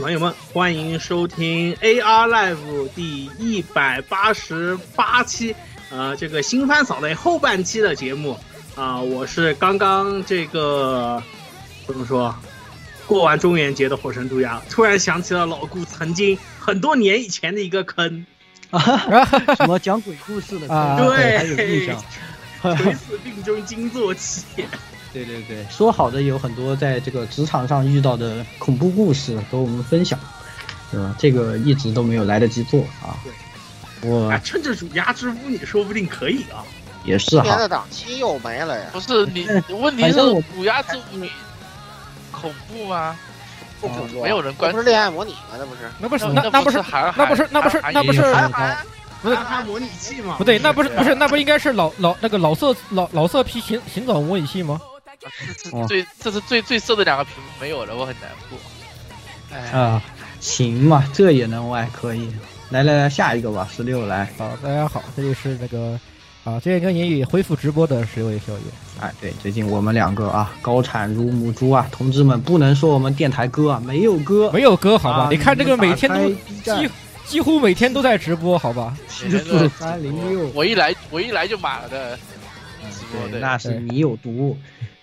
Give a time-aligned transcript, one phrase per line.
[0.00, 5.54] 朋友们，欢迎收听 AR Live 第一百八十八期，
[5.90, 8.38] 呃，这个新番扫雷后半期的节目。
[8.76, 11.20] 啊、我是刚刚这个
[11.84, 12.32] 怎么说，
[13.08, 18.24] 过完中元节的火神杜鸦，突然想起了老顾曾经很多年以前的一个坑。
[18.70, 18.80] 啊，
[19.58, 22.00] 什么讲鬼故事的，啊对还有印象。
[22.76, 24.44] 垂死病中惊坐起，
[25.12, 30.18] 对对对，说好的有很多在这个职场上遇到的恐怖故事和我们分享，
[30.90, 31.14] 对吧？
[31.18, 33.16] 这个一直都没有来得及做啊。
[33.24, 36.64] 对我啊，趁着乳鸦之夫，你说不定可以啊。
[37.04, 38.90] 也是哈，今年的档期又没了呀。
[38.92, 41.30] 不是你，问题是反正我虎牙之女
[42.30, 43.16] 恐怖吗？
[43.80, 45.56] 不恐怖啊没有人关注不是恋爱模拟吗？
[45.58, 45.90] 那不是？
[45.98, 48.20] 那不是那那那不是韩那不是那不是那不是
[49.22, 50.34] 不是韩模拟器吗？
[50.36, 54.80] 不对，那不是不是那不应该是老老那个老色老老色批行行走模拟器吗？
[55.72, 58.58] 哦最这是最最色的两个屏幕没有了，我很难过。
[59.50, 60.02] 哎，啊，
[60.40, 62.30] 行嘛，这也能歪，可以。
[62.70, 64.30] 来来来，下一个吧，十六来。
[64.36, 65.98] 好，大家好，这里是那个
[66.44, 68.60] 啊，这跟言语恢复直播的十六位小爷。
[69.00, 75.18] 哎，对，最近我们两个啊，高产如母猪啊，同志们不能说我们电台哥啊，没有哥，没有哥好吧？
[75.24, 76.28] 啊你看这个每天都
[76.62, 76.90] 几
[77.24, 78.94] 几乎每天都在直播好吧？
[79.08, 82.18] 七四三零六，我一来我一来就满了的
[82.90, 84.56] 直播对，的，那是你有毒，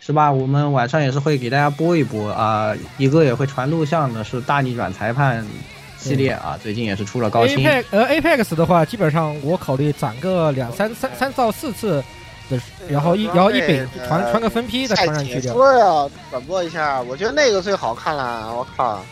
[0.06, 0.32] 是吧？
[0.32, 5.44] 我们晚上也是会给大家播一播啊，一个也会传录像的是大逆转裁判
[5.98, 7.58] 系列啊，最近也是出了高清。
[7.58, 12.04] Apex 呃 Apex 的话，基本上我考虑攒个两三三三到四次
[12.52, 15.52] 的，然后一然后一饼传传个分批再传上去掉。
[15.56, 18.56] 说呀，转播一下，我觉得那个最好看了。
[18.56, 19.04] 我靠，哎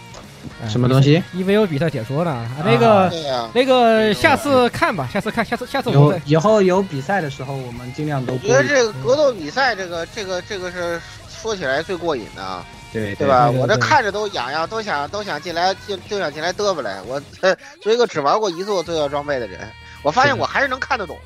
[0.68, 2.32] 什么东西？？EVO 比赛解说呢？
[2.32, 13.48] 啊那个对呀，那个下次看吧，下次看，下次下次我们以后有比赛的时候，我们尽量都我觉得这个格斗比赛，这个这个这个是说起来最过瘾的啊，对对吧？
[13.48, 17.02] 对对对我这看着都痒痒，都想都想进来就就想进来嘚啵来。
[17.04, 19.60] 我呃作为一个只玩过一座罪恶装备的人，
[20.04, 21.18] 我发现我还是能看得懂。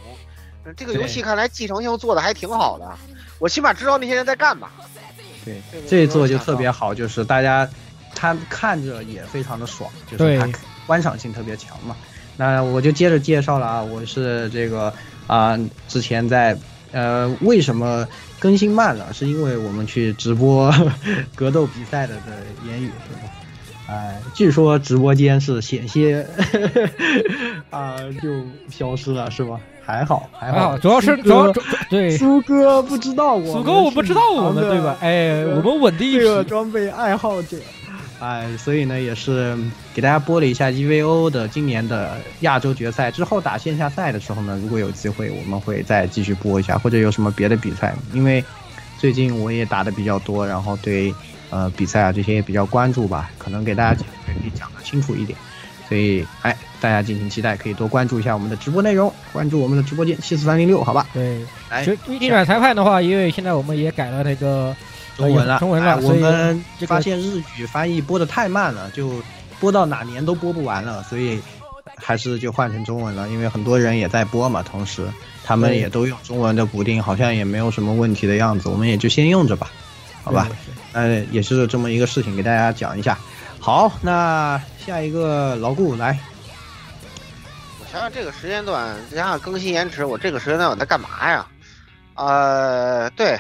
[0.64, 2.86] 呃这个游戏看来继承性做的还挺好的，
[3.40, 4.70] 我起码知道那些人在干嘛。
[5.46, 7.70] 对这个这一座就特别好，就是大家
[8.18, 10.50] 他看着也非常的爽，就是对它
[10.88, 11.96] 观赏性特别强嘛。
[12.36, 14.92] 那我就接着介绍了啊，我是这个
[15.28, 15.58] 啊、
[15.88, 16.58] 之前在
[16.92, 18.08] 呃为什么
[18.40, 20.74] 更新慢了，是因为我们去直播
[21.36, 23.32] 格斗比赛的的言语是吧？
[23.90, 26.28] 哎、据说直播间是险些
[27.72, 29.60] 啊、就消失了是吧？
[29.86, 31.54] 还好还好，主要是主要
[31.90, 34.98] 对苏哥不知道我，苏哥我不知道我们对吧？？
[35.00, 36.44] 哎，我们稳定一这个。
[36.44, 37.56] 装备爱好者，
[38.20, 39.56] 哎，所以呢也是
[39.94, 48.44] 给大家播了一下 EVO 的今年的亚洲决赛之后打线下赛的时候呢，如果有机会我们会再继续播一下，或者有什么别的比赛，因为
[48.98, 51.14] 最近我也打的比较多，然后对
[51.52, 55.38] 呃比赛啊这些也比较关注吧，可能给大家讲可以讲的清楚一点。
[55.88, 61.08] 所以，哎，大家敬请期待，可以多关注一下我们的直播内容，关注我们的直播间七四三零六，好吧？
[61.14, 64.76] 对，来其实逆转裁判的话，因为现在我们也改了那个
[65.18, 69.22] 中文了，中文了，哎我们发现日语翻译播的太慢了，就
[69.60, 71.42] 播到哪年都播不完了，所以
[71.96, 75.08] 还是就换成中文了，因为很多人也在播嘛，同时
[75.44, 79.72] 他们也都用中文的补丁，好像也没有什么问题的样子，我们也就先用着吧，
[80.24, 80.48] 好吧？
[80.94, 83.18] 呃，也是这么一个事情，给大家讲一下。
[83.60, 86.18] 好，那下一个牢固来，
[87.80, 91.46] 我想想这个时间段，加上更新延迟，我这个时间段我在干嘛呀？
[92.14, 93.40] 呃，对，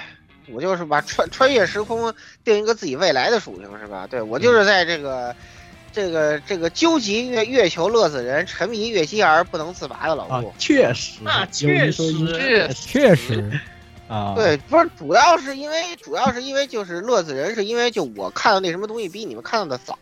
[0.51, 2.13] 我就是把穿穿越时空
[2.43, 4.07] 定一个自己未来的属性是吧？
[4.07, 5.35] 对我就是在这个。
[5.93, 13.59] 这个这个究极月月球乐子人，沉迷月姬而不能自拔的老啊顾，，确实，那有确实，确实，
[14.07, 19.97] 啊，对，不是主要是因为主要是因为就是乐子人，是因为就我看到那什么东西比你们看到的早，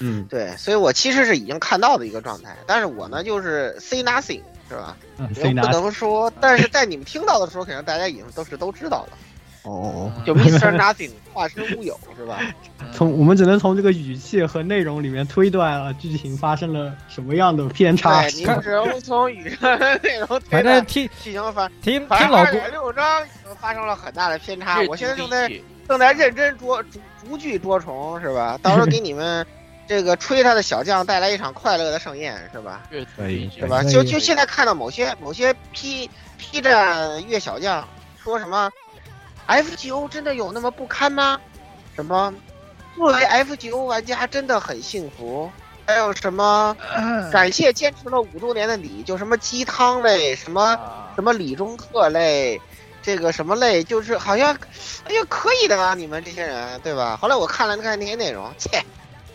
[0.00, 4.40] 嗯，对，所以我其实是已经看到的一个状态，但是我呢就是 say nothing
[4.70, 4.96] 是吧？
[5.18, 9.18] 嗯，不能说，但是在你们听到的时候，肯定大家已经都是都知道了，
[9.66, 10.76] 哦哦哦，就 Mr.
[10.78, 12.40] Nothing 化身乌有是吧？
[12.94, 18.22] 从我们只能从这个语气和内容里面推断了剧情发生了什么样的偏差。
[18.22, 25.50] 对，你只能从语言内容推 反正断听剧情发，听反正听老顾二点六章已经发生了很大的偏差，我现在正在
[25.88, 28.58] 正在认真捉逐逐句捉虫是吧？
[28.62, 29.44] 到时候给你们
[29.88, 32.82] 这个吹他的小将带来一场快乐的盛宴是吧？
[32.90, 33.82] 阅读可以是吧？
[33.82, 36.08] 就就现在看到某些某些 P
[36.38, 37.86] P 站越小将
[38.22, 38.70] 说什么
[39.46, 41.40] FGO 真的有那么不堪吗？
[41.94, 42.32] 什么
[42.94, 45.50] 作为 FGO 玩家真的很幸福？
[45.86, 46.76] 还有什么
[47.32, 52.60] 感谢坚持了五周年的你，就什么鸡汤类，什么啊什么理中客类，
[53.00, 54.52] 这个什么类，就是好像，
[55.04, 57.16] 哎呀，可以的吧，你们这些人，对吧？
[57.16, 58.82] 后来我看了看那些内容，切，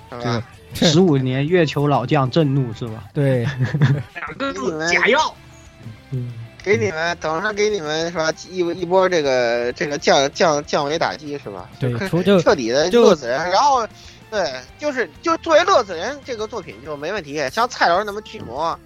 [0.09, 0.43] 是吧？
[0.75, 3.05] 十五年月球老将震怒是吧？
[3.13, 3.47] 对，
[4.13, 5.33] 两个字假药，
[6.11, 8.31] 嗯，给你们等着给你们是吧？
[8.49, 11.69] 一一波这个这个降降降维打击是吧？
[11.79, 11.91] 对
[12.23, 13.87] 就彻底的乐死人，然后
[14.29, 18.77] 对，就是就作为乐死人这个作品就没问题，像蔡老师那么巨魔。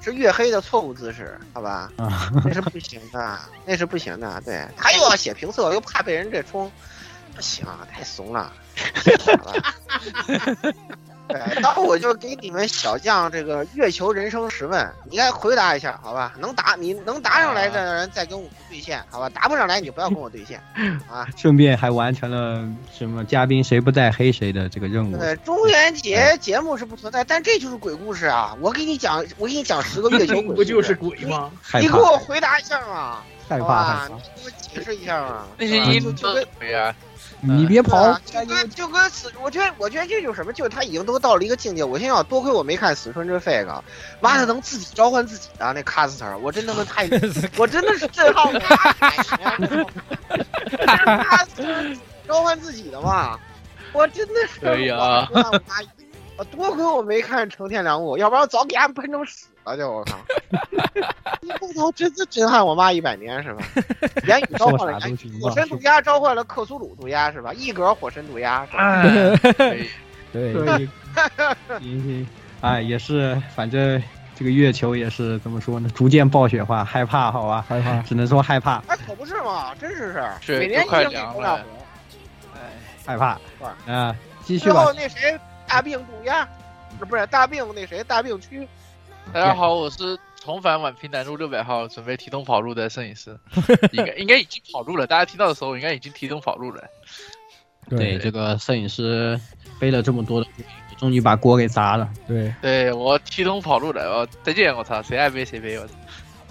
[0.00, 1.90] 是月黑的错误姿势，好吧？
[1.96, 4.40] 啊，那是不行的，那是不行的。
[4.44, 6.70] 对他又要写评测，又怕被人这冲，
[7.34, 8.52] 不行，太怂了。
[9.26, 9.74] 好吧
[11.30, 16.32] 对，然后我就给你们小将这个月球人生十问，你该回答一下，好吧？
[16.38, 19.28] 能答你能答上来的人再跟我对线，好吧？
[19.28, 20.60] 答不上来你就不要跟我对线
[21.10, 21.26] 啊。
[21.36, 22.66] 顺便还完成了
[22.96, 25.16] 什么嘉宾谁不在黑谁的这个任务。
[25.18, 28.56] 对，中元节节目是不存在，但这就是鬼故事啊！
[28.60, 31.50] 我给你讲，我给你讲十个月球 鬼故事，不就是鬼吗？
[31.74, 34.08] 你给我回答一下嘛，害好吧？
[34.08, 35.44] 怕你，给我解释一下嘛。
[35.58, 36.94] 那些是吧音都就就跟可以啊，
[37.40, 41.84] 你别跑就跟就跟死，我觉得我觉得这就是什么，就是他已经都到了一个境界。
[41.84, 43.66] 我心想多亏我没看《死春这 fake》，
[44.20, 47.08] 妈的能自己召唤自己的那 caster，，我真他妈太，
[47.56, 49.86] 我真的是震撼我妈一百年。
[51.24, 53.38] 卡斯特召唤自己的嘛，
[53.92, 55.80] 我真的是可以啊我我妈
[56.44, 60.18] 多亏我没看《成天良物》，要不然我早给他们喷成屎了就我靠！
[61.60, 63.62] 我操，真是震撼我妈一百年是吧？
[64.26, 65.00] 言语召唤了
[65.40, 67.52] 火神毒鸦召唤了克苏鲁毒鸦是吧？
[67.54, 69.02] 一格火神毒鸦是吧？
[69.02, 69.88] 哎，可以
[70.32, 70.88] 对，可以，
[71.80, 72.28] 行行，
[72.60, 74.02] 哎，也是，反正
[74.36, 78.00] 这个月球也是怎么说呢，逐渐暴雪化，害怕，好吧，害怕。
[78.02, 81.56] 只能说害怕，哎，可不是嘛，真是是，是每年一定给凉了头两。
[82.54, 82.60] 哎，
[83.06, 83.38] 害怕
[83.86, 84.14] 是啊，
[84.44, 85.38] 继续吧最后，那谁
[85.68, 86.48] 大病毒鸦，
[86.98, 88.66] 不是不是大病那谁大病区，
[89.32, 93.38] 大家好，我是重返宛平南路六百号，准备提桶跑路的摄影师，
[93.92, 96.82] 应该 应该已经跑路了，大家听到的时候应该已经提桶跑路了。
[97.90, 99.38] 对这个摄影师
[99.78, 100.64] 背了这么多的锅，
[100.98, 105.94] 终于把锅给砸了，对，对我提桶跑路了，我再见，我操，谁爱背谁背，我操。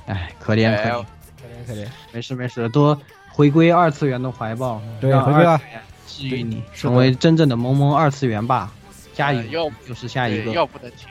[0.05, 1.87] 哎，可怜可哎怜，可怜可怜。
[2.11, 2.99] 没事没事，多
[3.31, 8.71] 回归二次元的怀抱，对回归啊二次元治愈你，成为真正的萌萌二次元吧，
[9.17, 11.09] 加一个，要就是下一个，药不能停，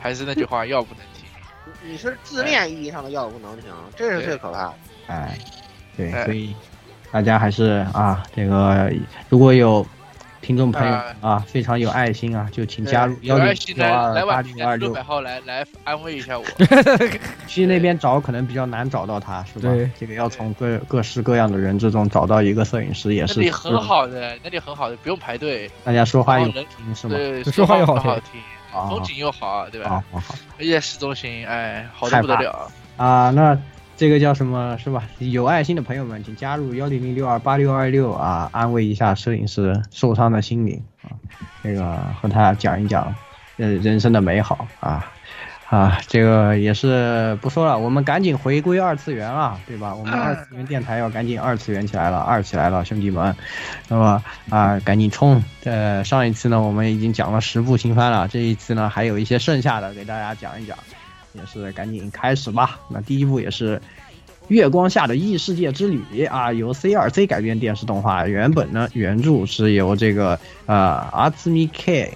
[0.00, 1.24] 还是那句话，药不能停。
[1.84, 4.74] 你是字面意义上的药不能停，这是最可怕的。
[5.08, 5.36] 哎，
[5.96, 6.24] 对，哎。
[6.24, 6.54] 所以
[7.10, 8.92] 大家还是啊，这个
[9.28, 9.84] 如果有
[10.46, 16.44] 听众朋友啊，非常有爱心啊，就请加入幺零有爱心来六二八零二六百，号来来安慰一下我。
[17.48, 19.90] 去那边找可能比较难找到他，是吧对？
[19.98, 27.16] 这个要从各各式各样的人之中找到一个摄影师，也是那里很好的，那里很好的，不用排队，大家说话有然后人听是吗？
[27.16, 28.40] 对，说话又好听
[28.88, 29.88] 风景又好，对吧？
[29.88, 32.70] 好好好而且市中心，哎，好的不得了。
[32.96, 33.58] 啊，那
[33.96, 35.02] 这个叫什么是吧？
[35.18, 41.10] 有爱心的朋友们，请加入幺零零六二八六二六啊，安慰一下摄影师受伤的心灵啊，
[41.62, 43.14] 这个和他讲一讲
[43.56, 45.12] 呃人生的美好啊。
[45.68, 49.92] 啊，这个也是不说了，我们赶紧回归二次元啊，对吧？
[49.92, 53.34] 我们二次元电台要赶紧二次元起来了，二起来了，兄弟们。
[53.88, 55.42] 那么啊，赶紧冲！
[55.64, 60.78] 呃，上一次呢，我们已经讲了十部新番了，这一次呢，还有一些剩下的给大家讲一讲，
[61.36, 62.78] 也是赶紧开始吧。
[62.88, 63.76] 那第一部也是
[64.48, 72.12] 《月光下的异世界之旅》啊，由 C 二 C 改编电视动画，原本呢原著是由这个呃阿兹米 K。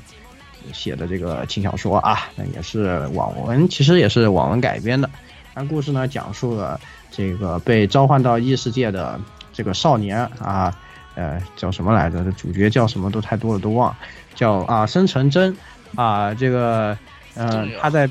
[0.74, 5.08] 写的这个轻小说啊，那也是网文，其实也是网文改编的。
[5.54, 6.78] 那故事呢，讲述了
[7.10, 9.18] 这个被召唤到异世界的
[9.54, 10.72] 这个少年啊，
[11.14, 12.22] 呃，叫什么来着？
[12.32, 13.96] 主角叫什么都太多了，都忘。
[14.34, 15.56] 叫啊，生成真
[15.96, 16.96] 啊，这个，
[17.36, 18.08] 嗯，他在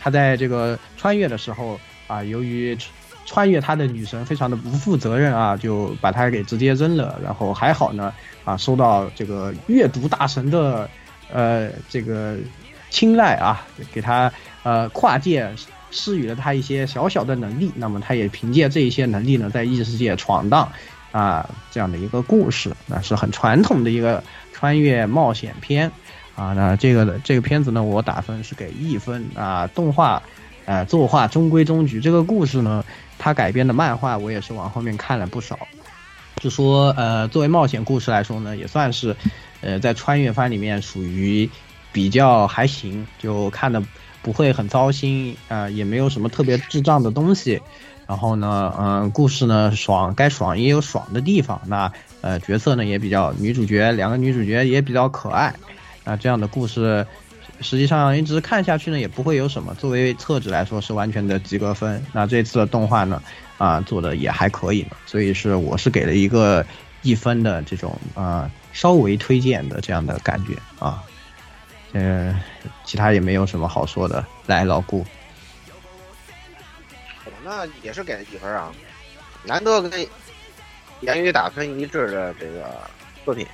[0.00, 1.78] 他在这个穿越的时候
[2.08, 2.76] 啊，由于
[3.24, 7.20] 穿越他的女神非常的不负责任啊，就把他给直接扔了。
[7.22, 8.12] 然后还好呢，
[8.44, 10.88] 啊，收到这个阅读大神的。
[11.32, 12.36] 呃，这个
[12.90, 14.32] 青睐啊，给他
[14.64, 15.48] 呃跨界
[15.92, 20.68] 施予了他一些小小的能力，那么他也凭借这一些能力呢，在异世界闯荡
[21.12, 24.20] 啊，这样的一个故事，那是很传统的一个
[24.52, 25.92] 穿越冒险片
[26.40, 26.52] 啊。
[26.54, 29.66] 那这个这个片子呢，我打分是给一分啊。
[29.68, 30.22] 动画
[30.64, 32.84] 呃作画中规中矩，这个故事呢，
[33.18, 35.58] 它改编的漫画我也是往后面看了不少，
[36.36, 39.14] 就说呃作为冒险故事来说呢，也算是。
[39.62, 41.50] 呃，在穿越番里面属于
[41.92, 43.82] 比较还行，就看的
[44.22, 47.60] 不会很糟心啊，也没有什么特别智障的东西。
[48.06, 51.60] 然后呢，嗯，故事呢爽，该爽也有爽的地方。
[51.66, 51.92] 那
[52.22, 55.54] 呃，角色呢也比较，女主角两个女主角也比较可爱。
[56.04, 57.06] 那这样的故事，
[57.60, 59.74] 实际上一直看下去呢也不会有什么。
[59.74, 62.04] 作为厕纸来说是完全的及格分。
[62.12, 63.22] 那这次的动画呢，
[63.58, 66.64] 啊做的也还可以，所以是我是给了一个
[67.02, 68.50] 一分的这种啊。
[68.72, 71.02] 稍微推荐的这样的感觉啊，
[71.92, 72.40] 呃，
[72.84, 74.24] 其他也没有什么好说的。
[74.46, 75.04] 来，老顾，
[77.24, 78.70] 我那也是给了几分啊，
[79.44, 80.06] 难得跟
[81.00, 82.80] 言语打分一致的这个
[83.24, 83.44] 作品。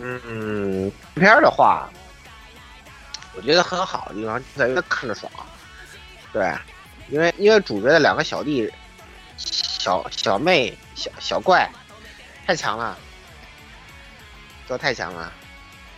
[0.00, 1.88] 嗯，片的话，
[3.34, 5.30] 我觉得很好的地方在于看着爽，
[6.32, 6.52] 对，
[7.08, 8.72] 因为因为主角的两个小弟、
[9.36, 11.68] 小小妹、小小怪
[12.46, 12.96] 太强了。
[14.68, 15.32] 都太强了，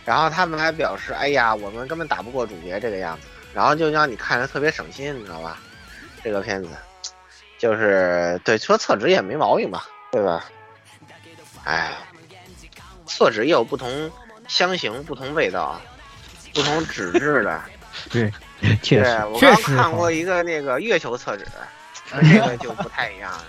[0.05, 5.57] 然后他们还表示：“哎呀，我们根本打不过主角这个样子。”然后就让你看着特别省心，你知道吧？
[6.23, 6.69] 这个片子
[7.57, 10.45] 就是对说厕纸也没毛病吧，对吧？
[11.63, 11.97] 哎，
[13.09, 14.11] 厕纸也有不同
[14.47, 15.81] 香型、不同味道、
[16.53, 17.61] 不同纸质的。
[18.09, 18.31] 对，
[18.81, 21.45] 确实，我刚看过一个那个月球厕纸，
[22.13, 23.43] 那个就不太一样了。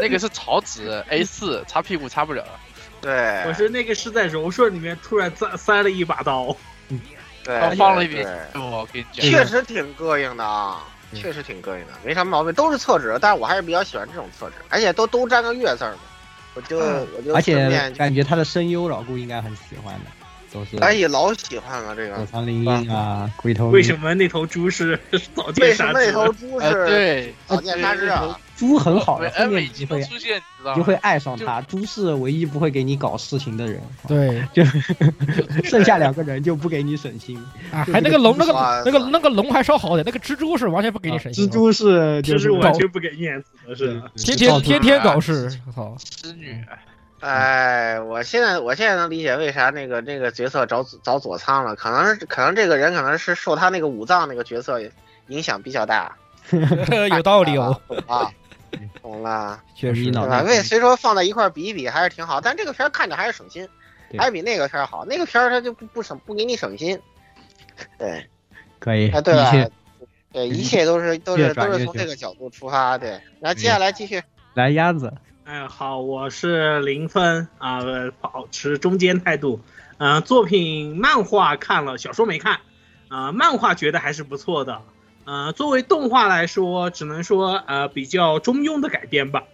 [0.00, 2.44] 那个是草纸 A 四，擦屁股擦不了。
[3.00, 6.56] 对，我是那个是在柔顺里面突然塞塞了一把刀，
[7.44, 10.82] 对，放了一笔，我跟你讲，确实挺膈应的啊，
[11.12, 15.94] 确实挺膈应的，没什么毛病，都是厕纸，但是我还是比较喜欢这种厕纸，而且都都沾个月字嘛，
[16.56, 17.54] 我就我就而且
[17.96, 20.10] 感觉他的声优老顾应该很喜欢的。
[20.52, 22.16] 都是哎也，老喜欢了这个。
[22.16, 23.68] 躲藏灵音啊，龟头。
[23.68, 24.98] 为什么那头猪是
[25.36, 25.98] 早见杀之？
[25.98, 28.38] 为什么那头猪是对早见杀之啊？
[28.56, 30.40] 猪很好的，后面你会出现，
[30.74, 31.60] 就会爱上他。
[31.62, 33.80] 猪是唯一不会给你搞事情的人。
[34.08, 34.64] 对，就
[35.62, 37.38] 剩下两个人就不给你省心
[37.70, 37.84] 啊。
[37.92, 41.46] 还那个龙，那个那个那个龙还稍好点，那个蜘蛛是完全不给你省心。
[41.46, 46.64] 蜘蛛是就是完全不给面子的是， 天天天天搞事，操，织女。
[47.20, 54.78] 哎，我现在我现在能理解为啥那个那个角色找找左仓了，可能是可能这个人可能是受他那个武藏那个角色
[55.28, 56.14] 影响比较大，
[57.10, 58.30] 有道理哦啊，
[59.02, 60.42] 懂了，确实对吧？
[60.42, 63.68] 为所以说放在一块比一比还是挺好，但这个片看着还是省心，
[64.18, 66.98] 还是比那个片好，那个片它就不不省不给你省心，
[67.98, 68.26] 对，
[68.78, 69.52] 可以，啊对吧？
[70.32, 74.22] 对，一切都是都是都是从这个角度出发，对，那接下来继续
[74.54, 75.12] 来鸭子。
[75.44, 77.80] 哎，好，我是零分啊，
[78.20, 79.60] 保持中间态度。
[79.98, 82.58] 嗯，作品漫画看了，小说没看。
[83.08, 84.82] 啊，漫画觉得还是不错的。
[85.26, 89.44] 呃，作为动画来说，只能说呃比较中庸的改编吧。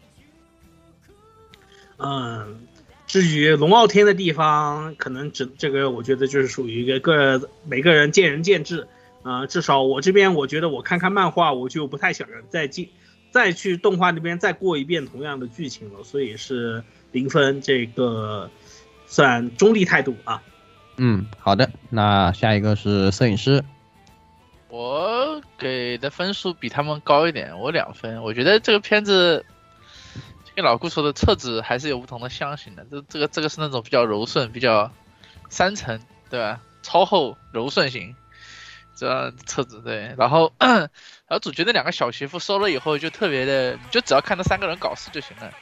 [1.97, 2.67] 嗯，
[3.07, 8.87] 至于龙傲天的地方，可能只这个，我觉得就是属于一个个每个人见仁见智。
[9.23, 12.91] 啊，至少我这边我觉得我看看漫画，我就不太想再进。
[13.31, 18.51] 再去动画那边再过一遍同样的剧情了，所以是零分，这个
[19.07, 20.43] 算中立态度啊。
[20.99, 23.65] 嗯，好的，那下一个是摄影师，
[24.73, 28.23] 我给的分数比他们高一点，我两分。
[28.23, 29.45] 我觉得这个片子，
[30.57, 32.87] 跟老顾说的册子还是有不同的香型的。
[32.91, 34.91] 这这个这个是那种比较柔顺、比较
[35.51, 36.01] 三层，
[36.31, 36.59] 对吧？
[36.83, 38.17] 超厚柔顺型。
[38.95, 40.89] 这样册子对，然后 然
[41.29, 45.53] 后主角那两个小媳妇收了以后就特别的，你就只要看那三个人搞事就行了。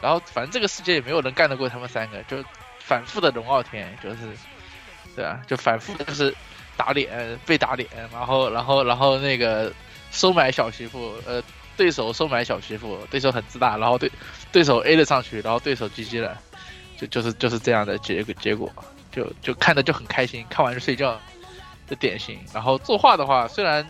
[0.00, 2.42] 然后反正这个世界也没有人干得过他们三个，就
[2.80, 4.16] 反复的龙傲天，就是
[5.14, 6.34] 对啊，就反复的就是
[6.78, 9.70] 打脸被打脸，然后然后然后那个
[10.12, 11.42] 收买小媳妇，呃，
[11.76, 14.10] 对手收买小媳妇，对手很自大，然后对
[14.52, 16.38] 对手 A 了上去，然后对手 GG 了，
[16.96, 18.72] 就就是就是这样的结果结果，
[19.10, 21.20] 就就看着就很开心，看完就睡觉
[21.88, 22.38] 的典型。
[22.54, 23.84] 然后作画的话虽然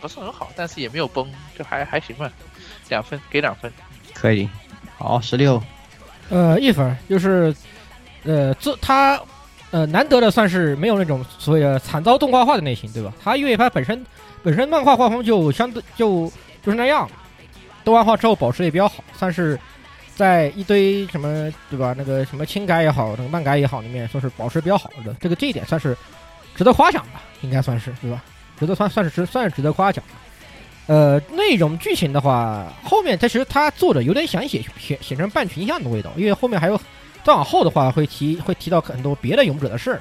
[0.00, 2.28] 不是很好，但是也没有崩，就还还行吧，
[2.88, 3.70] 两分给两分。
[4.14, 4.48] 可以。
[4.96, 5.62] 好，十六，
[6.30, 7.54] 呃，一分就是，
[8.22, 9.20] 呃，这他
[9.74, 13.12] 呃难得的算是没有那种所谓的惨遭动画化的类型，对吧？
[13.24, 14.06] 他因为他本身
[14.40, 16.30] 本身漫画画风就相对就
[16.62, 17.10] 就是那样，
[17.84, 19.58] 动画化之后保持也比较好，算是
[20.14, 21.92] 在一堆什么对吧？
[21.98, 25.12] 那个什么轻改也好，那个漫改也好里面，算是保持比较好的。
[25.20, 25.96] 这个这一点算是
[26.54, 28.22] 值得夸奖吧，应该算是对吧？
[28.60, 30.94] 值得算算是值算是值得夸奖的。
[30.94, 36.80] 呃，内容剧情的话，后面其实他做的有点想写写写成半群像的味道，因为后面还有
[37.24, 40.00] 再往后的话会提会提到很多别的勇者的事儿，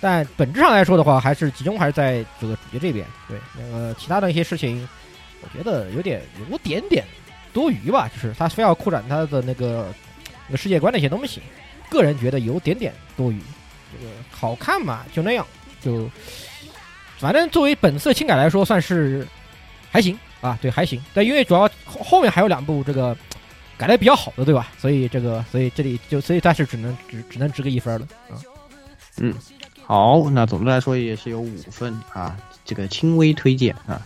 [0.00, 3.06] 但本质上来说的话，还是集中还是在这个主角这边。
[3.28, 4.86] 对，那个其他的一些事情，
[5.40, 6.20] 我觉得有点
[6.50, 7.04] 有点点
[7.52, 9.94] 多余吧，就是他非要扩展他的那个
[10.48, 11.40] 那个世界观的一些东西，
[11.88, 13.40] 个人觉得有点点多余。
[13.98, 15.46] 这个好看嘛，就那样，
[15.80, 16.10] 就
[17.18, 19.26] 反正作为本色轻改来说，算是。
[19.88, 21.02] 还行啊，对，还行。
[21.14, 23.16] 但因为主要后后面还有两部这个
[23.78, 24.68] 改的比较好的，对吧？
[24.78, 28.34] 所以这个，所以这里就，所以但是只能只只能值个一分了啊。
[29.18, 29.34] 嗯，
[29.84, 34.00] 好，那总的来说也是有五分啊，这个轻微推荐啊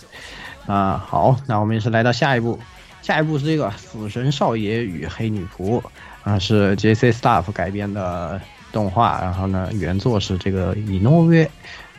[0.67, 1.05] 啊。
[1.07, 2.59] 好，那我们也是来到下一步，
[3.03, 5.81] 下一步是这个《死神少爷与黑女仆》
[6.23, 7.13] 啊，是 J.C.
[7.13, 8.41] Staff 改编的
[8.73, 11.51] 动画，然后呢，原作是这个以诺约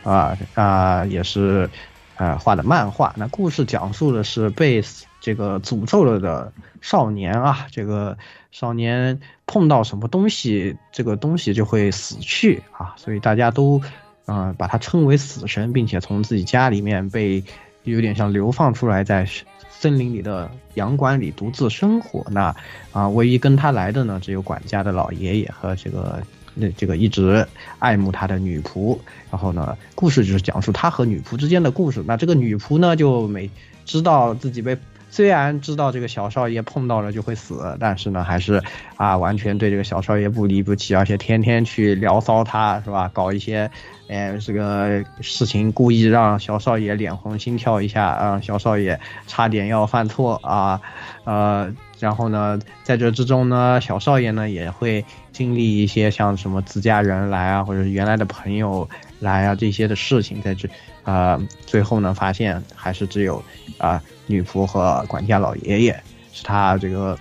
[0.02, 1.68] 啊啊，也是。
[2.16, 4.80] 呃，画的漫画，那故事讲述的是被
[5.22, 8.18] 这个诅咒了的少年啊，这个
[8.50, 13.80] 少年碰到什么东西，这个东西就会死去啊，所以大家都，
[14.26, 17.44] 嗯，把他称为死神，并且从自己家里面被
[17.84, 19.24] 有点像流放出来，在
[19.70, 22.26] 森林里的羊馆里独自生活。
[22.30, 22.54] 那
[22.92, 26.20] 啊，唯一跟他来的呢，只有管家的老爷爷和这个。
[26.54, 28.98] 那这个一直爱慕他的女仆，
[29.30, 32.04] 然后呢，故事就是讲述他和女仆之间的故事。
[32.06, 33.48] 那这个女仆呢，就没
[33.86, 34.76] 知道自己被，
[35.12, 38.62] 虽然知道这个小少爷碰到了就会死，但是呢，还是
[38.96, 43.10] 啊，完全对这个小少爷不离不弃，而且天天去聊骚他，是吧？
[43.12, 43.70] 搞一些，
[44.08, 50.80] 哎，这个事情，故意让小少爷脸红心跳一下，让小少爷差点要犯错啊，
[51.24, 51.70] 呃。
[51.98, 58.88] 然后呢，在这之中呢，小少爷呢也会经历一些像什么自家人来啊，或者原来的朋友
[59.20, 60.68] 来啊这些的事情，在这，
[61.04, 63.40] 呃，最后呢发现还是只有
[63.78, 67.18] 啊女仆和管家老爷爷是他这个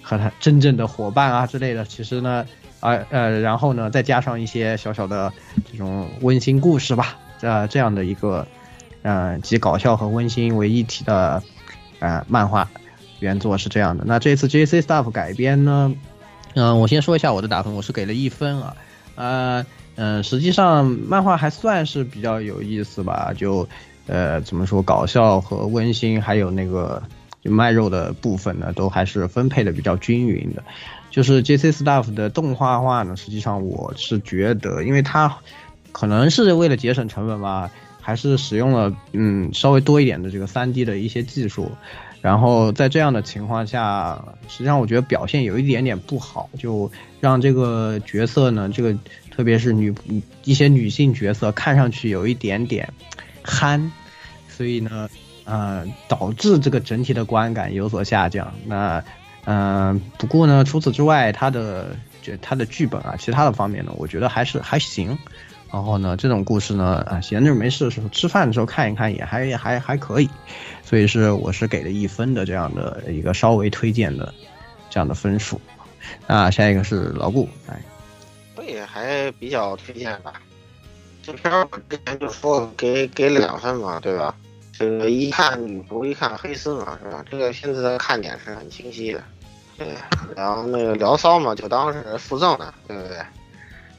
[0.00, 1.84] 和他真正的伙伴啊之类的。
[1.84, 2.46] 其实呢，
[2.80, 5.32] 啊呃，然后呢再加上一些小小的
[5.70, 8.46] 这种温馨故事吧，呃这样的一个，
[9.02, 11.42] 嗯，集搞笑和温馨为一体的，
[11.98, 12.68] 呃漫画。
[13.20, 15.94] 原作是这样的，那这次 J C Staff 改编呢？
[16.54, 18.74] 嗯，我先说一下我的打分，我是给了一分啊。
[19.14, 23.68] 呃，嗯，实际上漫画还算是比较有意思吧，就
[24.06, 27.02] 呃怎么说，搞笑和温馨，还有那个
[27.42, 30.62] 就卖肉的部分呢，都还是分配的比较均匀的。
[31.10, 35.38] 就是 J C Staff 的动画化呢，实际上我是觉得，因为它
[35.92, 41.70] 可能是为了节省成本吧，还是使用了嗯稍微多一点的这个三 D 的一些技术。
[42.22, 48.96] 然后在这样的情况下，实际上我觉得表现有一点点不好，就让这个角色呢，这个
[49.28, 49.92] 特别是女
[50.44, 52.88] 一些女性角色看上去有一点点
[53.44, 53.92] 憨，
[54.48, 55.08] 所以呢，
[55.44, 58.52] 呃，导致这个整体的观感有所下降。
[58.66, 59.02] 那，
[59.44, 65.16] 嗯，不过呢，除此之外，他的就他的剧本啊，其他的方面呢，我觉得还是还行。
[65.72, 70.28] 然后呢，这种故事呢，啊，闲着没事的时候吃饭的时候看一看，也还还还可以。
[70.84, 74.34] 所以是我是给了一分的这样的一个稍微推荐的
[74.90, 75.58] 这样的分数，
[76.26, 77.80] 那下一个是老顾，哎，
[78.56, 80.34] 我也还比较推荐吧。
[81.22, 84.34] 这片儿之前就说给给两分嘛，对吧？
[84.72, 87.24] 这个一看女仆，一看黑丝嘛，是吧？
[87.30, 89.22] 这个片子的看点是很清晰的，
[89.78, 89.88] 对。
[90.36, 93.18] 然后那个聊骚嘛，就当是附赠的，对不对？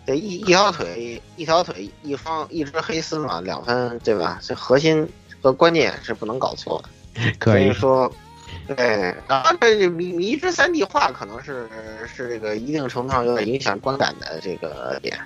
[0.06, 4.40] 这一一条腿，一条腿，一方一只黑丝嘛，两分，对吧？
[4.42, 5.08] 这核心。
[5.42, 8.10] 和关键是不能搞错的， 可以说，
[8.66, 11.68] 对，然后这迷迷之三 D 化可能是
[12.08, 15.20] 是这个一定程度上有点影响观感的这个点，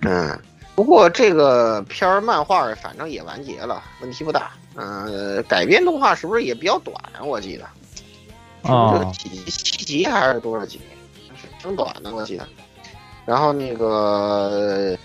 [0.00, 0.40] 嗯，
[0.76, 4.52] 不过这个片儿漫画反正也完结了，问题不大。
[4.74, 7.24] 嗯、改编动画是不是也比较短啊？
[7.24, 7.64] 我记得，
[8.62, 10.78] 是不是哦几七集还是多少集？
[11.34, 12.46] 是挺短的，我记得。
[13.24, 14.96] 然后那个，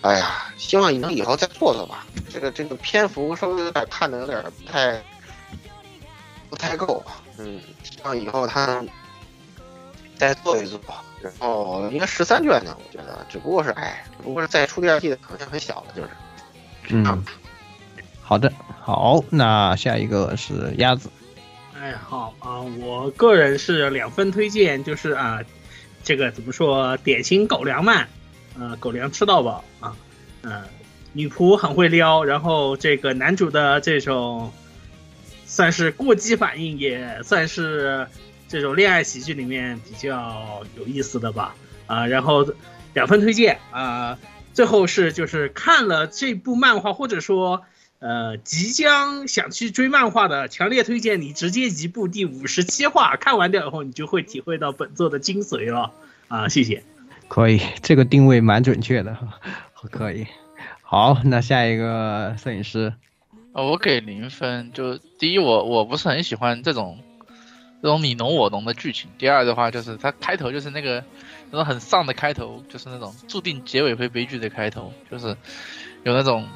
[0.00, 2.06] 哎呀，希望你能以后再做做吧。
[2.30, 5.02] 这个这个篇幅稍微有点看的有点不太
[6.48, 7.04] 不太够，
[7.38, 8.84] 嗯，希望以后他
[10.16, 10.80] 再做一做。
[11.38, 16.08] 然后应该十三卷呢，我觉得，只不过是哎，只不过是再出第二季的可能性很小了，就是。
[16.88, 17.24] 嗯，
[18.22, 21.10] 好的，好，那下一个是鸭子。
[21.78, 25.40] 哎，好啊，我个人是两分推荐，就是啊，
[26.02, 28.06] 这个怎么说，典型狗粮嘛，
[28.58, 29.96] 呃，狗粮吃到饱啊，
[30.42, 30.62] 呃，
[31.12, 34.52] 女仆很会撩，然后这个男主的这种
[35.44, 38.06] 算是过激反应，也算是
[38.48, 41.54] 这种恋爱喜剧里面比较有意思的吧，
[41.86, 42.46] 啊，然后
[42.94, 44.18] 两分推荐啊，
[44.52, 47.64] 最后是就是看了这部漫画，或者说。
[47.98, 55.92] 呃，即将想去追漫画的，强烈推荐你直接移步第五十七话，看完掉以后，你就会体会到本作的精髓了。
[56.28, 56.84] 啊，谢谢。
[57.26, 59.16] 可以，这个定位蛮准确的，
[59.90, 60.26] 可以。
[60.82, 62.92] 好，那下一个摄影师，
[63.54, 64.70] 呃，我给零分。
[64.74, 66.98] 就第一，我我不是很喜欢这种
[67.86, 69.08] 这种你侬我侬的剧情。
[69.16, 71.04] 第二的话，就是它开头就是那个
[71.52, 75.28] 那种很丧的开头，就是那种注定结尾会悲剧的开头，就是
[76.02, 76.48] 有那种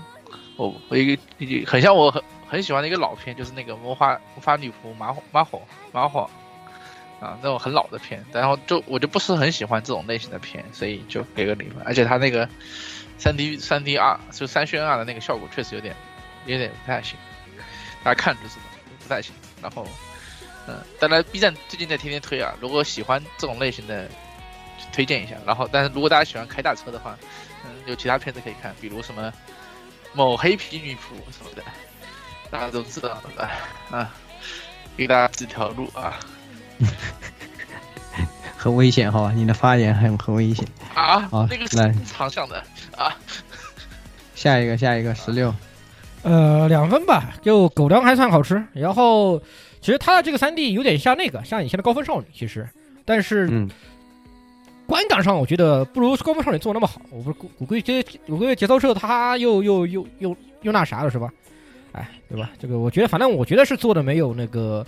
[0.57, 1.23] 我我一个
[1.71, 5.63] 很像我很很喜欢的一个老片，就是那个魔法魔法女仆马火马火
[5.93, 6.29] 马火
[7.21, 11.81] 啊那种很老的片，然后就我就不是很喜欢这种类型的片，所以就给个零分。
[11.85, 12.49] 而且它那个
[13.19, 15.95] 三 D 三 D 二就三渲二的那个效果确实有点
[16.47, 17.17] 有点不太行，
[18.03, 18.63] 大家看就知道
[19.05, 19.33] 不太行。
[19.63, 19.87] 然后
[20.71, 24.09] 嗯，当然 B 站最近在天天推啊，如果喜欢这种类型的
[24.93, 25.35] 推荐一下。
[25.45, 27.19] 然后但是如果大家喜欢开大车的话，
[27.65, 29.33] 嗯，有其他片子可以看，比如什么。
[30.13, 31.63] 某黑皮女仆什么的，
[32.51, 33.49] 大家都知道的吧？
[33.93, 34.13] 啊，
[34.97, 36.19] 给大家指条路啊！
[38.59, 40.67] 很危险哈，你的发言很很危险。
[40.97, 42.61] 啊，好那个来是长项的
[42.97, 43.17] 啊。
[44.35, 45.55] 下一个，下一个十六，
[46.23, 48.61] 呃，两分吧，就狗粮还算好吃。
[48.73, 49.41] 然后，
[49.81, 52.69] 其实他的这个三 D 有点像那个，像以前的高分少女，其实，
[53.05, 53.69] 但是嗯，
[54.87, 57.01] 观感上我觉得不如高分少女做那么好。
[57.11, 61.33] 我不是估估计这我估计节奏社他又又又又又那啥了是吧？
[61.93, 62.51] 哎，对吧？
[62.59, 64.87] 这个我觉得反正我觉得是做的没有那个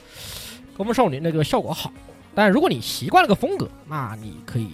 [0.76, 1.90] 高分少女那个效果好。
[2.34, 4.70] 但如果你习惯了个风格，那你可以，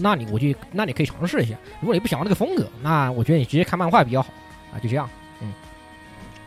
[0.00, 1.56] 那你我就那你可以尝试一下。
[1.80, 4.32] 如果你不喜欢那个风格，那我觉得你直接看漫画比较好
[4.72, 5.08] 啊，就这样。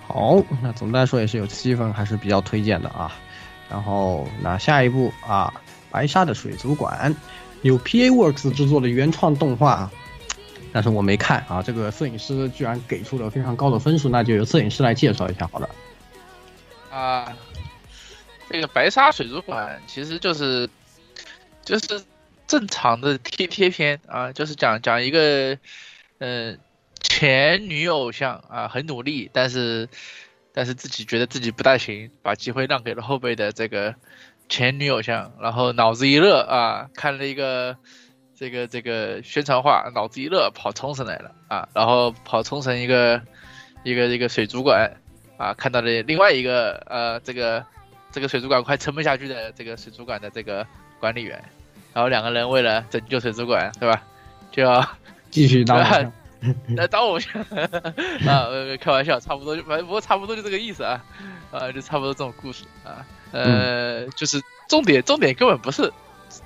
[0.07, 3.13] 好，那总的来说也是有七分，还是比较推荐的啊。
[3.69, 5.53] 然后那下一部啊，
[5.91, 7.13] 白沙的水族馆
[7.61, 9.91] 有 PA Works 制作的原创动画，
[10.71, 11.61] 但是我没看啊。
[11.61, 15.69] 这个摄影师居然给出了非常高的分数，那就由摄影师来介绍一下好了。
[16.89, 17.35] 啊，
[18.49, 20.69] 这个白沙水族馆其实就是
[21.65, 22.01] 就是
[22.47, 25.57] 正常的贴贴片啊，就是讲讲一个
[26.19, 26.55] 呃
[27.01, 29.89] 前女偶像啊很努力，但是
[30.53, 33.95] 但是自己觉得自己不大行，把机会让给了后辈的这个
[34.49, 37.77] 前女偶像，然后脑子一热啊，看了一个
[38.35, 43.21] 这个这个宣传画，脑子一热跑冲绳来了啊，然后跑冲绳一个
[43.83, 44.91] 一个一个水族馆。
[45.37, 47.63] 啊，看到了另外一个呃，这个
[48.11, 50.65] 这个水族馆快撑不下去的这个水族馆的这个
[50.99, 51.39] 管理员，
[51.93, 54.03] 然后两个人为了拯救水族馆，对吧？
[54.51, 54.83] 就要
[55.29, 55.77] 继续当
[56.75, 61.03] 来当偶像啊，呃开玩笑，差不多就反正不过差不多就这个意思啊，
[61.51, 65.91] 啊，就差不多这种故事啊，呃，就是重点重点根本不是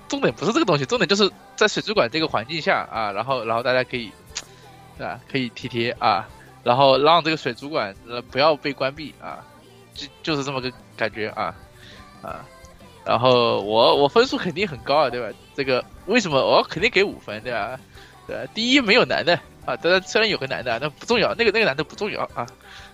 [0.08, 4.12] 重点不是这个东西，重点就是在水族馆这个环境下啊，然后然后大家可以
[4.98, 5.20] 对吧？
[5.32, 6.28] 可以贴贴啊。
[6.64, 9.44] 然后让这个水族馆呃不要被关闭啊，
[9.96, 11.56] 就就是这么个感觉啊
[12.22, 12.46] 啊，
[13.04, 15.36] 然后我我分数肯定很高啊，对吧？
[15.56, 17.80] 这个为什么我肯定给五分，对吧？
[18.28, 22.48] 对吧，第一没有男的啊，当然虽然有个男的，那不重要，那个那个男的不重要啊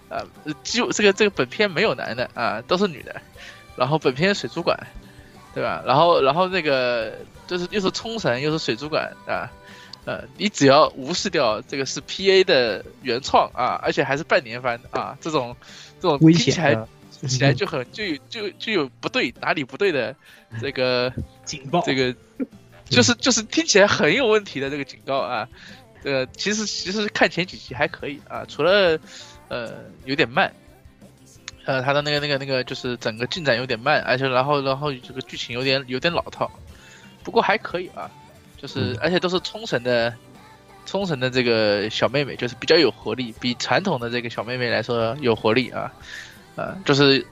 [0.09, 0.23] 啊，
[0.63, 3.21] 就这个这个本片没有男的啊，都是女的，
[3.75, 4.77] 然后本片水族馆，
[5.53, 5.83] 对吧？
[5.85, 7.13] 然后然后那个
[7.47, 9.51] 就是又是冲绳又是水族馆啊。
[10.05, 15.53] 呃，你只要无视掉这个是 P A 的原创啊，而且还是半年番啊，这种
[15.99, 16.87] 这种听起来，
[17.27, 20.15] 起来就很就有就就有不对哪里不对的
[20.61, 21.11] 这个
[21.43, 22.15] 警报，这个
[22.89, 25.49] 就是就是听起来很有问题的这个警告啊，
[26.07, 28.97] 这个其实其实看前几集还可以啊，除了
[29.49, 29.73] 呃
[30.05, 30.53] 有点慢，
[31.65, 36.49] 呃他的那个那个那个就是整个进展有点慢，而且然后然后这个剧情有点有点老套，
[37.25, 38.09] 不过还可以啊。
[38.55, 40.15] 就是，而且都是冲绳的
[40.85, 45.93] 冲绳的这个小妹妹就是比较有活力，比传统的这个小妹妹来说有活力啊，
[46.55, 47.23] 呃，就是，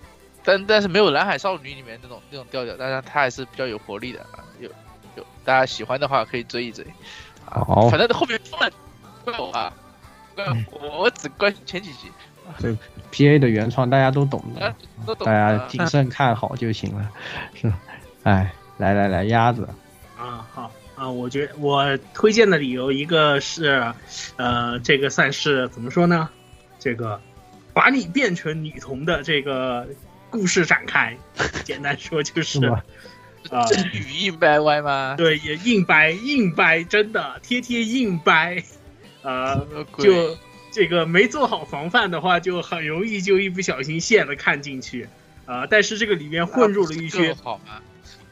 [0.43, 4.69] 但但是没有蓝海少女里面那种那种调调，但是她还是比较有活力的啊，有
[5.15, 6.93] 有大家喜欢的话可以追一追，啊，
[7.45, 7.89] 好。
[7.89, 8.69] 反正后面出了
[9.23, 9.73] 怪我啊，
[10.35, 12.11] 怪我我只关心前几集，
[12.59, 12.77] 对
[13.11, 17.09] P A 的原创大家都懂的啊，都懂大家啊谨慎看好就行了。
[17.53, 17.71] 是，
[18.23, 19.67] 哎，来来来，鸭子，
[20.17, 20.71] 啊，好。
[20.95, 23.93] 啊，我觉我推荐的理由一个是，
[24.37, 26.29] 呃，这个算是怎么说呢？
[26.79, 27.19] 这个
[27.73, 29.85] 把你变成女童的这个
[30.29, 31.17] 故事展开，
[31.65, 32.71] 简单说就是
[33.49, 35.15] 啊，这语硬掰歪吗？
[35.17, 38.63] 对，也硬掰硬掰，真的贴贴硬掰，
[39.21, 39.61] 啊，
[39.99, 40.37] 就
[40.71, 45.07] 这个没做好防范的话，就很容易就一不小心陷了看进去。
[45.45, 47.79] 啊、但是这个里面混入了一些好吗？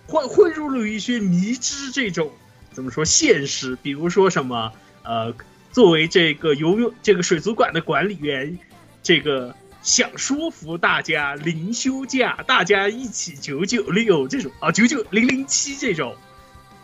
[0.08, 2.32] 混混入了一些迷之这种
[2.72, 4.74] 怎么说现实，比如说什么
[5.04, 5.32] 呃，
[5.72, 8.58] 作为这个游泳这个水族馆的管理员，
[9.04, 16.16] 这个想说服大家零休假，大家一起九九六这种啊九九零零七这种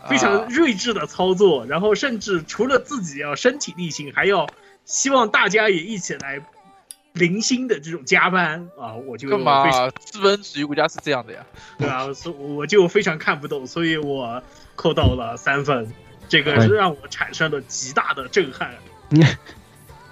[0.08, 4.46] 非常啊睿智的操作，然后甚至除了自己要身体力行，还要
[4.84, 6.42] 希望大家也一起来
[7.14, 9.90] 零星的这种加班啊，我就干嘛？
[9.98, 11.46] 资本主义国家是这样的呀？
[11.78, 14.42] 对啊，所以我就非常看不懂，所以我
[14.76, 15.90] 扣到了三分，
[16.28, 18.74] 这个哎是让我产生了极大的震撼。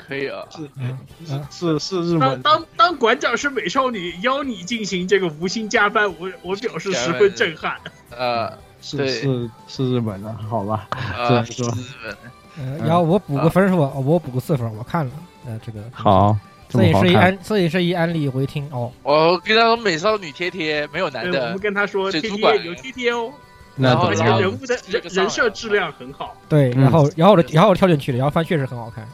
[0.09, 0.43] 可以啊，
[0.79, 1.47] 嗯嗯。
[1.51, 7.77] 是是日本当当当馆长是美少女邀你进行这个无薪加班，我我表示十分震撼。
[8.17, 10.89] 呃是是是日本的，好吧？
[10.91, 11.71] 啊， 是说。
[11.71, 12.17] 资本
[12.61, 15.13] 呃，然后我补个分数吧，我补个四分，我看了，
[15.47, 16.37] 呃，这个好，
[16.69, 23.33] 这摄影师一安摄影师一安利回听哦，我跟他说，美少女贴贴没有男的，我们，跟他说贴贴有贴贴哦，
[23.77, 24.11] 然后？
[24.11, 26.37] 人物的人人设质量很好。
[26.49, 29.07] 对，嗯然后然后我然后我跳进去了，然后发现确实很好看，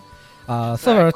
[0.46, 1.12] 啊，四分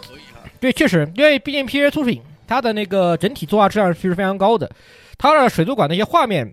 [0.60, 4.70] 对，确实，因为毕竟 P A 出品，它的那个整体作画质量其实非常高的，
[5.16, 6.52] 它的水族馆的一些画面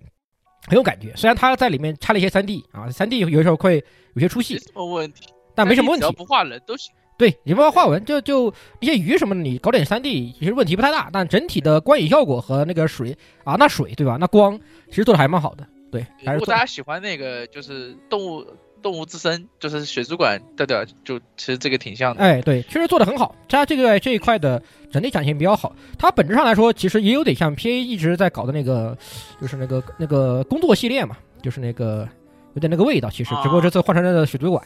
[0.66, 3.82] 很有感觉，虽然它在里面插了一些三 D 啊，三 D 有时候会
[4.14, 6.02] 有些出戏，没什么问题，但没什么问题。
[6.02, 6.92] 只要不画人都行。
[7.18, 14.18] 对，你不要画纹，就就一些鱼什么的，你搞点三 D 其实问题不太大，但整体的观影效果和那个水啊，那水对吧？
[14.20, 14.60] 那光
[14.90, 18.46] 其实做的还蛮好的，对，还是如果大家喜欢那个就是动物
[18.86, 22.22] 动物之声，就是水族馆调调，就其实这个挺像的。
[22.22, 23.34] 哎，对，确实做的很好。
[23.48, 25.74] 它这个这一块的整体展现比较好。
[25.98, 28.96] 它本质上来说，其实也有点像 PA 一直在搞的那个，
[29.40, 32.08] 就是那个那个工作系列嘛，就是那个
[32.54, 33.10] 有点那个味道。
[33.10, 34.62] 其实，只不过这次换成了水族馆，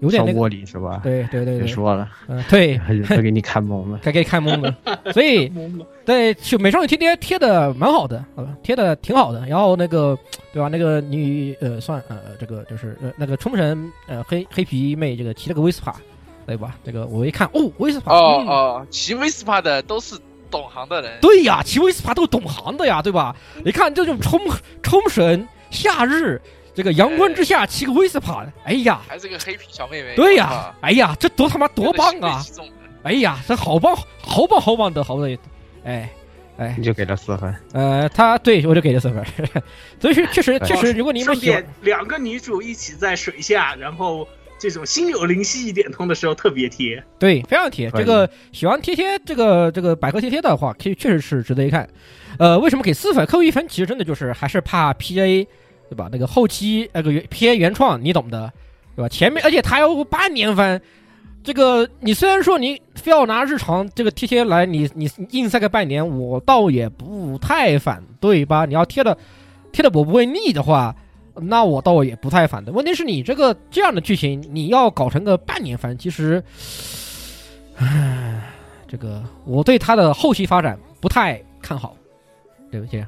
[0.00, 0.32] 有点那个。
[0.32, 1.00] 上窝里是吧？
[1.02, 3.98] 对对对对，别说了，嗯、对， 他给你看懵了。
[4.04, 4.74] 该给你看懵了。
[5.12, 5.50] 所以
[6.04, 9.44] 对，就美少女天天贴的蛮好的，呃，贴的挺好的。
[9.46, 10.16] 然后那个，
[10.52, 10.68] 对吧？
[10.68, 15.94] 那个女呃，算呃，这个就是呃，那个冲绳呃黑黑皮妹这个骑了个威斯帕，
[16.46, 16.76] 对吧？
[16.84, 20.14] 这个我一看，哦，威斯帕，嗯哦哦，骑威斯帕的都是
[20.50, 21.18] 懂行的人。
[21.20, 23.34] 对呀，骑威斯帕都是懂行的呀，对吧？
[23.64, 24.40] 你看这种冲
[24.82, 26.40] 冲绳夏日
[26.76, 30.14] 这个阳光之下骑个威斯帕，哎呀，还是个黑皮小妹妹。
[30.14, 32.44] 对呀哇，哎呀，这多他妈多棒啊！！
[33.02, 35.38] 哎呀，这好棒，好棒，好棒的，好不容易，
[35.84, 36.08] 哎。
[36.58, 39.22] 哎你，就给了四分，呃，他对我就给了四分，
[40.00, 44.26] 所以说确实确实，如果你们顺喜欢，两个女主一起在水下，然后
[44.58, 47.04] 这种心有灵犀一点通的时候特别贴。
[47.18, 47.90] 对，非常贴。
[47.90, 51.86] 这个喜欢贴贴这个这个百合贴贴的话，可以确实是值得一看。
[52.38, 53.26] 呃，为什么给四分？
[53.26, 55.46] 扣一分，其实真的就是还是怕 PA，
[55.88, 56.08] 对吧？
[56.10, 58.52] 那个后期那个原 PA 原创，你懂的，
[58.94, 59.08] 对吧？
[59.08, 60.80] 前面而且它要半年番，
[61.44, 68.64] 这个你虽然说你非要拿日常这个贴贴来，你你你硬塞个半年，我倒也不太反对吧？
[68.66, 69.16] 你要贴的
[69.70, 70.94] 贴的我不会腻的话，
[71.34, 72.72] 那我倒也不太反对。
[72.74, 76.42] 问题是你这个这样的剧情，你要搞成个半年番，其实，
[77.76, 78.42] 唉，
[78.88, 81.96] 这个我对它的后期发展不太看好。
[82.68, 83.02] 对不起，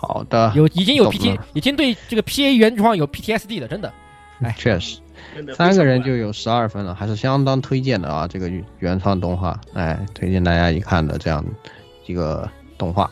[0.00, 3.92] 好的，有已经有 PT，已经对这个 PA 原创有 PTSD 的，真的。
[4.40, 5.00] 哎确实，
[5.34, 8.28] 真的三个人就有十二分了，还是相当推荐的啊！
[8.28, 11.44] 这个原创动画，哎，推荐大家一看的这样
[12.06, 13.10] 一个动画。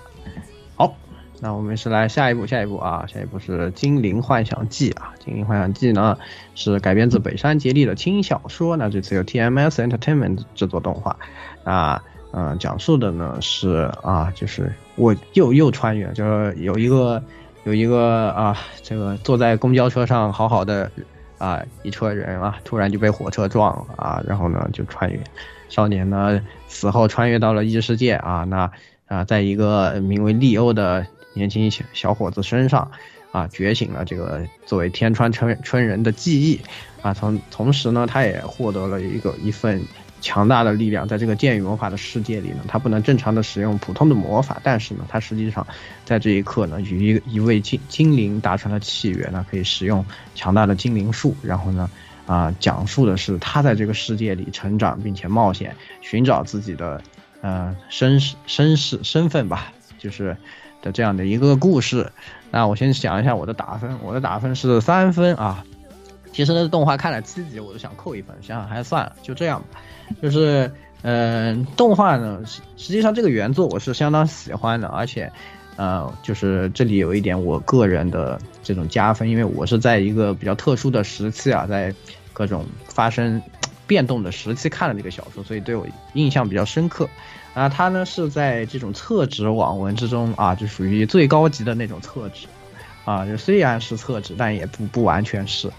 [0.77, 0.95] 好，
[1.41, 6.17] 那我们是来下一步，下一步啊，下一步是《精灵幻想记》啊，《精灵幻想记》呢
[6.55, 11.17] 是改编自北山杰利的轻小说，那这次由 TMS Entertainment 制作动画，
[11.65, 12.01] 啊。
[12.33, 17.23] 嗯，讲述的呢是啊，就是我又又穿越，就是有一个
[17.65, 20.91] 有一个啊，这个坐在公交车上好好的
[21.39, 25.21] 啊一车人啊，突然就被火车撞了啊，然后呢就穿越，
[25.69, 28.71] 少年呢死后穿越到了异世界啊，那
[29.07, 32.91] 啊在一个名为利欧的年轻小小伙子身上
[33.33, 36.61] 啊觉醒了这个作为天川春春人的记忆
[37.03, 39.83] 啊，同同时呢，他也获得了一个一份
[40.27, 45.65] 强大的力量，在这个剑与魔法的世界里呢，他不能正常的使用普通的魔法，但是呢，他实际上
[46.05, 51.89] 在这一刻呢，与一一位精精灵达成了契约，呢，可以使用强大的精灵术，然后呢，
[52.27, 57.01] 啊，讲述的是他在这个世界里成长，并且冒险寻找自己的
[57.43, 60.37] 呃身世身世身份吧，就是
[60.83, 62.11] 的这样的一个故事。
[62.51, 65.65] 那我先讲一下我的打分，我的打分是三分啊。
[66.33, 69.81] 其实呢，动画看了七集，我都想扣一分，想想还是算了，就这样吧。
[70.23, 70.71] 就是，
[71.03, 75.31] 嗯、动画呢，实实际上这个原作我是相当喜欢的，而且，
[75.77, 81.95] 呃，就是这里有一点我个人的这种加分，因为我是在一个比较特殊的时期啊，在
[82.33, 83.41] 各种发生
[83.87, 87.09] 变动的时期看了这个小说，所以对我印象比较深刻。
[87.55, 92.47] 啊，它呢是在这种厕纸网文之中啊，就属于最高级的那种厕纸，
[93.07, 95.71] 啊，就虽然是厕纸，但也不不完全是。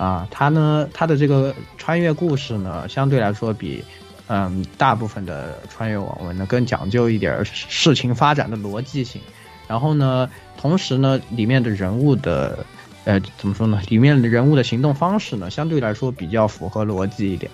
[0.00, 3.84] 啊，它呢，它的这个穿越故事呢，相对来说比，
[4.28, 9.20] 嗯，大部分的穿越网文呢更讲究一点事情发展的逻辑性。
[9.68, 12.64] 然后呢，同时呢，里面的人物的，
[13.04, 13.78] 呃，怎么说呢？
[13.90, 17.52] 里面的人物的行动方式呢，相对来说比较符合逻辑一点。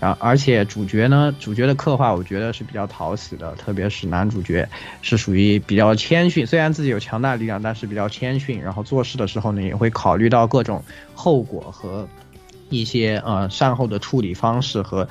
[0.00, 4.68] 啊，而且主角呢，主角的刻画我觉得是比较讨喜的，特别是男主角
[5.02, 8.62] 是属于比较谦逊，虽然自己有强大力量，但是比较谦逊。
[8.62, 10.84] 然后做事的时候呢，也会考虑到各种
[11.14, 12.08] 后果和
[12.68, 15.08] 一些呃善后的处理方式和，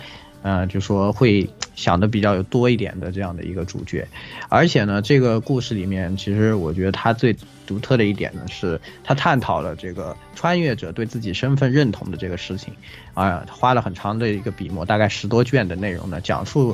[0.48, 4.08] 呃，就说会想的比较多一点的这样的一个主角。
[4.48, 12.74] 而且呢，这个故事里面，其实我觉得他最独特的一点呢，是他探讨了这个穿越者对自己身份认同的这个事情，
[13.14, 16.74] 啊，花了很长的一个笔墨，大概十多卷的内容呢，讲述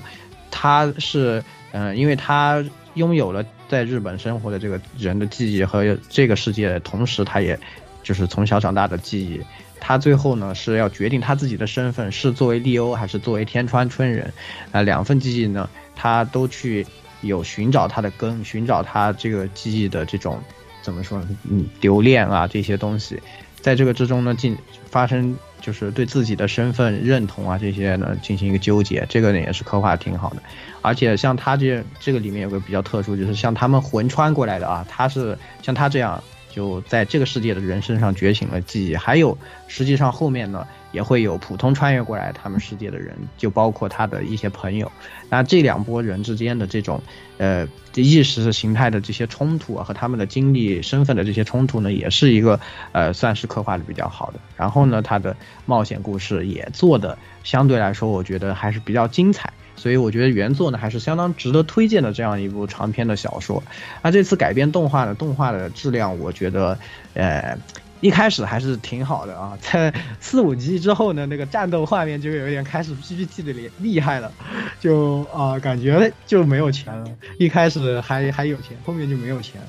[0.51, 7.59] 他是，嗯、因为他拥有了在日本生活的这个人的记忆和这个世界同时，他也
[8.03, 9.41] 就是从小长大的记忆。
[9.85, 14.31] 他最后呢是要决定他自己的身份是作为利欧还是作为天川春人，
[14.71, 16.87] 啊、两份记忆呢，他都去
[17.19, 20.39] 有寻找他的根，寻找他这个记忆的这种
[20.81, 21.27] 怎么说呢？
[21.49, 23.21] 嗯，留恋啊这些东西，
[23.59, 24.57] 在这个之中呢进
[24.89, 30.37] 发生就是对自己的身份认同啊这些呢进行一个纠结，这个呢也是刻画挺好的。
[30.81, 39.35] 而且像他这这个里面有个比较特殊，就是像他们魂穿过来的啊，他是像他这样就在这个世界的人身上觉醒了记忆，还有
[39.67, 44.91] 实际上后面呢也会有普通穿越过来他们世界的人，就包括他的一些朋友。
[45.29, 47.01] 那这两拨人之间的这种
[47.39, 52.59] 呃意识形态的这些冲突啊，和他们的经历、身份的这些冲突呢，也是一个
[52.91, 54.39] 呃算是刻画的比较好的。
[54.55, 55.35] 然后呢，他的
[55.65, 59.51] 冒险故事也做的相对来说，我觉得还是比较精彩。
[59.75, 63.61] 所以我觉得原作呢还是相当值得推荐的这样一部长篇的小说。
[64.01, 66.77] 那这次改编动画呢，动画的质量我觉得，
[67.13, 67.57] 呃，
[68.01, 74.31] 一开始还是挺好的啊，在四五集之后呢，那个战斗画面就有点开始 PPT 的厉厉害了，
[74.79, 77.09] 就啊、感觉就没有钱了。
[77.37, 79.61] 一开始还还有钱，后面就没有钱，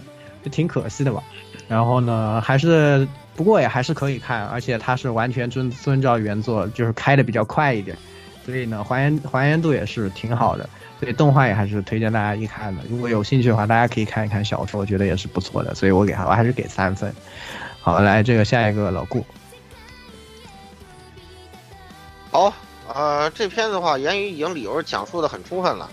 [0.45, 1.23] 就挺可惜的吧。
[1.69, 7.97] 然后呢，还是不过也还是可以看，而且它是完全遵遵照原作，就是开的比较快一点。
[8.45, 10.69] 所以呢，还原还原度也是挺好的，
[11.01, 12.83] 所以动画也还是推荐大家一看的。
[12.91, 15.75] 如果有兴趣的话，大家可以看一看小说，我觉得也是不错的。
[15.75, 17.15] 所以我给他，我还是给三分。
[17.81, 19.25] 好，来这个下一个老顾，
[22.31, 22.53] 好，
[22.93, 25.91] 呃，这片子的话，言语已经理由讲述的很充分了。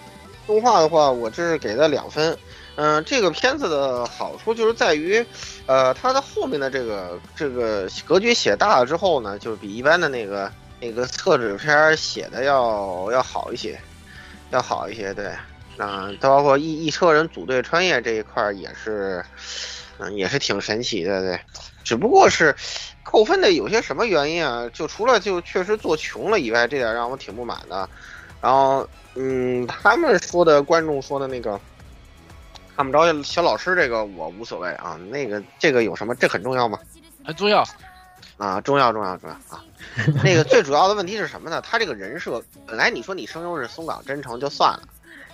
[0.47, 2.37] 动画的话，我这是给的两分。
[2.77, 5.23] 嗯、这个片子的好处就是在于，
[5.65, 13.79] 呃，它的后面的这个这个格局写大了之后呢，就是比一般的那个那个厕纸片写的要要好一些，
[14.49, 15.13] 要好一些。
[15.13, 15.31] 对，
[15.77, 19.23] 嗯、包括一一车人组队穿越这一块儿也是，
[19.99, 21.39] 嗯、也是挺神奇的，对。
[21.83, 22.55] 只不过是
[23.03, 24.67] 扣分的有些什么原因啊？
[24.73, 27.87] 就除了就确实做穷了以外，这点让我挺不满的。
[28.41, 31.59] 然后，嗯，他们说的观众说的那个
[32.75, 36.15] 看不着小老师这个我无所谓啊，那个这个有什么？
[36.15, 36.79] 这很重要吗？
[37.23, 37.63] 很重要。
[38.41, 39.63] 啊，重要重要重要啊！
[40.23, 41.61] 那个最主要的问题是什么呢？
[41.61, 44.81] 他这个人设本来你说你声优是松冈真诚就算了，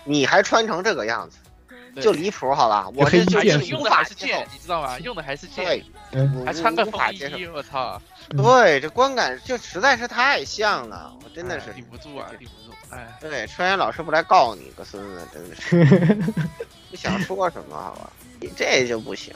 [0.03, 2.89] 你还穿成这个样子，就离谱好吧？
[2.95, 4.99] 我这就是无用的还是剑，你知道吗？
[4.99, 7.37] 用的还是剑对，，嗯还穿个法接受。
[7.37, 16.13] 衣，我操，对，这观感就实在是太像了，我真的是哎顶不住啊，顶不住，哎，对，川原老师不来告你个孙子，真的是
[16.91, 18.11] 不想说什么好吧？
[18.41, 19.33] 你这就不行，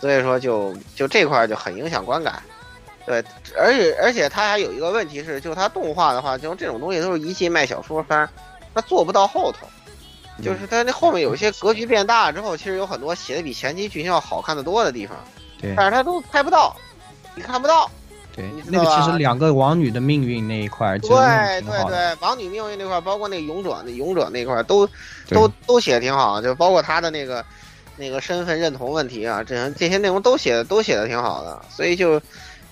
[0.00, 2.42] 所以说就就这块儿就很影响观感。
[3.06, 3.24] 对，
[3.56, 8.28] 而且而且它还有一个问题是，就它动画的话，就这种东西都是一季卖小说番，
[8.74, 9.66] 它做不到后头。
[10.40, 15.16] 就是它那后面有一些格局变大之后，其实有很多写的比前期剧情要好看的多的地方，
[15.60, 16.76] 对但是它都拍不到，
[17.34, 17.90] 你看不到。
[18.36, 21.84] 对那个其实两个王女的命运那一块对对。
[21.88, 24.88] 对，王女命运那块儿，包括那个勇者那勇者那块儿，都
[25.30, 27.44] 都都写的挺好，就包括他的那个
[27.98, 32.20] 那个身份认同问题啊，这这些内容都写的都写的挺好的，所以就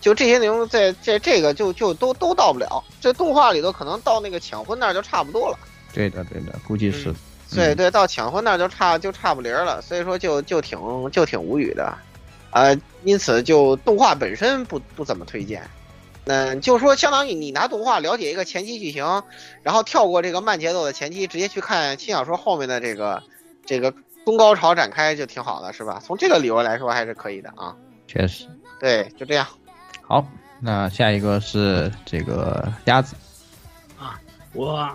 [0.01, 5.59] 就这些内容在在这个就就都都到不了，这动画里头可能到那个抢婚那儿就差不多了。
[5.93, 7.11] 对的对的，估计是。
[7.11, 7.15] 嗯
[7.55, 10.77] 对对，到抢婚那儿就差就差不离儿了，所以说就就挺
[11.13, 11.97] 就挺无语的，
[12.51, 15.63] 呃，因此就动画本身不不怎么推荐。
[16.25, 19.23] 嗯，就说，相当于你拿动画了解一个前期剧情，
[19.63, 23.23] 然后跳过这个慢节奏的前期，直接去看轻小说后面的这个
[23.65, 23.95] 这个
[24.27, 26.03] 中高潮展开就挺好的，是吧？
[26.05, 27.75] 从这个理由来说还是可以的啊。
[28.09, 28.45] 确实。
[28.81, 29.47] 对，就这样。
[30.03, 30.27] 好，
[30.61, 33.15] 那下一个是这个鸭子
[33.97, 34.21] 啊。
[34.53, 34.91] 我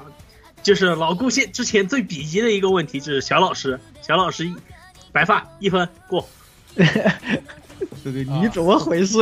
[0.62, 4.54] 就是老顾现之前最鄙夷的一个问题，就是小老师，小老师一
[5.14, 6.28] 白发一分过。
[6.76, 9.22] 这个你怎么回事？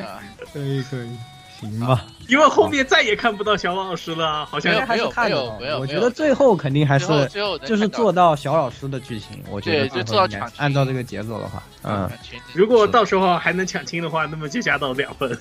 [0.00, 0.22] 啊，
[0.52, 1.16] 可以可以，
[1.60, 2.06] 行吧。
[2.28, 10.16] 因为后面再也看不到小老师了，好像没有还是看没有没有我觉得最后肯定还是最后最后就是做到小老师的剧情，我觉得就
[10.56, 12.10] 按照这个节奏的话，嗯，
[12.52, 15.36] 如果到时候还能抢亲的话，那么就加到两分。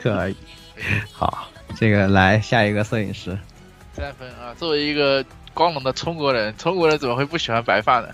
[0.00, 0.36] 可以。
[1.12, 3.38] 好，这个来下一个摄影师，
[3.92, 4.54] 三分啊！
[4.56, 8.08] 作为一个光荣的中国人，中国人怎么会不喜欢白发呢？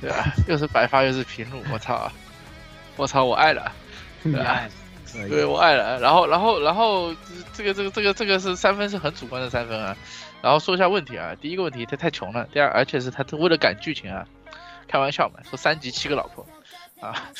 [0.00, 0.32] 对吧？
[0.46, 2.12] 又是白发又是平路，我操！
[2.96, 3.24] 我操！
[3.24, 3.72] 我爱了，
[4.22, 4.60] 对吧？
[5.26, 5.98] 对我爱了。
[6.00, 7.14] 然后，然后，然后
[7.54, 9.96] 这个这个这个这个是三分是很主观的三分啊。
[10.42, 14.24] 然后说一下问题啊，第一个问题他太穷了，第二而且是他为了赶剧情啊，
[14.86, 16.46] 开玩笑嘛，说三集七个老婆
[17.00, 17.14] 啊。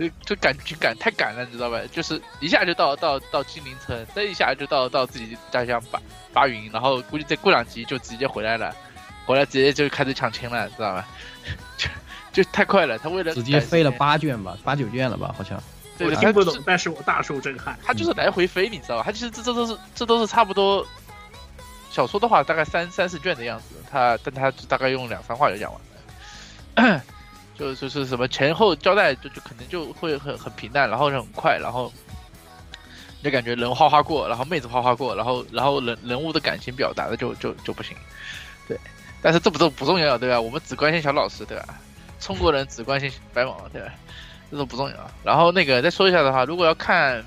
[0.00, 1.78] 就就赶剧赶太赶了，你知道吧？
[1.92, 6.00] 就是一下就到到到金陵村，再一下就到到自己家乡巴
[6.32, 8.74] 巴云，然后估计再过两集就直接回来了，
[9.26, 11.06] 回来直接就开始抢亲了，知道吧？
[11.76, 11.90] 就
[12.32, 15.62] 就太快了，他为了直接飞了八卷吧，八九卷了吧，好像。
[16.06, 17.78] 对我听不懂，但是我大受震撼。
[17.84, 19.02] 他就是来回飞，你知道吧？
[19.04, 20.86] 他其实这这都是这都是差不多，
[21.90, 25.80] 小说的话大概三三四卷的样子，他但他大概用两三话就讲完
[26.90, 27.02] 了。
[27.58, 31.92] 就就是什么前后交代，就就可能就会很很平淡，然后很快，然后
[33.18, 37.94] 你就感觉人哗哗过，然后妹子哗哗过，然后然后人人物的感情表达的就就就不行，
[38.66, 38.78] 对。
[39.20, 40.40] 但是这不都不重要，对吧？
[40.40, 41.66] 我们只关心小老师，对吧？
[42.18, 43.92] 中国人只关心白毛，对吧？
[44.50, 44.96] 这都不重要。
[45.24, 47.24] 然后那个再说一下的话，如果要看，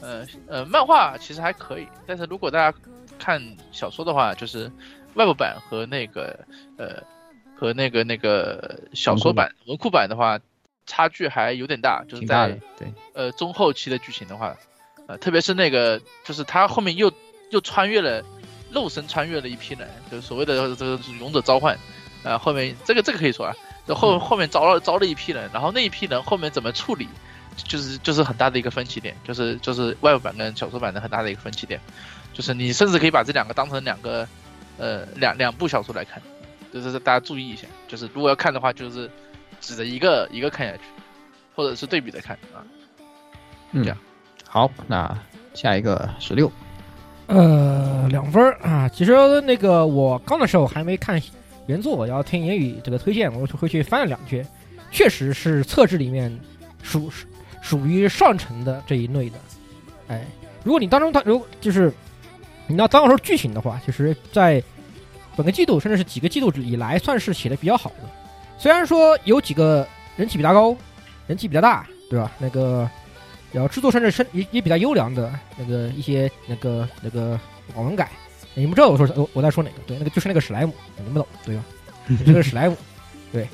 [0.00, 2.76] 呃呃，漫画其实还可以，但是如果大家
[3.18, 3.40] 看
[3.72, 4.70] 小说的话，就是
[5.14, 6.38] 外部版和那个
[6.76, 7.02] 呃。
[7.60, 10.40] 和那个那个小说版文库版的话，
[10.86, 14.56] 差距还有点大，就是在对呃中后期的剧情的话，
[15.06, 17.12] 呃特别是那个就是他后面又
[17.50, 18.24] 又穿越了
[18.70, 21.78] 肉身穿越了一批人，就是所谓的这个勇者召唤，
[22.24, 27.08] 啊后面这个这个可以说啊，就后后面招了招了一批人，然后那一批人后面怎么处理，
[27.56, 31.80] 就是就是很大的一个分歧点，就是就是外部版跟小说版的很大的一个分歧点，
[32.32, 34.26] 就是你甚至可以把这两个当成两个
[34.78, 36.22] 呃两两部小说来看。
[36.72, 39.10] 就是大家注意一下，就是如果要看的话，就是
[39.60, 40.82] 指着一个一个看下去，
[41.56, 42.62] 或者是对比着看啊。
[43.72, 43.98] 嗯，这样。
[44.46, 45.18] 好，那
[45.52, 46.48] 下一个十六。
[47.26, 48.88] 呃，两分啊。
[48.88, 51.20] 其实那个我刚的时候还没看
[51.66, 54.46] 原作，要听言语这个推荐，我就回去翻了两卷，
[54.90, 56.36] 确实是册子里面
[56.82, 57.10] 属
[57.60, 59.38] 属于上乘的这一类的。
[60.08, 60.24] 哎，
[60.64, 61.92] 如果你当中它如就是
[62.66, 64.62] 你要当时说剧情的话，其实在。
[65.36, 68.10] 本个季度甚至是几个季度以来，算是写的比较好的。
[68.58, 69.86] 虽然说有几个
[70.16, 70.76] 人气比较高，
[71.28, 72.30] 人气比较大，对吧？
[72.38, 72.90] 那个，
[73.50, 77.40] 然后制作甚至是也也比较优良的那个一些那个那个
[77.74, 78.10] 网文改，
[78.54, 79.76] 你们知道我说我我在说哪个？
[79.86, 81.64] 对，那个就是那个史莱姆，你们懂对吧？
[82.26, 82.76] 这个史莱姆，
[83.32, 83.48] 对，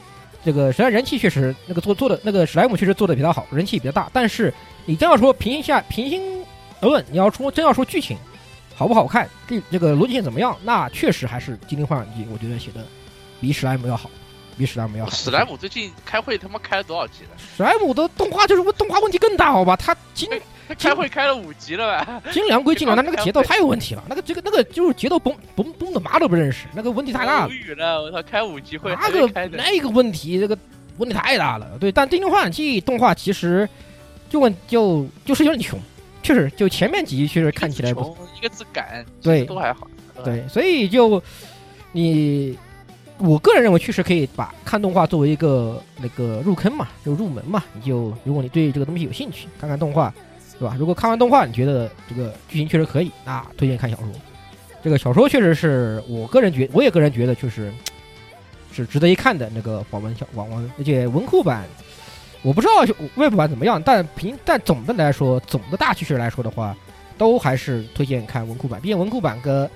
[0.44, 4.53] 这个虽然人气确实那个做做的那个史莱姆确实做的比较好，人气比较大，但是
[4.84, 6.44] 你真要说平心下平心
[6.80, 8.16] 而论，你要说真要说剧情。
[8.78, 9.26] 好不好看？
[9.49, 10.55] 这这个逻辑线怎么样？
[10.62, 12.84] 那确实还是《精灵幻想记》，我觉得写的
[13.40, 14.11] 比史莱姆要好，
[14.59, 15.11] 比史莱姆要好。
[15.12, 17.30] 史莱姆最近开会他妈开了多少集了？
[17.57, 19.74] 史莱姆的动画就是动画问题更大，好吧？
[19.76, 20.28] 他精
[20.69, 22.23] 他 开会开了五集了吧？
[22.33, 24.03] 精良归精良，但那个节奏太有问题了。
[24.09, 27.49] 那个这个那个就是节奏崩崩崩的妈都不认识，那个问题太大了。
[27.49, 28.23] 无语了，我操！
[28.23, 30.57] 开五集会，那个那个问题，这个
[30.99, 31.67] 问题太大了。
[31.79, 33.69] 对，但《精灵幻想记》动画其实
[34.29, 35.79] 就问就就是有点穷。
[36.23, 39.87] 确实，就前面几集确实看起来不一个字赶，对都还好，
[40.25, 41.23] 对，所以就
[41.93, 42.59] 你，
[43.19, 47.62] 我个人认为确实可以把看动画作为一个那个入坑嘛，就入门嘛。
[47.75, 50.12] 你就如果你对这个东西有兴趣，看看动画，
[50.59, 50.76] 对吧？
[50.78, 54.09] 如果看完动画你觉得这个剧情确实可以，那推荐看小说。
[54.82, 57.72] 这个小说确实是我个人觉，我也个人觉得确实
[58.72, 61.64] 是值得一看的那个网文小网文，而且文库版。
[62.42, 66.76] 我不知道 Web 版怎么样，但凭但总的来说，总的大趋势来说的话，
[67.18, 68.80] 都还是推荐看文库版。
[68.80, 69.68] 毕竟文库版跟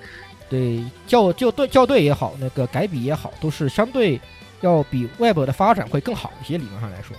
[0.47, 4.17] 对校校对校对也好，那个改笔也好，都是相对
[4.61, 6.57] 要比 Web 的发展会更好一些。
[6.57, 7.17] 理论上来说，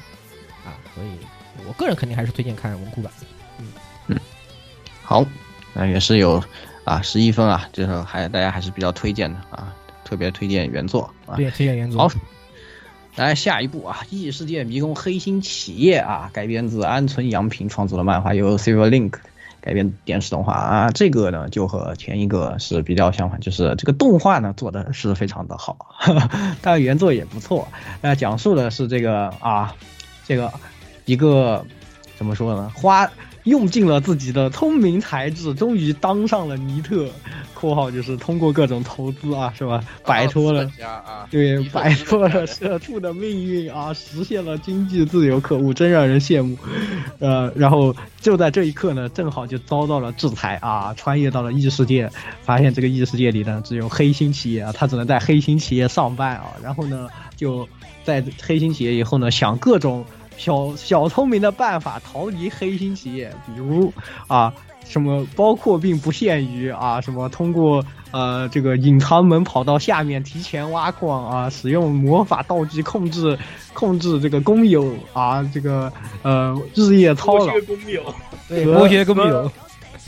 [0.65, 1.09] 啊，所以
[1.69, 3.13] 我个人肯定还是推荐看文库版。
[5.03, 5.25] 好，
[5.75, 6.43] 那也是有
[6.85, 9.75] 啊十一分啊，就是还大家还是比较推荐的啊，
[10.05, 11.37] 特别推荐原作啊。
[11.37, 12.09] 对，推荐原作。
[12.09, 12.15] 好，
[13.17, 19.13] 来下一部啊，《异世界迷宫黑心企业》啊，改编自安村洋平创作的漫画，由 Silver Link
[19.61, 20.91] 改编电视动画啊。
[20.91, 25.77] 这个呢，就和前一个是比较相反，就是这个动画呢做的是非常的好，
[26.63, 27.69] 但原作也不错。
[28.01, 29.75] 那讲述的是这个啊，
[30.25, 30.51] 这个
[31.05, 31.65] 一个
[32.17, 33.11] 怎么说呢，花。
[33.45, 37.09] 用尽了自己的聪明才智，终于当上了尼特
[37.55, 39.83] （括号就是通过各种投资啊，是吧？
[40.05, 40.71] 摆脱了
[41.29, 46.57] 对，摆脱了社畜的命运啊，实现了经济自由，可恶，真让人羡慕。
[47.19, 52.09] 呃，然后就在这一刻呢，正好就遭到了制裁啊，穿越到了异世界，
[52.43, 57.69] 发现这个异世界里呢只有黑心企业啊，他只能在黑心企业上班啊，然后呢就
[58.05, 60.05] 在黑心企业以后呢想各种。
[60.43, 63.93] 小小聪明的办法逃离黑心企业，比如
[64.27, 64.53] 啊，
[64.85, 73.39] 什么包括并不限于啊，什么通过呃这个隐藏门跑到下面提前挖矿啊，使用魔法道具控制
[73.73, 78.03] 控制这个工友啊，这个呃日夜操劳，工友，
[78.49, 79.49] 对，剥削工友，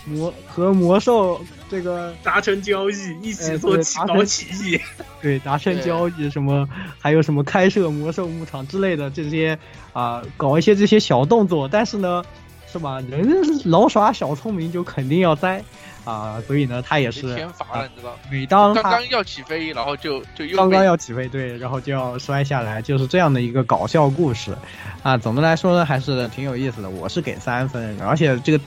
[0.04, 1.40] 魔和魔兽。
[1.70, 4.80] 这个达成交易，一起做起搞起义，
[5.20, 9.58] 对，达成交易什么，还有什么开设魔兽牧场之类的这些
[9.92, 12.22] 啊，搞一些这些小动作，但是呢，
[12.70, 13.00] 是吧？
[13.08, 13.26] 人
[13.64, 15.64] 老耍小聪明就肯定要栽
[16.04, 18.16] 啊，所以呢，他也是天罚了，你知道？
[18.30, 24.54] 每当刚刚要起飞，然后就就又刚刚要起飞，对，然后就要摔下来，就是这样的一个搞笑故事
[25.02, 25.16] 啊。
[25.16, 26.90] 总的来说呢，还是挺有意思的。
[26.90, 28.62] 我是给三分，而且这个。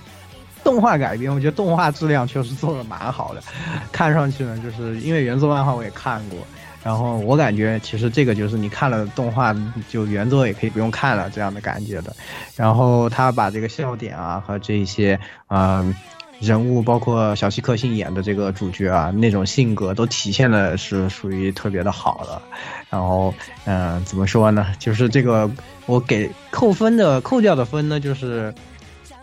[0.67, 3.41] 动画改编，我觉得动画质量确实做的蛮好的，
[3.89, 6.37] 看上去呢，就是因为原作漫画我也看过，
[6.83, 9.55] 然后我感觉其实这个就是你看了动画，
[9.89, 12.13] 就原作也可以不用看了这样的感觉的。
[12.57, 15.95] 然后他把这个笑点啊和这些嗯
[16.41, 22.41] 人物，包括小西克幸演的这个主角啊那种性格都体现的是属于特别的好的。
[22.89, 24.67] 然后嗯怎么说呢？
[24.79, 25.49] 就是这个
[25.85, 28.53] 我给扣分的扣掉的分呢，就是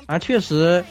[0.07, 0.83] 啊确实。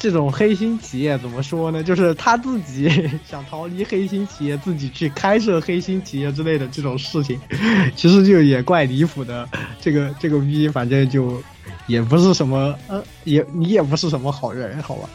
[0.00, 1.82] 这种黑心企业怎么说呢？
[1.82, 2.90] 就是他自己
[3.28, 7.38] 想逃离黑心企业，自己去开设黑心企业之类的这种事情，
[7.94, 9.46] 其实就也怪离谱的。
[9.78, 11.42] 这个这个逼，反正就
[11.86, 15.10] 也不是什么，呃，也你也不是什么好人，好吧？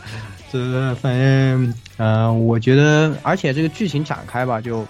[0.51, 4.86] 这反正，嗯，我觉得，而且这个剧情展开吧，就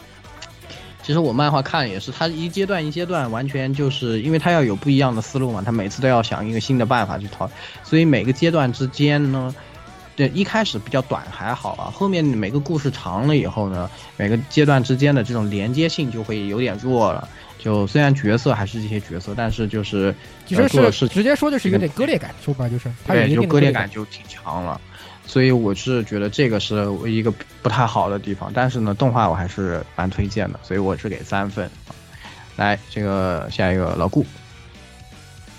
[1.01, 7.49] 其实我漫画看也是，他一阶段一阶段，完全就是因为他要有不一样的思路嘛，他每次都要想一个新的办法去逃，
[7.81, 9.55] 所以每个阶段之间呢。
[10.15, 17.27] 对，一开始比较短还好啊，后面每个故事长了以后呢，每个阶段之间的这种连接性就会有点弱了。
[17.59, 20.13] 就虽然角色还是这些角色，但是就是
[20.45, 24.79] 其实是直接说就是有点割裂感，说白就是对，就割裂感就挺强了。
[25.25, 28.51] 所以我是觉得这个是一个不太好的地方。
[28.53, 31.67] 但是呢，动画我还是蛮推荐的，所以我是给三分。
[32.55, 34.23] 来，这个下一个老顾。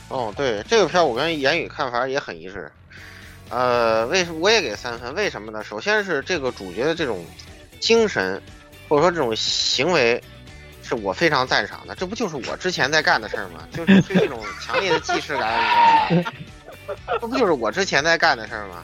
[0.08, 2.70] 哦，对，这个片我跟言语看法也很一致。
[3.48, 5.14] 呃，为什么我也给三分？
[5.14, 5.62] 为什么呢？
[5.62, 7.24] 首先是这个主角的这种
[7.78, 8.42] 精神，
[8.88, 10.22] 或者说这种行为，
[10.82, 11.94] 是我非常赞赏的。
[11.94, 13.66] 这不就是我之前在干的事儿吗？
[13.72, 16.32] 就是对这种强烈的既视感，你知道吗？
[17.20, 18.82] 这不就是我之前在干的事儿吗？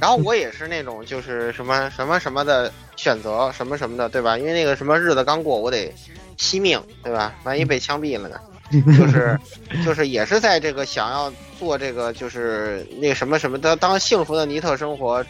[0.00, 4.38] 然后我也是那种就是什么什么什么的选择，什么什么的，对吧？
[4.38, 5.92] 因为那个什么日子刚过，我得
[6.38, 7.34] 惜命，对吧？
[7.42, 8.40] 万一被枪毙了呢？
[8.72, 9.38] 就是，
[9.84, 15.24] 就是也是在这个想要做这个，就是那什么什么的，当幸福的尼特生活，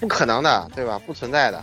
[0.00, 0.98] 不可能的，对吧？
[1.06, 1.62] 不存在的。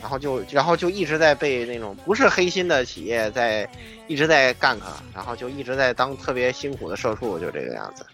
[0.00, 3.68] 然后就，然后就一直在被那种不是黑心的企业在
[4.08, 8.04] 一直在干他，然后就一直在当特别辛苦的社畜，就这个样子。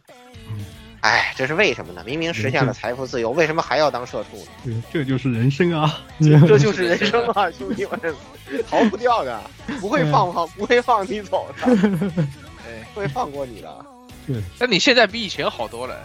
[1.01, 2.03] 哎，这是为什么呢？
[2.05, 4.83] 明明实现了财富自由，为什么还要当社畜呢？
[4.93, 6.01] 对，这就是人生啊！
[6.21, 8.01] 这 就是人生啊，兄弟们，
[8.69, 9.41] 逃不掉的，
[9.81, 11.73] 不会放放，不会放你走的，
[12.67, 13.87] 哎，会放过你的。
[14.27, 15.97] 对，那你现在比以前好多了。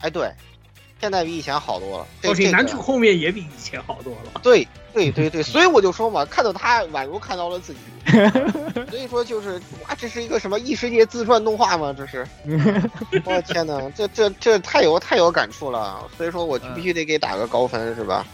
[0.00, 0.30] 哎，对。
[1.00, 4.40] 现在比以前好多了，而且男主后面也比以前好多了。
[4.42, 7.78] 对对对对，所以我就说嘛，看到他宛如看到了自己。
[8.90, 11.94] 所以说就是哇，这是一个什么异世界自传动画吗？
[11.96, 12.26] 这是，
[13.24, 16.06] 我天哪，这这这太有太有感触了。
[16.16, 18.24] 所以说我必须得给打个高分，是吧？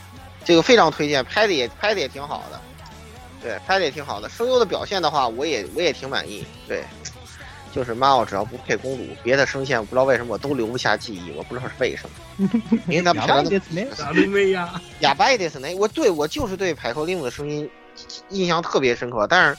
[0.44, 2.60] 这个非常推荐，拍的也拍的也挺好的，
[3.42, 4.28] 对，拍的也挺好的。
[4.28, 6.44] 声优的表现的话，我也我也挺满意。
[6.66, 6.84] 对，
[7.72, 12.50] 就是妈，我只要不配公主，别的声线我不知道为什么我都留不下记忆，我不知道是为什么。
[12.88, 14.80] 因为他们配的咋都没呀？
[15.00, 15.74] 哑巴的是哪？
[15.76, 17.68] 我对我就是对派头令子的声音
[18.30, 19.56] 印象特别深刻，但是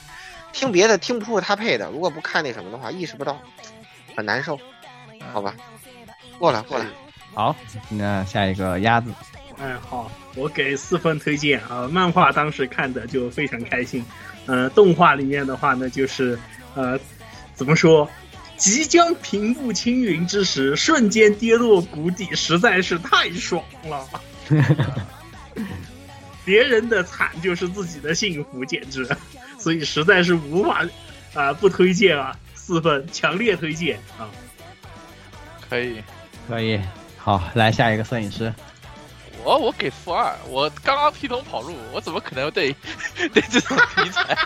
[0.52, 3.40] 听别的听不出他配的，如果不看那什么的话，意识不到，
[4.16, 4.58] 很难受。
[5.32, 5.54] 好吧，
[6.38, 6.84] 过了过了，
[7.32, 7.56] 好，
[7.88, 9.10] 那下一个鸭子。
[9.58, 11.88] 哎，好，我给四分推荐啊！
[11.88, 14.04] 漫画当时看的就非常开心，
[14.46, 16.36] 呃，动画里面的话呢，就是
[16.74, 16.98] 呃，
[17.54, 18.10] 怎么说，
[18.56, 24.08] 即将平步青云之时，瞬间跌落谷底，实在是太爽了。
[26.44, 29.08] 别人的惨就是自己的幸福，简直，
[29.58, 30.84] 所以实在是无法
[31.34, 32.36] 啊不推荐啊！
[32.54, 34.28] 四分，强烈推荐啊！
[35.68, 36.02] 可以，
[36.48, 36.80] 可以，
[37.16, 38.52] 好，来下一个摄影师。
[39.44, 42.74] 我我给负二，我刚刚劈头跑路，我怎么可能对
[43.32, 44.36] 对这种题材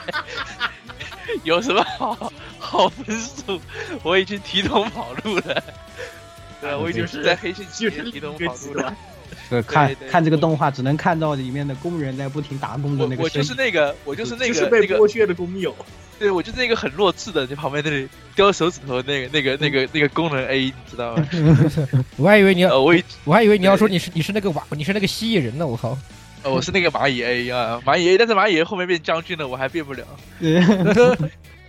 [1.45, 2.33] 有什么好
[2.67, 3.61] 好分数？
[4.03, 5.62] 我已经提桶跑路了，
[6.61, 8.95] 对，我已经是在黑心企业提桶跑路了。
[9.49, 13.23] 对，看看这个动画，只能看到里面的工人在不停打工的那个。
[13.23, 15.75] 我就是那个，我就是那个，就是被剥削的工友。
[16.19, 21.29] 对，我就是那个很弱智的，就旁边那里叼手指头那个、那个、那个、那个工人 A，你知道吗？
[22.17, 22.95] 我还以为你要，我
[23.25, 25.97] 我还以为你要说你是你是那个瓦，你是那个蜥蜴人呢，我靠！
[26.43, 30.05] 呃，我是那个蚂蚁 A 啊，蚂蚁 A，但是蚂蚁 A 后面变将军了，我还变不了。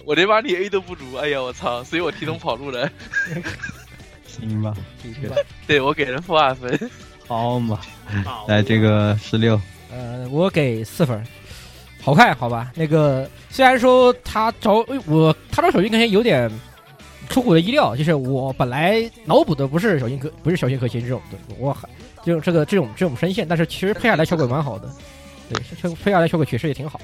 [0.07, 1.83] 我连把你 A 都不如，哎呀，我操！
[1.83, 2.89] 所以我提桶跑路了。
[4.25, 4.73] 行吧，
[5.67, 6.89] 对我给了负二分。
[7.27, 7.81] 好嘛，
[8.47, 9.59] 来这个十六，
[9.91, 11.21] 呃，我给四分。
[12.01, 12.71] 好看，好吧。
[12.73, 14.75] 那个虽然说他找
[15.07, 16.49] 我，他招手心可能有点
[17.27, 17.93] 出乎我的意料。
[17.93, 21.77] 就是我本来脑补的不是小心可不是小心可心这种的，我
[22.23, 24.89] 就这个这种这种声线，但是其实配下来效果蛮好的。
[25.49, 26.97] 对，配下来效果确实也挺好。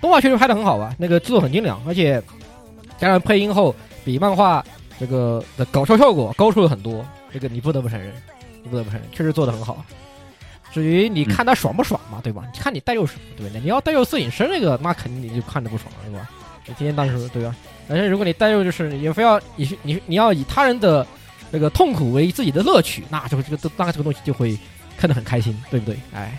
[0.00, 2.22] 动画确实拍的很好吧，那个制作很精良，而且
[2.98, 3.74] 加上配音后
[4.04, 4.64] 比漫画
[4.98, 7.04] 这个的搞笑效果高出了很多。
[7.32, 8.12] 这个你不得不承认，
[8.62, 9.84] 你不得不承认，确实做的很好。
[10.72, 12.44] 至于你看他爽不爽嘛，对吧？
[12.58, 13.60] 看你带入什么，对不对？
[13.60, 16.28] 你要带入摄影师那个，那肯定你就看着不爽了，对吧？
[16.66, 17.54] 你今天当时，对吧？
[17.88, 21.06] 而且如果你带入就是你非要你你你要以他人的
[21.50, 24.58] 那个痛苦为自己的乐趣，那就会这个都那这个东西就会
[24.96, 25.98] 看得很开心，对不对？
[26.12, 26.38] 哎，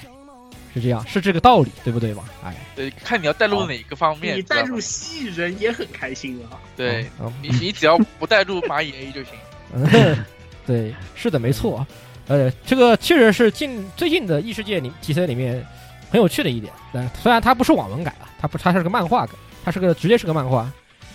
[0.73, 2.23] 是这样，是这个道理，对不对嘛？
[2.43, 4.37] 哎，对，看你要带入哪个方面。
[4.37, 6.59] 你带入蜥蜴人也很开心啊。
[6.75, 7.09] 对，
[7.41, 9.33] 你你只要不带入蚂蚁 A 就行。
[10.65, 11.85] 对，是的，没错。
[12.27, 15.65] 呃，这个确实是近最近的异世界里题材里面
[16.11, 16.71] 很有趣的一点。
[16.93, 19.33] 但虽然它不是网文改啊，它不，它是个漫画改，
[19.65, 20.71] 它是个直接是个漫画，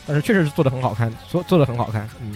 [0.06, 2.08] 但是确实是做的很好看，做做的很好看。
[2.20, 2.34] 嗯，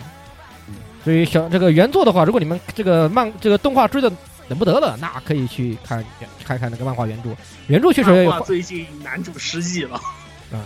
[1.02, 4.08] 所以小这个原作的话，如果你们这个漫这个动画追的
[4.49, 6.05] 等不得了，那可以去看
[6.44, 7.30] 看看那个漫画原著。
[7.66, 9.96] 原著确实有最近男主失忆了。
[10.51, 10.64] 啊，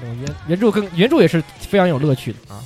[0.00, 2.62] 原原著跟原著也是非常有乐趣的啊。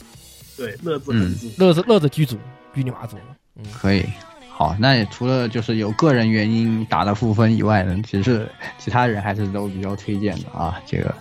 [0.57, 2.39] 对，乐子很足，乐子乐子居足，
[2.75, 3.17] 居你妈足。
[3.57, 4.05] 嗯，可以。
[4.49, 8.47] 好，那除了就是有个人原因打的负分以外呢，其实
[8.79, 10.79] 其他人还是都比较推荐的啊。
[10.87, 11.15] 这个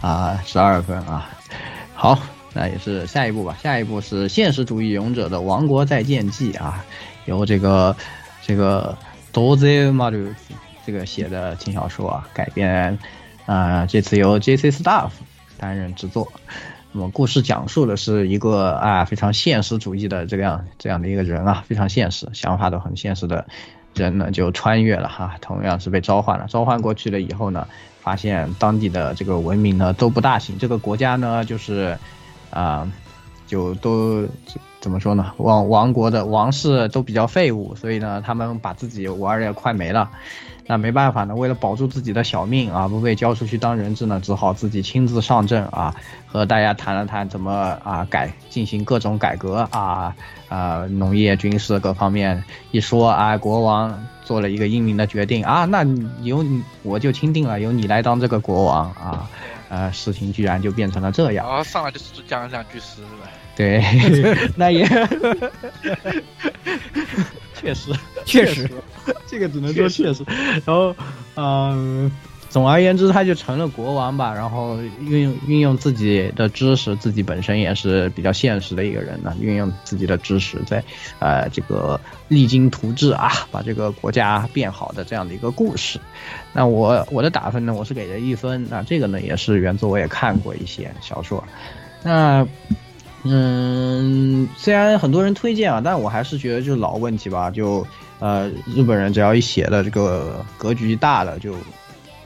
[0.00, 1.30] 啊，十二分啊。
[1.94, 2.18] 好，
[2.54, 3.56] 那也是下一步吧。
[3.62, 6.82] 下一步是《现实主义勇者的王国再见记》啊，
[7.26, 7.94] 由这个
[8.48, 8.96] 这个
[9.30, 10.34] Doze Maru
[10.86, 12.98] 这个写的轻小说啊改编
[13.44, 14.70] 啊，这次由 J.C.
[14.70, 15.10] Staff
[15.58, 16.32] 担任制作。
[16.92, 23.46] 那么故事讲述的是一个啊非常现实主义的这样这样的一个人啊，非常现实，想法都很现实的
[23.94, 27.68] 人呢，就穿越了哈，同样是被召唤了，召唤过去了以后呢，
[28.00, 31.98] 发现当地的这个文明呢都不大行，这个国家呢就是
[32.50, 32.90] 啊，
[33.48, 34.24] 就都
[34.78, 40.08] 怎么说呢，王王国的王室都比较废物，所以呢，他们把自己玩的也快没了。
[40.70, 45.94] 那没办法呢，为了保住自己的小命啊，不被交出去当人质呢，只好自己亲自上阵啊，
[46.26, 47.50] 和大家谈了谈怎么
[47.82, 50.14] 啊改进行各种改革啊
[50.50, 55.82] 啊农业、军事各方面一说啊，国王做了一个英明的决定啊，那
[56.20, 56.44] 由
[56.82, 59.26] 我就钦定了，由你来当这个国王啊，
[59.68, 61.48] 呃，事情居然就变成了这样。
[61.48, 63.02] 啊，上来就是讲两句诗
[63.56, 63.82] 对，
[64.54, 64.86] 那也
[67.54, 67.92] 确实
[68.24, 68.70] 确实。
[69.26, 70.24] 这个只能说确实，
[70.64, 70.94] 然后，
[71.34, 72.10] 嗯，
[72.50, 74.32] 总而言之，他就成了国王吧。
[74.32, 79.36] 然后运用运用自己的知识，自己本身也是比较现实的一个人呢。
[79.40, 80.82] 运用自己的知识，在
[81.18, 86.00] 呃这个励精图治啊，把这个国家变好的这样的一个故事。
[86.52, 88.66] 那我我的打分呢，我是给了一分。
[88.70, 91.44] 那这个呢，也是原作我也看过一些小说。
[92.02, 92.46] 那
[93.24, 97.86] 嗯，虽然很多人推荐啊，但我还是觉得就是老问题吧，就。
[98.20, 101.54] 呃，日本人只要一写的这个格局大了，就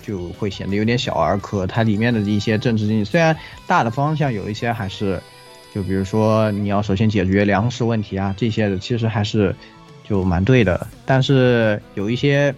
[0.02, 1.66] 就会显得有点小儿科。
[1.66, 3.36] 它里面的一些政治经济，虽然
[3.66, 5.20] 大的方向有一些还是
[5.74, 9.54] 就比如说你要首先解决粮食问题啊，这些的其实还是
[10.06, 10.86] 就蛮对的。
[11.06, 12.54] 但是有一些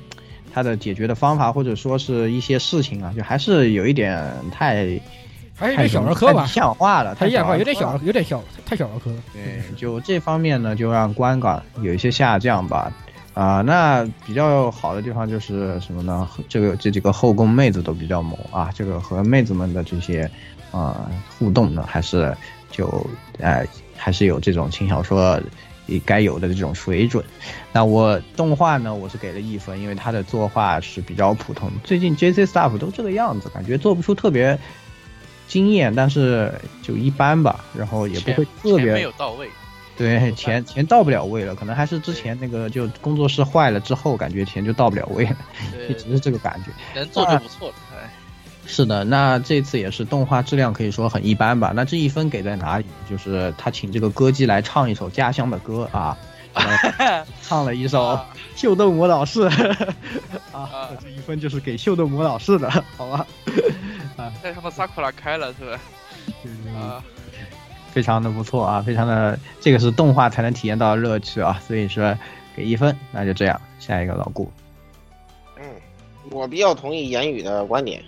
[0.52, 4.20] 它的解决的方法或者说是一些事情啊，就还是有一点
[4.50, 5.00] 太
[5.56, 9.16] 还是有点小儿科吧太理，想化了，太理想化，有点小，有点小，太小儿科了。
[9.32, 12.92] 对，就这方面呢，就让观感有一些下降吧。
[13.34, 16.28] 啊、那比较好的地方就是什么呢？
[16.48, 20.30] 这个这几个后宫妹子都比较萌啊，这个和妹子们的这些
[20.70, 22.32] 啊、互动呢，还是
[22.70, 22.86] 就
[23.38, 23.66] 呃
[23.96, 25.40] 还是有这种轻小说
[25.86, 27.24] 也该有的这种水准。
[27.72, 31.68] 那我动画呢，我是给了一分，因为它的作画是比较普通。
[31.82, 34.56] 最近 J C Staff 都这个样子，感觉做不出特别
[35.48, 39.48] 惊艳，但是就一般吧，然后也不会特别没有到位，
[39.96, 45.36] 对，钱钱到不了位了，可能还是之前那个就工作室坏了之后，感觉钱就到不了位了，
[45.88, 46.70] 一对 直是这个感觉。
[46.94, 47.74] 能做就不错了。
[47.92, 48.10] 哎，
[48.66, 51.72] 是的，那这次也是动画质量可以说很一般吧。
[51.74, 52.84] 那这一分给在哪里？
[53.08, 56.16] 就是他请这个歌姬来唱一首家乡的歌啊，
[56.54, 58.14] 呃唱了一首
[58.56, 59.48] 《秀逗魔导士》
[60.52, 63.26] 啊，这一分就是给秀逗魔导士的，好吧？
[64.42, 65.80] 带上的萨库拉开了是吧？
[66.74, 67.04] 啊，
[67.94, 72.18] 非常的不错啊，非常的这个是动画才能体验到的乐趣啊，所以说
[72.56, 74.50] 给一分，那就这样，下一个老顾。
[75.56, 75.64] 嗯，
[76.32, 78.02] 我比较同意言语的观点，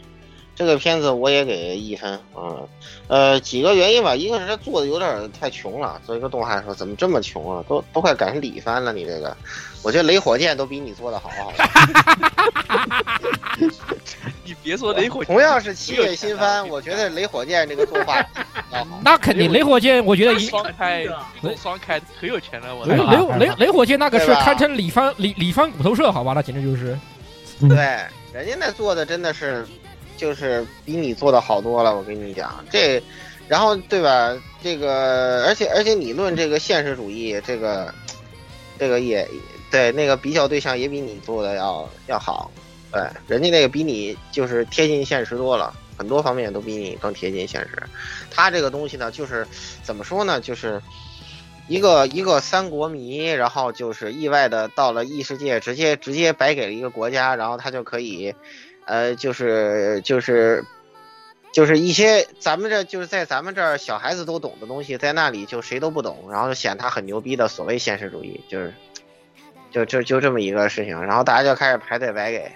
[0.57, 2.64] 这个片子我也给一分啊。
[3.09, 7.64] 呃，几个原因吧，一个是他做的有点太穷了，作为一个动画来说，怎么这么穷啊？
[7.68, 9.36] 都都快赶上李番了，你这个，
[9.82, 11.68] 我觉得雷火箭都比你做的好好吧。
[14.44, 18.16] 你别说雷火箭，同样是七月新番，我觉得雷火箭这个作画
[18.72, 19.00] 要好。
[19.04, 21.07] 那肯定雷火箭，我觉得一双开，
[21.61, 26.98] 双开可有钱了，我雷雷雷雷火箭那个是堪称李帆李李帆骨头社，好吧，那简直就是。
[27.61, 27.76] 对，
[28.32, 29.66] 人家那做的真的是，
[30.16, 31.94] 就是比你做的好多了。
[31.94, 33.02] 我跟你讲，这，
[33.48, 34.36] 然后对吧？
[34.62, 37.94] 这个，而且而且你论这个现实主义，这个，
[38.78, 39.28] 这个也
[39.70, 42.50] 对那个比较对象也比你做的要要好。
[42.90, 47.82] 对，人家那个比你就是贴近现实多了，很多方面都比你更贴近现实。
[48.30, 49.46] 他这个东西呢，就是
[49.82, 50.82] 怎么说呢，就是。
[51.68, 58.32] 一个一个三国迷，然后就是意外的到了异世界，直接直接白给了一个国家，然后他就可以，
[58.87, 60.64] 呃，就是就是
[61.53, 68.72] 就是一些咱们这就是在咱们这儿小孩子都懂的东西，在那里就谁都不懂，然后就显他很牛逼的所谓现实主义，就是
[69.70, 72.51] 就就就这么一个事情，然后大家就开始排队白给，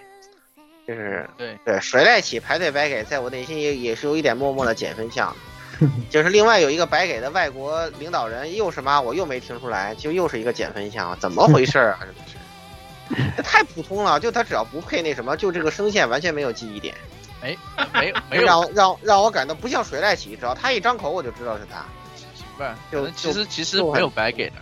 [0.87, 5.37] 就是对对谁在一起排队白给，在我内心也也是有一点默默的减分项。
[6.11, 9.01] 就是另外有一个白给的外国领导人，又是嘛？
[9.01, 12.01] 我又没听出来，就又是一个减分项，怎么回事儿啊？
[12.05, 12.40] 这是，这
[13.45, 14.19] 太普通了。
[14.21, 16.95] 就他只要不配那什么，就这个声线完全没有记忆点，
[17.43, 17.59] 没
[17.95, 21.85] 没有没有让让让我感到不像水濑起，只要他一张口我就知道是他。
[22.57, 24.57] 不是，就其实其实没有白给的。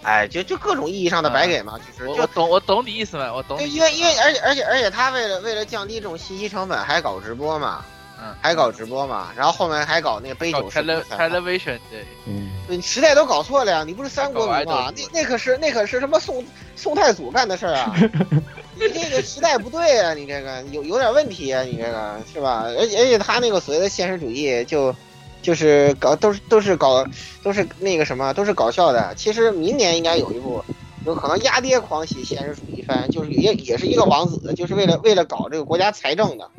[0.00, 3.74] 哎，就就各种意义上的白给嘛，就是就我我懂我懂你意思嘛，我懂对，你。
[3.74, 7.84] 因为因为而且而且而且他为了为了降低这种信息成本，还搞直播嘛，
[8.20, 13.84] 嗯，还搞直播嘛，然后后面还搞那个杯酒 television 对，嗯，你，时代都搞错了呀！
[13.86, 14.62] 你不是三国吗？
[14.64, 16.44] 那那可是那可是什么宋
[16.74, 17.94] 宋太祖干的事儿啊！
[18.74, 20.14] 你这个时代不对啊！
[20.14, 21.62] 你这个有有点问题啊！
[21.62, 22.64] 你这个是吧？
[22.66, 24.92] 而且而且他那个所谓的现实主义就
[25.40, 27.06] 就是搞都是都是搞
[27.42, 29.14] 都是那个什么都是搞笑的。
[29.16, 30.64] 其实明年应该有一部
[31.06, 36.50] 有可能压爹狂喜现实主义番，就是也也是一个王子，就是为了为了搞这个国家财政的。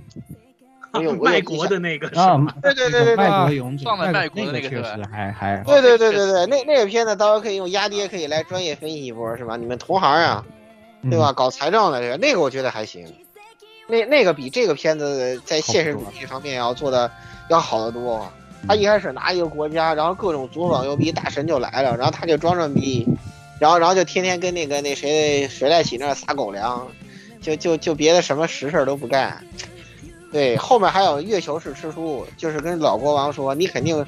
[0.91, 9.55] 我有卖国的那个是啊吗？，对对对对对卖国勇者，上了卖那国的那个确实还还对对对对对，那那个片子到时候可以用压爹可以来专业分析一波，是吧？
[9.55, 10.43] 你们同行啊，
[11.03, 11.31] 嗯对吧？
[11.31, 13.05] 搞财政的这个，那个我觉得还行，
[13.87, 17.11] 那那个比这个片子在现实主义方面要做的
[17.49, 18.27] 要好得多。
[18.67, 23.07] 他一开始拿一个国家，然后各种左膀右臂，大神就来了，然后他就装装逼，
[23.57, 26.85] 然后然后就天天跟那个那谁谁在一起那撒狗粮，
[27.41, 29.41] 就就就别的什么实事都不干。
[30.31, 34.05] 对，后面还有月球式吃书，就是跟老国王说，你肯定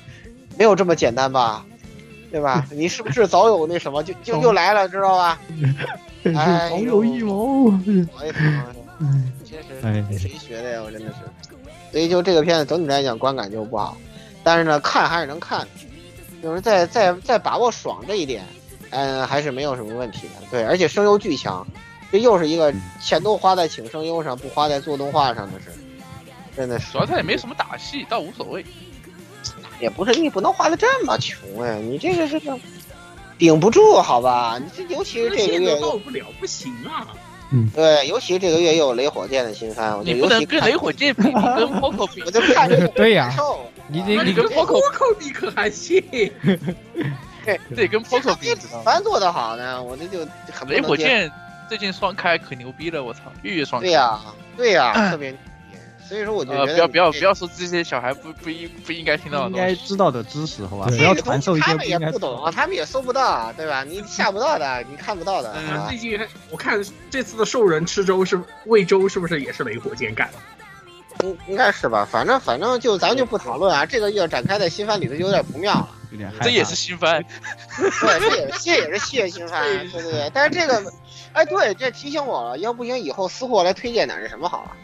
[0.58, 1.66] 没有这么简单吧，
[2.32, 2.66] 对吧？
[2.72, 5.40] 你是不是早有那什么，就就又来了，知道吧？
[6.36, 7.64] 哎早有预谋。
[7.66, 8.64] 我也疼，
[9.44, 10.82] 真 哎是谁学的呀？
[10.86, 11.16] 我真的是，
[11.92, 13.98] 所以就这个片子整体来讲观感就不好，
[14.44, 15.68] 但是呢，看还是能看，
[16.44, 18.44] 就是在在在把握爽这一点，
[18.92, 20.34] 嗯，还是没有什么问题的。
[20.52, 21.66] 对，而且声优巨强，
[22.12, 25.72] 这又是一个钱都花在请声优上，不花在做动画上的事，
[26.56, 28.66] 真的是主要他也没什么打戏，倒无所谓。
[29.80, 32.40] 也不是你不能画的这么穷啊，你这个是
[33.38, 34.60] 顶不住，好吧？
[34.60, 37.08] 你这尤其是这个月到不了，不行啊！
[37.76, 46.02] 对，尤其是这个月又有雷火箭的新番，我就你不能跟尤其看雷火箭比，跟 Poco 比我，就看这个 对呀难受你你你你跟 Poco 扣你可还行？
[47.76, 48.54] 这跟 Poco 比？
[48.86, 50.20] 番做的好呢，我这就
[50.52, 50.80] 很雷。
[50.80, 51.30] 火箭
[51.68, 53.88] 最近双开可牛逼了，我操，月月双开。
[53.88, 54.22] 对呀、
[54.56, 55.36] 对呀、 特别。
[56.12, 59.66] 所以说我就呃，觉得不要不要不要说这些小孩不不应不应该听到的应东西。
[59.66, 60.88] 该知道的知识，好吧？
[60.90, 63.86] 对不要这个传授一东西他们也些不应该不懂啊，他们也搜不到啊，对吧？
[63.86, 71.26] 你下不到的，你看不到的，好呃，吧最近我看这次的兽人吃粥是魏州，是不是也是雷火箭干的？
[71.26, 72.06] 应应该是吧？
[72.12, 75.90] 反正反正就咱就不讨论啊，这个要展开在新番里头就有点不妙了。
[76.12, 76.30] 有点。
[76.42, 77.24] 这也是新番，
[77.78, 80.32] 对，这也这也是系列新番，对对对。
[80.34, 80.92] 但是这个，
[81.32, 84.76] 哎，对，这提醒我了，要不行以后私货来推荐点是什么好啊？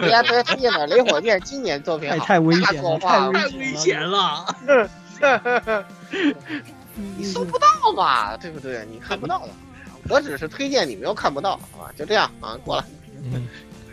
[0.00, 4.46] 大家推推荐点雷火剑今年作品好，太太危险了，太太危险了！
[7.16, 8.86] 你搜不到嘛，对不对？
[8.90, 9.48] 你看不到的，
[10.08, 11.90] 我只是推荐你们又看不到，好吧？
[11.96, 12.84] 就这样啊，过了。
[13.22, 13.48] 嗯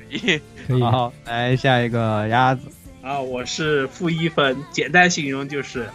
[0.09, 2.61] 咦可以， 好，来下一个鸭子，
[3.01, 5.89] 啊，我是负一分，简单形容就是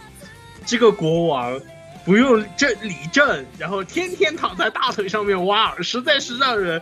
[0.65, 1.59] 这个国王
[2.05, 6.79] 不用正理政，然后天天躺在大腿上面挖耳，实在是让人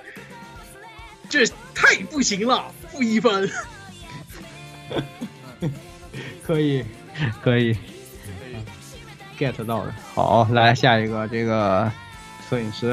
[1.30, 3.50] 这太不行了，负一分。
[6.44, 6.84] 可以，
[7.42, 7.78] 可以
[9.40, 9.96] get 到了。
[10.14, 11.90] 好，来下一个这个
[12.50, 12.90] 摄影师，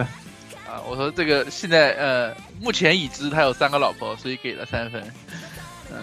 [0.66, 5.02] 啊，我说这个现在呃，目前已知他有三个老婆，所以给了三分。
[5.90, 5.98] 嗯，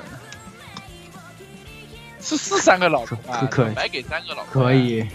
[2.20, 5.08] 是是三个老婆啊，可可白给三个老婆，可，以，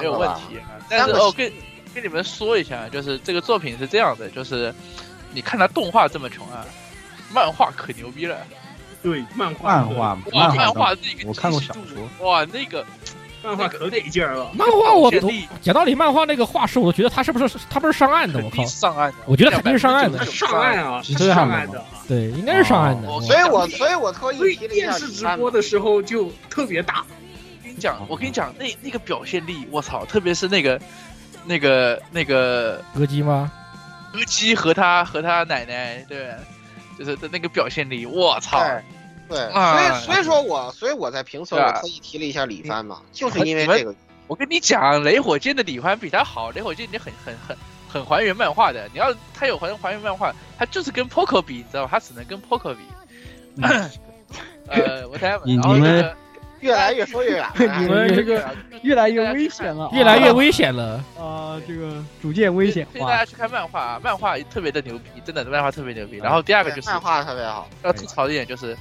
[0.00, 0.80] 没有问题啊。
[0.88, 1.52] 但是哦，跟
[1.92, 4.74] 跟你们说一下，就是这个作品是这样的，就是
[5.34, 6.64] 你看他动画这么穷啊，
[7.32, 8.36] 漫画可牛逼了。
[9.02, 12.84] 对，漫画漫画哇，漫漫画画那个我看过小说，哇，那个
[13.42, 14.48] 漫画可得劲儿了。
[14.54, 15.10] 漫画我
[15.60, 18.38] 讲道理，漫画那个画师，我都觉得他是不是他不是上岸的？
[18.44, 21.84] 我靠上岸的，我觉得肯定是上岸的上岸啊，是上岸的。
[22.06, 23.08] 对，应该是上岸的。
[23.08, 27.04] 哦所以我所以我特意电视直播的时候就特别大。
[27.58, 30.80] 我跟你讲，我跟你讲，那那个表现力，我操，特别是那个
[31.44, 33.50] 那个那个歌姬吗？
[34.12, 36.30] 歌姬和他和他奶奶，对，
[37.04, 38.62] 就是的那个表现力，我操，
[39.28, 43.94] 对所以所以说我所以我在评测我特意提了一下李帆嘛，就是因为这个。
[44.28, 47.56] 我跟你讲，雷火箭的李帆比他好，雷火箭已经很很很
[47.88, 48.88] 很还原漫画的。
[48.92, 51.90] 你要他有还还原漫画，他就是跟 Poco 比，你知道吧？
[51.92, 52.80] 他只能跟 Poco 比。
[54.68, 56.16] 呃，我猜，你然后你们那个
[56.62, 57.52] 越来越说越远了。
[57.78, 58.48] 你们这个
[58.82, 61.04] 越来越 危险了，越来越危险了。
[61.18, 63.24] 啊，这个逐渐危险化推荐大家。
[63.24, 66.18] 去看漫画，啊，漫画特别的牛逼，真的漫画特别牛逼。
[66.18, 68.76] 然后第二个就是漫画特别好，要吐槽的一点就是，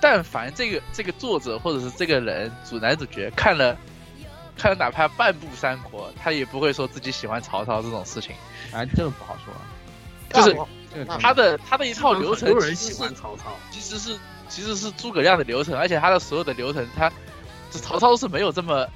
[0.00, 3.76] 但凡这个这个作者或者是这个人主男主角看了
[4.56, 8.34] 看了哪怕半部三国，他也不会说自己喜欢曹操这种事情。
[8.72, 9.54] 哎，这个不好说。
[10.34, 10.56] 就是
[11.20, 12.58] 他的他的一套流程。
[13.70, 14.18] 其实是
[14.52, 17.10] 其实是诸葛亮的流程，而且他的所有的流程，他
[17.70, 18.86] 这曹操是没有这么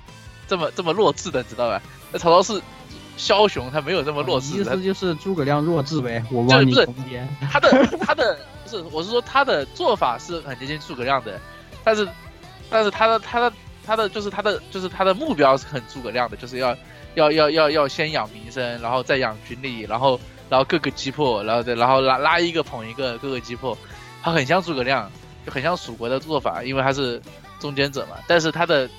[0.46, 1.80] 这么这么弱智的，你知道吧？
[2.12, 2.60] 那曹操是
[3.16, 4.82] 枭雄，他没有这么弱智的意思。
[4.82, 6.88] 就是诸葛亮弱智呗，我帮你就是。
[7.50, 7.70] 他的
[8.02, 11.40] 他的不是，我是说他的做法是很接近诸葛亮的，
[11.82, 12.06] 但是
[12.68, 13.50] 但是他的他的
[13.86, 16.76] 他的就是他的就是他的目标是很诸葛亮的，就是要
[17.14, 23.76] 要要要要先养民生，然后再养军力，然后然后各个击破，然后再然后拉拉一个捧一个，各个击破，
[24.22, 25.10] 他很像诸葛亮，
[25.46, 27.22] 就很像蜀国的做法，因为他是
[27.60, 28.90] 中间者嘛，但是他的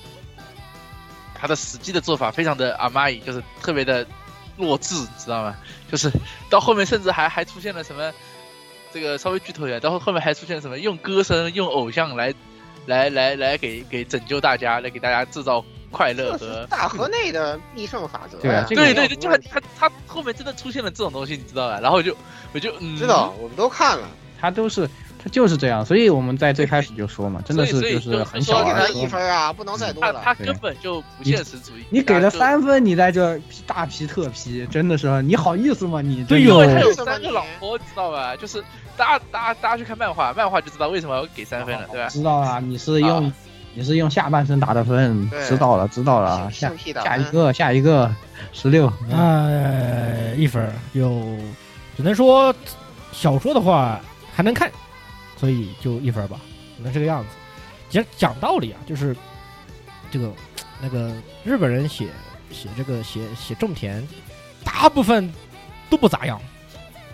[1.34, 4.06] 他的实际的做法非常的阿玛伊，就是特别的
[4.56, 5.54] 弱智，你知道吗？
[5.92, 6.10] 就是
[6.48, 8.10] 到后面甚至还还出现了什么，
[8.92, 12.34] 这个稍微剧透一下，到后后面还出现什么用歌声、用偶像来
[12.86, 16.66] 来来来给给拯救大家，来给大家制造快乐和。
[16.70, 18.38] 大河内的必胜法则。
[18.38, 21.78] 对啊这个对对对，就他他他后面真的出现了这种东西，你知道吧？
[21.80, 22.16] 然后就
[22.54, 24.08] 我就嗯，知道，我们都看了。
[24.40, 24.88] 他都是
[25.28, 29.06] 他就是这样，所以我们在最开始就说嘛，真的是就是很就小儿科给他一。
[29.06, 30.20] 分啊，不能再多了。
[30.24, 31.84] 他他根本就不现实主义。
[31.90, 36.00] 你给了三分，你在这批大批特批，真的是你好意思吗？
[36.00, 38.34] 你对哟因为他有三个老婆，知道吧？
[38.36, 38.62] 就是
[38.96, 42.08] 大家大家大家去看漫画，漫画就知道为什么要给三分了，对吧？
[42.08, 43.32] 知道啊，你是用、啊
[43.74, 48.12] 你是用下半身打的分，知道了知道了，下下一个下一个
[48.52, 51.22] 十六，呃，一分有，
[51.96, 52.52] 只能说
[53.12, 54.00] 小说的话
[54.34, 54.68] 还能看，
[55.38, 56.40] 所以就一分儿吧，
[56.76, 57.30] 只能这个样子。
[57.88, 59.16] 其实讲道理啊，就是
[60.10, 60.30] 这个
[60.82, 61.14] 那个
[61.44, 62.08] 日本人写
[62.50, 64.06] 写这个写写种田，
[64.64, 65.32] 大部分
[65.88, 66.40] 都不咋样，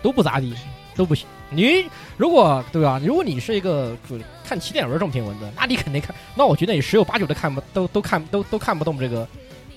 [0.01, 0.53] 都不咋地，
[0.95, 1.27] 都不行。
[1.49, 1.85] 你
[2.17, 2.99] 如果对吧？
[3.03, 9.27] 如果你是一个就看起点文种田文的，那你肯定看，那我觉得你十有八九都看不都都看都都看不懂这个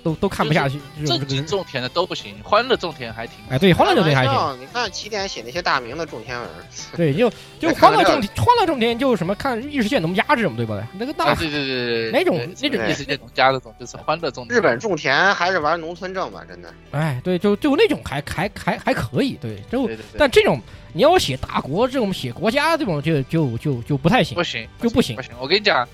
[0.03, 0.79] 都都看不下去。
[1.01, 3.37] 这种正经种田的都不行，欢乐种田还挺。
[3.49, 4.61] 哎，对，欢乐种田还行。
[4.61, 6.49] 你看起点写那些大名的种田文，
[6.97, 10.87] 对，就就哎欢乐种田，欢乐种田就什么看异世界农家这种，对吧？
[10.99, 14.57] 那个大啊，对对对对，哪种对那种异世界农家那种就是欢乐种田。
[14.57, 16.73] 日本种田还是玩农村政吧，真的。
[16.91, 20.61] 哎，对，就就那种还还还还可以，对，就对对对，但这种
[20.93, 25.23] 你要写大国这种写国家这种就就就就不太行不，行就不行不。
[25.23, 25.33] 行。
[25.41, 25.87] 我跟你讲，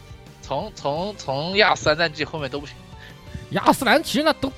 [0.43, 2.75] 从从从亚斯兰战记后面都不行。
[3.51, 4.51] 亚斯兰其实那都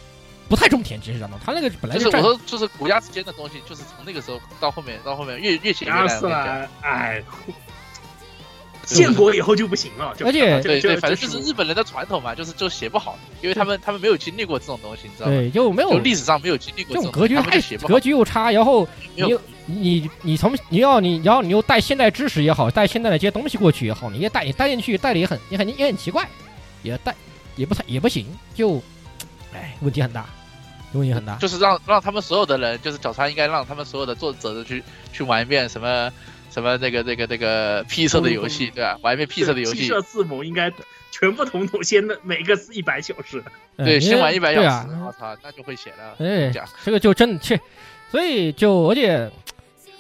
[0.49, 6.09] 不太种田，其实讲到他那个本来就是我说就是国家之间的东西，就是从那个时候到后面到后面越越写越亚烂。
[6.21, 7.23] 斯兰，哎，
[8.85, 15.33] 建国以后就不行了，而且对对，反正就是日本人的传统嘛，就是就写不好，因为他们他们没有经历过这种东西，你知道吗？
[15.35, 17.99] 对，就没有历史上没有经历过这种种格局太格。
[17.99, 26.25] 局又差，然后你又你你从你要你然后你又带现代知识也好，带现代的这些东西过去也好，你也带你带进去带的也很也很也很奇怪，
[26.85, 27.13] 也带
[27.57, 28.81] 也不太也不行，就
[29.53, 30.27] 哎问题很大，
[30.93, 31.37] 问题很大。
[31.37, 34.83] 就是让让他们所有的人，就是角川应该让他们所有的作者去
[35.13, 36.13] 去玩一遍什么
[36.51, 38.99] 什么那个那个那个 P 色的游戏，对吧？
[39.03, 40.73] 玩一遍 P 色的游戏，P 色字母应该
[41.11, 43.43] 全部统统先每个一百小时。
[43.77, 46.17] 对，嗯先玩一百小时，我操，那就会写了。
[46.19, 47.61] 哎讲，这个就真的切，
[48.11, 49.31] 所以就而且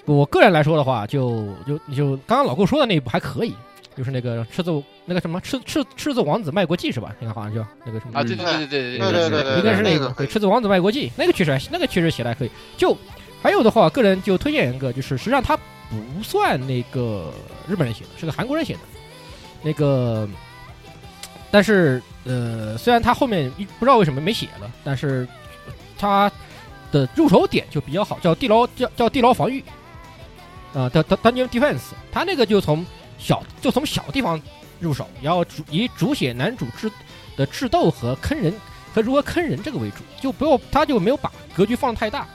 [0.04, 3.54] 我个人来说的话，就就就刚刚老顾说的那一部还可以，
[3.96, 4.70] 就是那个赤子
[5.06, 7.14] 那个什么赤赤赤子王子卖国记是吧？
[7.20, 12.50] 那个好像叫那个什么啊，对对对对对对对对对应该是那个对《赤子王子卖国记》，那个确实还那个确实写的还可以。
[12.76, 12.96] 就
[13.40, 17.32] 还有的话，个人就推荐一个，就是实际上他不算那个
[17.68, 18.80] 日本人写的，是个韩国人写的。
[19.62, 20.28] 那个，
[21.50, 25.26] 但是呃，虽然他后面一不知道为什么没写了，但是
[25.96, 26.30] 他
[26.90, 29.62] 的入手点就比较好，叫地牢叫叫地牢防御
[30.74, 31.92] 啊，叫叫 Dungeon Defense。
[32.10, 32.84] 他那个就从
[33.18, 34.40] 小就从小地方
[34.80, 36.90] 入手，然后主以主写男主智
[37.36, 38.52] 的智斗和坑人
[38.94, 42.26] 和如何坑人这个为主，就不要他就没有把格局放得太大，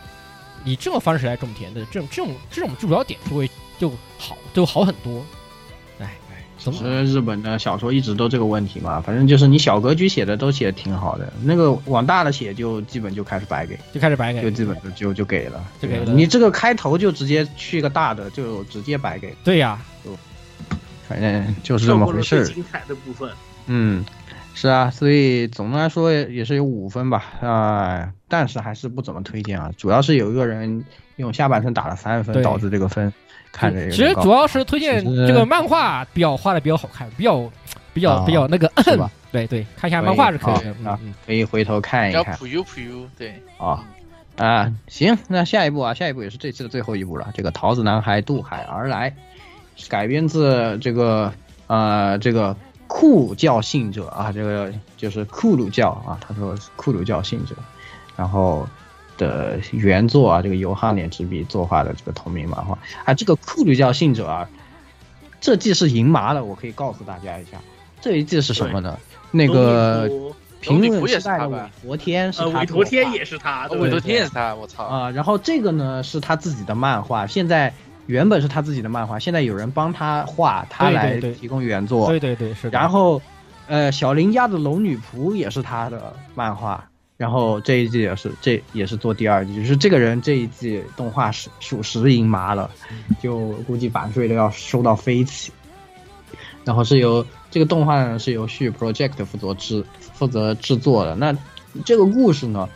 [0.64, 5.26] 以这种方式来种田的这种这种这种主要点就会就好就好很多。
[6.00, 6.18] 哎，
[6.58, 14.42] 怎么其实日本的小说一直都这个问题嘛，反正就是你小格局写的都写的挺好的，那个往大了写就基本就开始白给，就开始白给。
[14.44, 14.52] 就？
[14.52, 16.14] 基本就就就给了，就给了。
[16.14, 19.80] 你这个开头就直接去个大的，就直接白给，对呀，
[21.12, 22.47] 反正就是这么回事。
[22.47, 23.30] 精彩的部分。
[23.68, 24.05] 嗯，
[24.53, 30.84] 是啊，所以总的来说也是有五分吧，啊、但是还是不怎么推荐啊，主要是有一个人
[31.18, 33.12] 用下半身打了三分，导致这个分
[33.51, 37.51] 看着有其点高实主要是推荐这个漫画比较画的比较好看，比较
[37.93, 40.76] 比较啊比较那个是吧，对对，看一下漫画是可以的。
[40.80, 43.84] 嗯啊嗯，可以回头看一看叫普优普优，对，啊。
[44.38, 47.30] 啊，行，那下一步啊，下一步也是这期的最后一步了。
[47.36, 49.16] 这个桃子男孩渡海而来，是
[49.89, 51.34] 改编自这个
[51.67, 52.55] 呃这个
[52.88, 57.55] 库教信者啊，这个就是库鲁教啊，他说是库鲁教信者，
[58.15, 58.67] 然后
[59.17, 62.78] 的原作啊，这个由哈脸执笔作画的这个同名漫画。
[63.05, 64.49] 啊，这个库鲁教信者啊，
[65.39, 67.57] 这季是赢麻了，我可以告诉大家一下，
[68.01, 68.97] 这一季是什么呢？
[69.32, 71.69] 那个东野评龙女仆也论时代他吧？
[71.84, 77.74] 韦陀天是呃，他韦陀天也是他，韦陀天也是他，我操，啊、然后这个呢是他自己的漫画，现在
[78.08, 82.08] 原本是他自己的漫画，现在有人帮他画，他来提供原作。
[82.08, 82.78] 对对对是的。
[82.78, 83.22] 然后，
[83.68, 92.70] 呃，小林家的龙女仆也是他的漫画，然后这一季也是这也是做第二季，就是这个人这一季动画是属实赢麻了，
[93.22, 95.52] 就估计版税都要收到飞起。
[96.64, 99.84] 然后是由这个动画呢是由旭 Project 负责制
[100.14, 101.16] 负责制作的。
[101.16, 101.36] 那
[101.86, 102.70] 这个故事呢，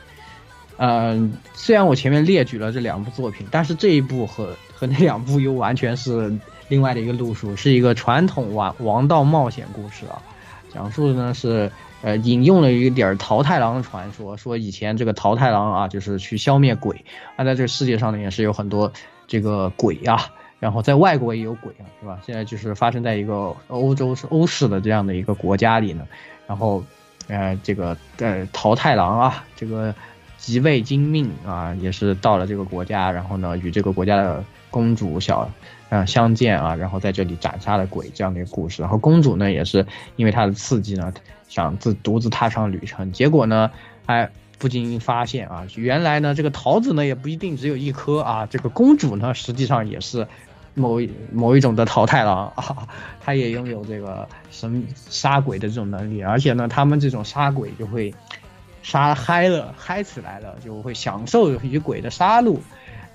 [0.77, 6.31] 嗯、虽然我前面列举了这两部作品，但是这一部和和那两部又完全是
[6.67, 10.21] 另外的一个路数，是一个传统王王道冒险故事啊。
[10.73, 11.71] 讲述的呢是
[12.01, 17.05] 呃引用了一点儿桃太郎的传说，说以前这个桃太郎啊，就是去消灭鬼，
[17.37, 18.91] 那在这个世界上呢也是有很多
[19.25, 20.19] 这个鬼啊，
[20.59, 22.19] 然后在外国也有鬼啊，是吧？
[22.25, 26.05] 现在就是发生在一个欧洲是欧式的这样的一个国家里呢，
[26.45, 26.83] 然后
[27.29, 29.95] 呃这个呃桃太郎啊，这个
[30.37, 34.43] 即位精命啊，也是到了这个国家，然后呢与这个国家的
[34.75, 35.49] 公主小。
[35.89, 38.81] 呃，相见啊，然后在这里斩杀了鬼这样的一个故事。
[38.81, 41.13] 然后公主呢，也是因为她的刺激呢，
[41.47, 43.11] 想自独自踏上旅程。
[43.11, 43.69] 结果呢，
[44.07, 48.47] 哎，不经发现啊，原来呢，这个桃子呢也不一定只有一颗啊。
[48.47, 50.27] 这个公主呢，实际上也是
[50.73, 52.87] 某一某一种的桃太郎啊，
[53.23, 56.23] 她也拥有这个神杀鬼的这种能力。
[56.23, 58.11] 而且呢，他们这种杀鬼就会
[58.81, 62.57] 杀嗨了，嗨起来了，就会享受与鬼的杀戮。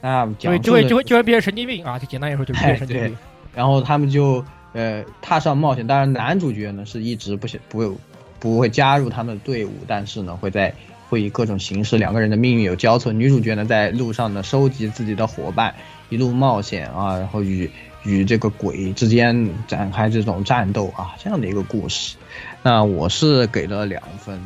[0.01, 1.99] 那就会讲就会就会就会变成神经病啊！
[1.99, 3.17] 就简单来说就是变成神经病。
[3.55, 5.87] 然后他们就呃踏上冒险。
[5.87, 7.99] 当然，男主角呢是一直不想不
[8.39, 10.73] 不会加入他们的队伍，但是呢会在
[11.09, 13.13] 会以各种形式，两个人的命运有交错。
[13.13, 15.75] 女主角呢，在路上呢收集自己的伙伴，
[16.09, 17.69] 一路冒险啊，然后与
[18.05, 22.17] 与这个鬼之间展开这种战斗啊，这样的一个故事。
[22.63, 24.41] 那我是给了两分，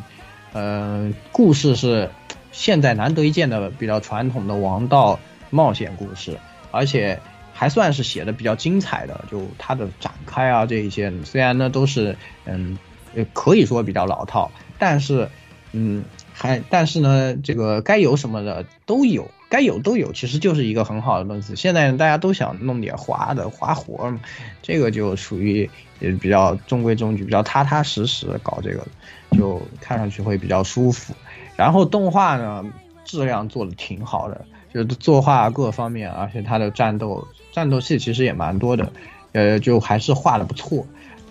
[0.54, 2.10] 呃，故事是
[2.50, 5.20] 现在难得一见的比较传统的王道
[5.54, 6.36] 冒险故事，
[6.70, 7.18] 而且
[7.52, 12.76] 还算是写的比较精彩的，就它的展开啊这一些，虽然呢都是嗯，
[13.14, 15.28] 呃可以说比较老套，但是
[15.72, 19.30] 嗯还但是呢这个该有什么的都有。
[19.50, 21.54] 该有都有，其实就是一个很好的东西。
[21.54, 24.18] 现在大家都想弄点花的花活嘛，
[24.62, 28.84] 这个就属于也比较中规中矩，比较踏踏实实搞这个，
[29.30, 31.14] 就看上去会比较舒服。
[31.54, 32.64] 然后动画呢，
[33.04, 34.44] 质量做的挺好的，
[34.74, 38.92] 就是作画各方面，而且它的战斗战斗戏其实也蛮多的，
[39.32, 40.84] 呃，就还是画的不错，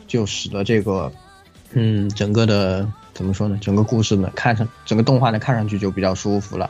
[0.07, 1.11] 就使得这个，
[1.73, 3.57] 嗯，整个的怎么说呢？
[3.61, 6.69] 整个故事呢，看上整个动画呢，看上去就比较舒服了，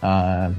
[0.00, 0.50] 啊。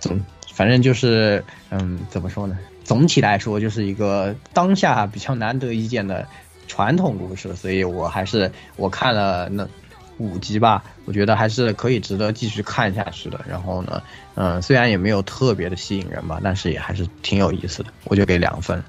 [0.00, 0.20] 总
[0.54, 2.56] 反正就是，嗯，怎么说呢？
[2.84, 6.26] 总体来说，就是一个当下比较难得一见的
[6.68, 9.68] 传统故事，所以我还是我看了那
[10.18, 13.40] 五集吧，我觉得还是可以值得继续看下去的。
[13.48, 14.02] 然后呢，
[14.34, 18.82] 嗯，虽然也没有特别的吸引人吧，但是也还是挺有意思的，我就给两分。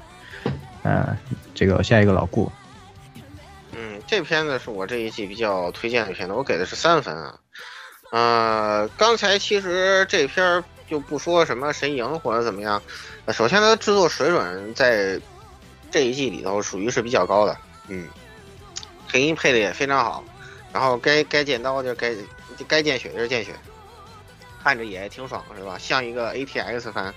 [0.83, 1.17] 嗯，
[1.55, 2.51] 这个下一个老顾，
[3.73, 7.39] 嗯，这片子是我这一季比较推荐的片子，我给的是三分啊。
[8.11, 10.63] 呃，刚才其实这片儿。
[10.89, 12.81] 就不说什么谁赢或者怎么样，
[13.27, 15.21] 首先它的制作水准在
[15.91, 17.55] 这一季里头属于是比较高的，
[17.89, 18.07] 嗯，
[19.07, 20.23] 配音配的也非常好，
[20.73, 22.13] 然后该该见刀就该
[22.67, 23.53] 该见血就是见血，
[24.63, 25.77] 看着也挺爽是吧？
[25.77, 27.13] 像一个 ATX 番，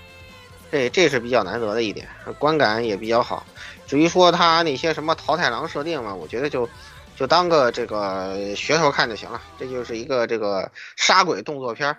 [0.71, 2.07] 这这是比较难得的一点，
[2.39, 3.45] 观感也比较好。
[3.85, 6.67] 至于说他那些什么桃太郎设定嘛，我觉得就
[7.15, 11.95] 就当个这个噱头看就行了，这就是一个这个杀鬼动作片，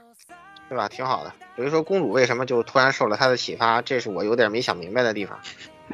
[0.69, 0.89] 对吧？
[0.89, 1.33] 挺好的。
[1.55, 5.39] 比如说公主为什么就突然受了他的启发，这是我有点没想明白的地方。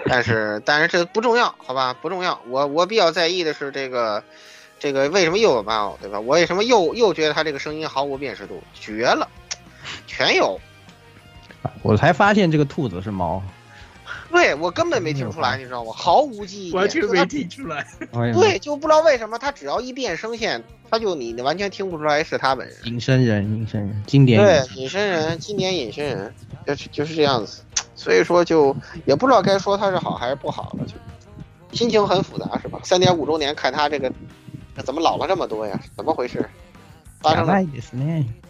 [0.07, 2.41] 但是但是这不重要，好吧，不重要。
[2.47, 4.23] 我我比较在意的是这个
[4.81, 6.19] 这个为什么又有猫，对吧？
[6.19, 9.29] 我为什么又又觉得他这个声音毫无辨识度，绝了，
[10.07, 10.59] 全有。
[11.83, 13.43] 我才发现这个兔子是猫。
[14.33, 15.93] 对我根本没听出来，你知道吗？
[15.95, 17.85] 毫无记忆，完全没听出来。
[18.33, 22.77] 对，就不知道为什么他只要一变声线，他就你完全听不出来是他本人。
[22.85, 24.41] 隐身人，隐身人，经典。
[24.41, 26.33] 对，隐身人，经典隐身人，
[26.67, 27.61] 就是就是这样子。
[27.97, 28.75] 所以说，就
[29.05, 30.95] 也不知道该说他是好还是不好了，就
[31.77, 32.79] 心情很复杂，是吧？
[32.85, 34.11] 三点五周年看他这个，
[34.83, 35.79] 怎么老了这么多呀？
[35.97, 36.49] 怎么回事？
[37.21, 37.61] 发生了？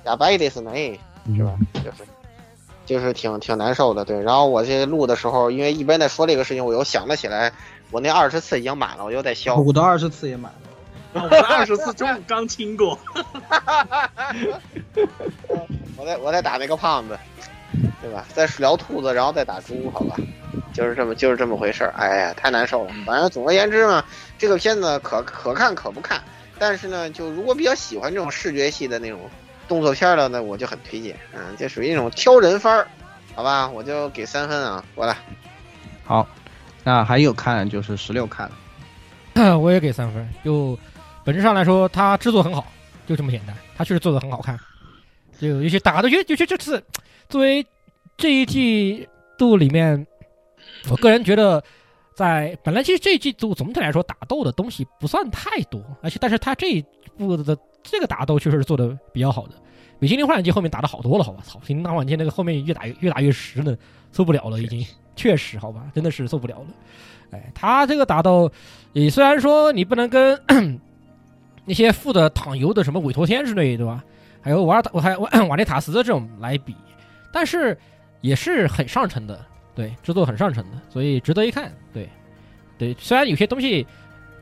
[0.05, 0.71] 哑巴的是呢，
[1.37, 1.57] 是吧？
[1.75, 1.97] 就是。
[2.87, 4.21] 就是挺挺难受的，对。
[4.21, 7.53] 然后我这录的时候，因为一边在说这个事情，我又想了起来，
[7.93, 9.55] 我那二十次已经满了，我又在消。
[9.55, 10.51] 我的二十次也满
[11.15, 12.99] 了， 我的二十次中午刚清过。
[15.97, 17.17] 我在我在打那个胖子，
[18.03, 18.25] 对吧？
[18.33, 20.17] 再聊兔子，然后再打猪，好吧？
[20.73, 21.93] 就是这么就是这么回事儿。
[21.97, 22.93] 哎呀，太难受了。
[23.07, 24.05] 反正总而言之嘛，
[24.39, 26.21] 这个片子可可看可不看，
[26.59, 29.21] 但是呢，就如果比较喜欢这种视觉系的那种。
[29.69, 32.89] 动作片的呢，我就很推荐，嗯，这属于那种挑人番儿，
[33.37, 35.17] 好吧，我就给三分啊，过来。
[36.03, 36.27] 好，
[36.83, 38.51] 那还有看就是十六看
[39.33, 40.29] 了， 我也给三分。
[40.45, 40.77] 就
[41.23, 42.67] 本质上来说，它制作很好，
[43.07, 44.59] 就这么简单，它确实做的很好看。
[45.41, 46.83] 就有些打的，就就就这次
[47.29, 47.65] 作为
[48.21, 50.07] 这一季度里面，
[50.91, 51.61] 我个人觉得，
[52.15, 56.85] 在本来其实这一季度总体来说打斗的东西不算太多，而且但是他这一
[57.17, 57.59] 部的。
[57.83, 59.55] 这个打斗确实是做的比较好的，
[59.99, 61.43] 比精灵幻境后面打的好多了，好吧？
[61.43, 63.75] 操，精灵大幻境那个后面越打越越打越实了，
[64.13, 66.67] 受不了了，已经确实好吧，真的是受不了了。
[67.31, 68.53] 哎，他这个打斗，
[68.93, 70.39] 你虽然说你不能跟
[71.65, 74.05] 那些富的躺游的什么韦陀天之类，对吧？
[74.43, 76.77] 还有瓦尔塔，我还瓦瓦内塔斯这种来比，
[77.33, 77.75] 但是
[78.21, 79.45] 也是很上乘的，
[79.75, 81.73] 对，制作很上乘的，所以值得一看。
[81.93, 82.09] 对，
[82.79, 83.87] 对，虽然有些东西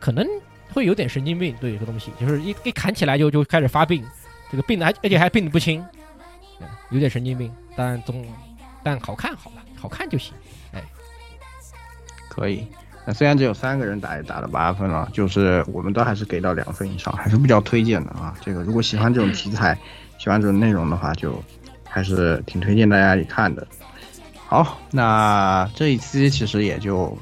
[0.00, 0.26] 可能。
[0.70, 4.04] 会有点神经病，对这个东西，就是一一砍起来就就开始发病，
[4.50, 5.82] 这个病的还而且还病的不轻，
[6.90, 8.22] 有点神经病，但总
[8.84, 10.34] 但好看，好吧，好看就行，
[10.72, 10.84] 哎，
[12.28, 12.66] 可以。
[13.06, 18.36] 那虽然只有三个人打，也打了八分了，就是我们都还是给到两分以上，还是比较推荐的啊。
[18.42, 19.76] 这个如果喜欢这种题材，
[20.18, 21.42] 喜欢这种内容的话，就
[21.88, 23.66] 还是挺推荐大家去看的。
[24.46, 27.16] 好，那这一期其实也就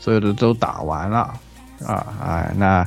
[0.00, 1.18] 所有的都打完了。
[1.86, 2.84] 啊啊，那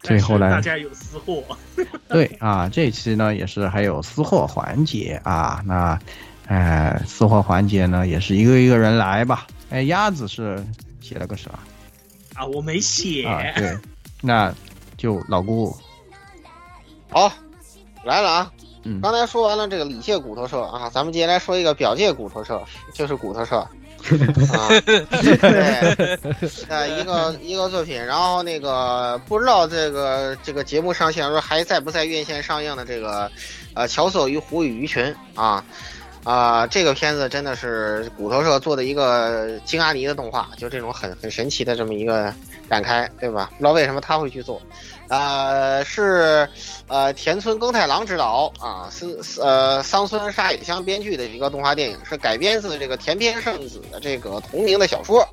[0.00, 0.50] 最后呢？
[0.50, 1.42] 大家有私货。
[2.08, 5.62] 对啊，这一期呢也是还有私货环节啊。
[5.66, 5.98] 那，
[6.46, 9.46] 呃，私货环节呢也是一个一个人来吧。
[9.68, 10.64] 哎，鸭子是
[11.00, 11.50] 写了个啥？
[12.34, 13.26] 啊，我没写。
[13.26, 13.76] 啊，对，
[14.22, 14.50] 那
[14.96, 15.76] 就老顾。
[17.10, 17.30] 好，
[18.04, 18.52] 来了啊！
[18.82, 19.00] 嗯。
[19.00, 22.60] 刚才说完了这个里界骨头社啊，咱们接下来说一个表界骨头社，
[22.94, 23.66] 就是骨头社。
[24.54, 26.18] 啊，对，
[26.70, 33.30] 呃，一个一个作品，然后那个不知道这个这个节目上线的时候还在不在院线上映的这个
[33.74, 35.04] 呃《乔叟与虎与鱼群》
[35.38, 35.62] 啊
[36.22, 42.32] 啊、这个片子真的是骨头社做的一个金阿尼的动画，就这种很很神奇的这么一个
[42.68, 43.50] 展开，对吧？
[43.52, 44.60] 不知道为什么他会去做，
[45.08, 46.48] 呃，是
[46.88, 55.26] 呃田村耕太郎执导啊，是呃桑村沙野香编剧的一个动画电影，是改编自这个田边圣子的这个同名的小说。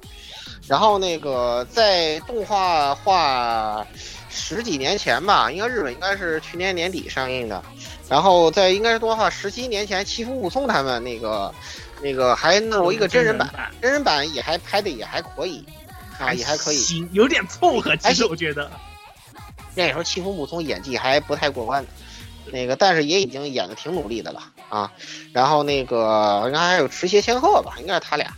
[0.67, 3.87] 然后那个在动画化
[4.37, 7.61] 十几年前吧，应该日本应该是去年年底上映的。
[8.07, 11.53] 然后在应该是动画化十七年前，欺负武松他们那个
[12.01, 13.49] 那个还弄过一个真人版，
[13.81, 15.65] 真人版也还拍的也还可以
[16.19, 16.77] 啊，也还可以。
[16.77, 18.71] 行，有点凑合，其实我觉得。
[19.75, 21.85] 那时候欺负木聪演技还不太过关，
[22.51, 24.91] 那个但是也已经演的挺努力的了啊。
[25.33, 28.33] 然后那个应该还有池胁千鹤吧，应该是他俩。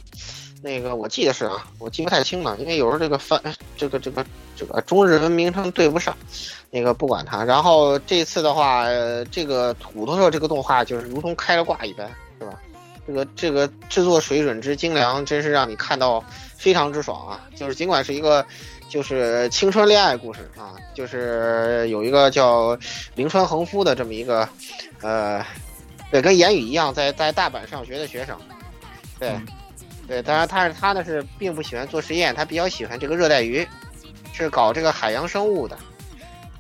[0.62, 3.42] 那个我记得是啊，我记不太清了，因为有时候这个翻
[3.78, 4.26] 这个这个
[4.56, 6.16] 这个中日文名称对不上，
[6.70, 7.44] 那个不管它。
[7.44, 8.86] 然后这次的话，
[9.32, 12.10] 这个土豆社这个动画就是如同开了挂一般，
[12.40, 12.60] 是吧？
[13.08, 16.24] 这个这个制作水准之精良，真是让你看到
[16.58, 17.48] 非常之爽啊！
[17.56, 18.46] 就是尽管是一个
[18.90, 22.78] 就是青春恋爱故事啊，就是有一个叫
[23.16, 24.48] 铃川恒夫的这么一个
[25.02, 25.44] 呃，
[26.12, 28.38] 对，跟言语一样，在在大阪上学的学生，
[29.18, 29.34] 对。
[30.10, 33.66] 对，当然他是他呢是并不喜欢做实验，他比较喜欢这个热带鱼，
[34.34, 35.78] 是搞这个海洋生物的。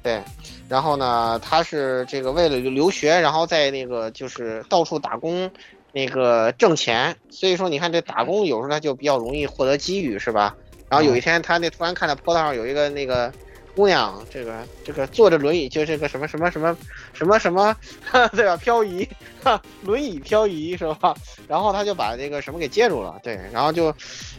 [0.03, 0.21] 对，
[0.69, 5.49] 然后呢，他是这个为了留学，然后在那个就是到处打工，
[5.91, 7.15] 那个挣钱。
[7.31, 10.55] 所以说，你看这打工有时候他就比较容易获得机遇，是吧？
[10.87, 13.33] 然后有一天他那突然看到坡道上有一个那个
[13.79, 16.75] 姑娘，这个这个坐着轮椅，就这个什么什么什么
[17.13, 17.73] 什么什么，
[18.35, 18.57] 对吧？
[18.57, 19.07] 漂移，
[19.83, 21.15] 轮椅漂移是吧？
[21.47, 23.95] 然后他就把这个什么给接住了，对，然后就，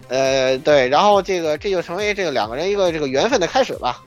[0.08, 4.04] 呃，对，然后这个这就成为这个两个人一个这个缘分的开始吧，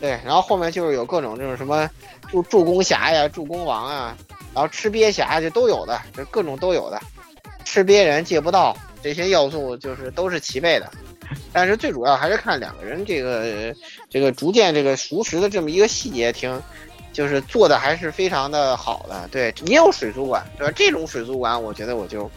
[0.00, 1.90] 对，然后后面就是有各种这种什么
[2.30, 4.16] 助助攻侠呀、助攻王啊，
[4.54, 7.00] 然后吃瘪侠就都有的，这各种都有的，
[7.64, 10.88] 吃瘪人借不到这些要素就是都是齐备的。
[11.52, 13.74] 但是最主要还是看两个人这个
[14.10, 16.62] 这个逐渐这个熟识的这么一个细节，挺
[17.12, 19.28] 就是做的还是非常的好的。
[19.30, 20.72] 对，也有水族馆，对吧？
[20.76, 22.30] 这种水族馆我觉得我就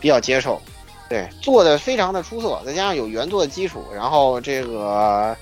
[0.00, 0.60] 比较接受。
[1.08, 5.36] 对，做的非常的出色，再加上有原作的基础，然后这个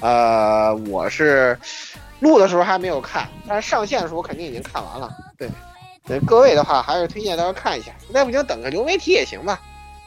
[0.00, 1.56] 呃，我是
[2.18, 5.08] 录的时候还没有看，但是上线的时候肯定已经看完了。
[5.38, 5.48] 对，
[6.04, 9.60] 对，各位的话还是推荐大家看一下，实在不行等个流媒体也行吧，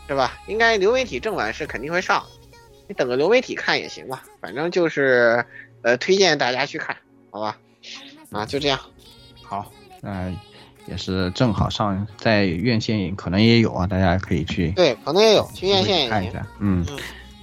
[0.07, 0.37] 是吧？
[0.47, 2.47] 应该流媒体正版是肯定会上的。
[2.87, 5.43] 你等个流媒体看也行吧，反正就是，
[5.81, 6.95] 呃，推荐大家去看，
[7.31, 7.57] 好吧？
[8.31, 8.79] 啊，就这样。
[9.41, 9.71] 好，
[10.01, 10.31] 那、
[10.85, 16.09] 也是正好上在院线可能也有啊，大家可以去对，可能也有，去院线也。
[16.09, 16.45] 看一下。
[16.59, 16.99] 嗯嗯，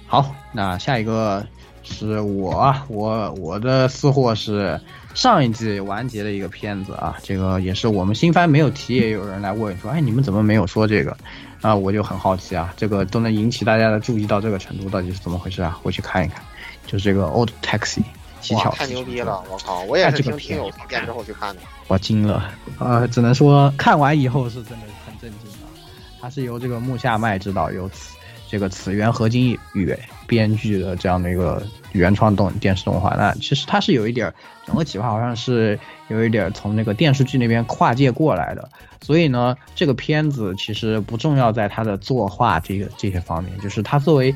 [0.07, 1.45] 好，那下一个
[1.83, 4.79] 是我啊，我我的私货是
[5.13, 11.17] 上一季完结的一个片子啊，这个也是我们新番没有提，也有人来问说，哎，你们怎么没有说这个？
[11.63, 15.79] 啊，我就很好奇啊，这个都能引起大家的注意到这个程度，到底是怎么回事啊？
[15.81, 16.43] 我去看一看，
[16.85, 18.03] 就是这个 Old Taxi
[18.41, 19.41] 七哇，巧太牛逼了！
[19.49, 21.61] 我靠，我也是听听友推荐之后去看的。
[21.87, 25.71] 我惊了，呃，只能说看完以后是真的很震惊啊。
[26.19, 28.13] 它是由这个木下麦指导，由此
[28.49, 33.15] 这个此原合金宇编剧的这样的一个原创动电视动画。
[33.15, 34.33] 那其实它是有一点
[34.67, 35.79] 整个企划好像是
[36.09, 38.69] 有一点从那个电视剧那边跨界过来的，
[39.01, 44.35] 所以呢，这个片子其实不重要在它的作画这个这些方面，就是它作为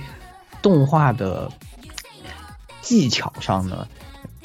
[0.62, 1.52] 动画的
[2.82, 3.88] 技巧上呢。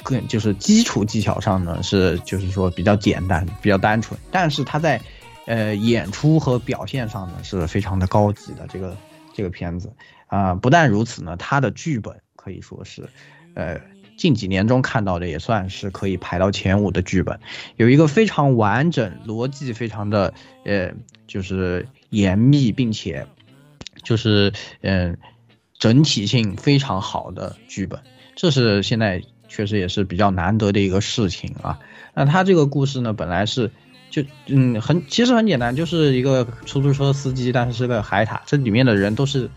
[0.05, 4.99] 更就是基础技巧上呢是就是说比较简单、比较单纯，但是它在
[5.45, 8.97] 呃演出和表现上呢是非常的高级的这个
[9.33, 9.89] 这个片子
[10.27, 13.07] 啊、不但如此呢，它的剧本可以说是
[13.53, 13.79] 呃
[14.17, 17.39] 近几年中看到的也算是可以排到前五的剧本，
[17.77, 20.33] 有一个非常完整、逻辑非常的
[20.65, 20.91] 呃
[21.25, 23.25] 就是严密，并且
[24.03, 24.51] 就是
[24.81, 25.17] 嗯、
[25.79, 27.99] 整体性非常好的剧本，
[28.35, 31.79] 这是现在确实也是比较难得的一个事情啊。
[32.13, 33.71] 那他这个故事呢，本来是
[34.11, 39.49] 就嗯很其实很简单，就是一个出租车司机，但是是个海獭，这里面的人都是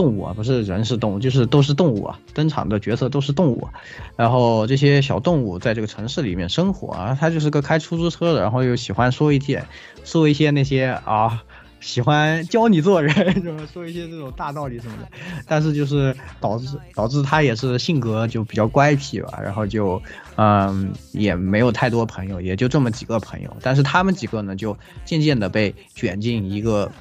[0.00, 3.68] 动物啊，不是人是动物，就是都是动物啊，登场的角色都是动物。
[4.16, 9.62] 然后这些小动物在这个城市里面生活啊，他就是个开出租车的，然后又喜欢说一些
[10.04, 11.42] 说一些那些啊。
[11.82, 15.08] 喜欢教你做人， 什么说一些这种大道理什么的，
[15.46, 20.02] 但是就是导致导致他也是性格就比较乖僻吧，然后就
[20.36, 26.92] 嗯也没有太多朋友，也就这么几个朋友，但是他们几个呢就渐渐的被卷进一个。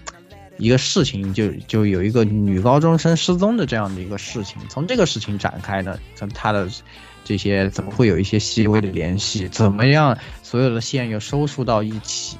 [0.59, 6.67] 一个事情就就有一个女高中生失踪的这样的一个事情，从这个事情展开呢，从他的
[7.23, 12.37] 这些怎么会有一些细微的联系，怎么样所有的线又收束到一起，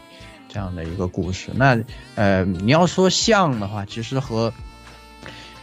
[0.50, 1.50] 这样的一个故事。
[1.56, 1.80] 那
[2.16, 4.54] 呃，你要说像的话，其实和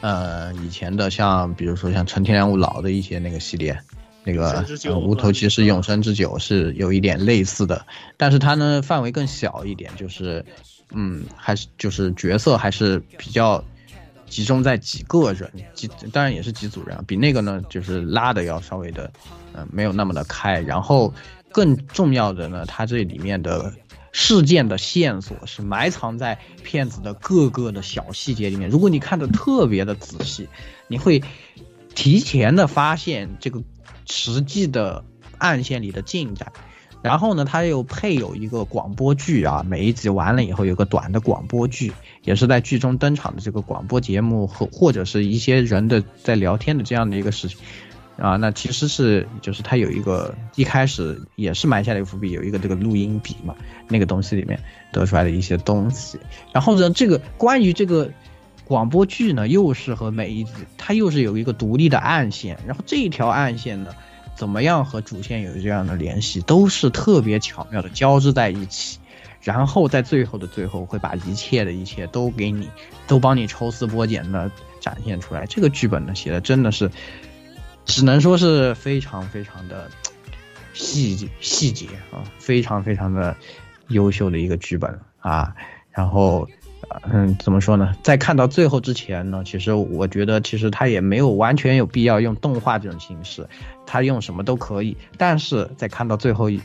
[0.00, 3.78] 呃以前的像，比如说像陈天良悟老的一些那个系列，
[4.24, 10.42] 那个呃无头骑士永生之酒是有一点类似的，但是它呢范围更小一点，就是。
[10.90, 13.62] 嗯，还是就是角色还是比较
[14.28, 19.10] 集中在几个人，几当然也是几组人，比那个呢就是拉的要稍微的，
[19.54, 20.60] 嗯，没有那么的开。
[20.60, 21.12] 然后
[21.52, 23.72] 更重要的呢，它这里面的
[24.12, 28.70] 事件的线索是埋藏在片子的各个的小细节里面。
[28.70, 30.48] 如果你看的特别的仔细，
[30.88, 31.22] 你会
[31.94, 33.62] 提前的发现这个
[34.08, 35.04] 实际的
[35.38, 36.52] 暗线里的进展。
[37.02, 41.92] 然后呢，它又配有一个广播剧啊，每一集完了以后有个短的广播剧，
[42.24, 47.58] 也是在剧中登场的这个广播节目或或者是一些人的在聊天的这样的一个事情，
[48.16, 53.54] 啊，那其实是就是它有一个一开始也是埋下了一个伏笔，有一个这个录音笔嘛，
[53.86, 54.58] 那个东西里面
[54.90, 56.18] 得出来的一些东西。
[56.52, 58.10] 然后呢，这个关于这个
[58.64, 63.94] 广播剧呢，又是和每一集它又是有一个独立的暗线，然后这一条暗线呢。
[64.36, 68.98] 怎么样和主线有这样的联系，都是特别巧妙的交织在一起，
[69.40, 72.68] 然后在最后的最后会把一切的一切都给你，
[73.06, 75.46] 都帮你抽丝剥茧的展现出来。
[75.46, 76.90] 这个剧本呢写的真的是，
[77.86, 79.90] 只能说是非常非常的
[80.74, 83.36] 细节细节啊，非常非常的
[83.88, 85.54] 优秀的一个剧本啊，
[85.90, 86.48] 然后。
[87.10, 87.96] 嗯，怎么说呢？
[88.04, 93.48] 在看到最后之前呢，其实我觉得，其实他也没有完全有必要用动画这种形式，
[93.86, 94.96] 他用什么都可以。
[95.16, 96.60] 但是在看到最后一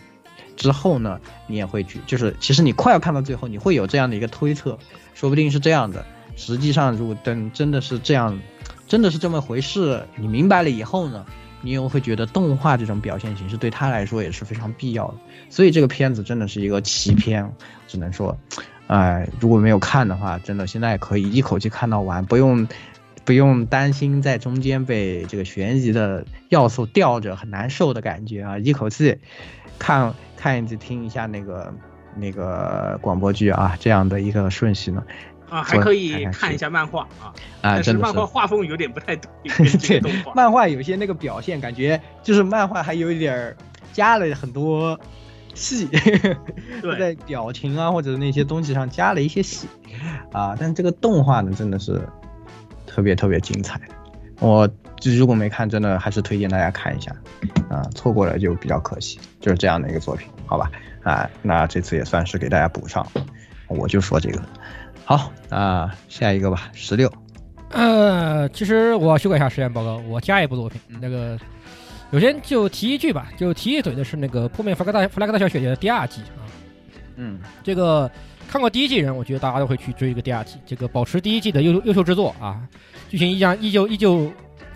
[0.57, 4.77] 之后呢，你也会去，就是其实你快要看到最后，你会有这样的一个推测，
[5.13, 6.05] 说不定是这样的。
[6.35, 8.39] 实际上，如果等真的是这样，
[8.87, 11.25] 真的是这么回事，你明白了以后呢，
[11.61, 15.15] 你又会觉得动画这种表现形式对他来说也是非常必要的。
[15.49, 17.53] 所以这个片子真的是一个奇片，
[17.87, 18.37] 只能说。
[18.87, 22.67] 哎，如果没有看的话，真的现在可以一口气看到完，不用
[23.31, 28.59] 不用担心在中间被这个悬疑的要素吊着很难受的感觉啊！
[28.59, 29.17] 一口气
[29.79, 31.73] 看看一集听一下那个
[32.17, 35.01] 那个广播剧啊，这样的一个顺序呢
[35.49, 37.31] 啊，还可以看一下漫画啊
[37.61, 43.55] 啊，但是漫画画风有点不太对， 对，漫画有些那个表现感觉就是漫画还有一点
[43.93, 44.99] 加了很多。
[45.53, 45.85] 戏，
[46.97, 49.67] 在表情啊或者那些东西上加了一些戏，
[50.31, 52.07] 啊，但这个动画呢真的是
[52.93, 53.79] 特别特别精彩，
[54.39, 54.69] 我
[55.17, 57.15] 如果没看，真的还是推荐大家看一下，
[57.69, 60.69] 啊，错过了就比较可惜，就是这样的一个作品，好吧，
[61.03, 63.07] 啊，那这次也算是给大家补上，
[63.69, 64.41] 我就说这个，
[65.05, 67.11] 好，啊，下一个吧，十六，
[67.69, 71.39] 呃，其实我修改一下实验报告，我加一部作品，那个。
[72.11, 76.43] 首先就提一句吧，就提一嘴的是那个《破灭弗格大弗莱格大小姐姐》的第二季啊。
[77.15, 78.11] 嗯，这个
[78.51, 80.57] 看过第一季人，我觉得大家都会去追一个第二季。
[80.65, 82.67] 这个保持第一季的优优秀制作啊，
[83.07, 84.25] 剧情依然依旧依旧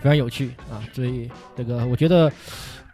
[0.00, 0.80] 非常有趣啊。
[0.94, 2.32] 所以这个我觉得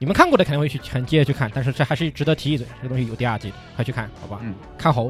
[0.01, 4.41] 你们看过的肯定会去很接着去看，但是这还是值得提一嘴，这个东西有第二季，快去看好吧。
[4.43, 5.09] 嗯，看猴，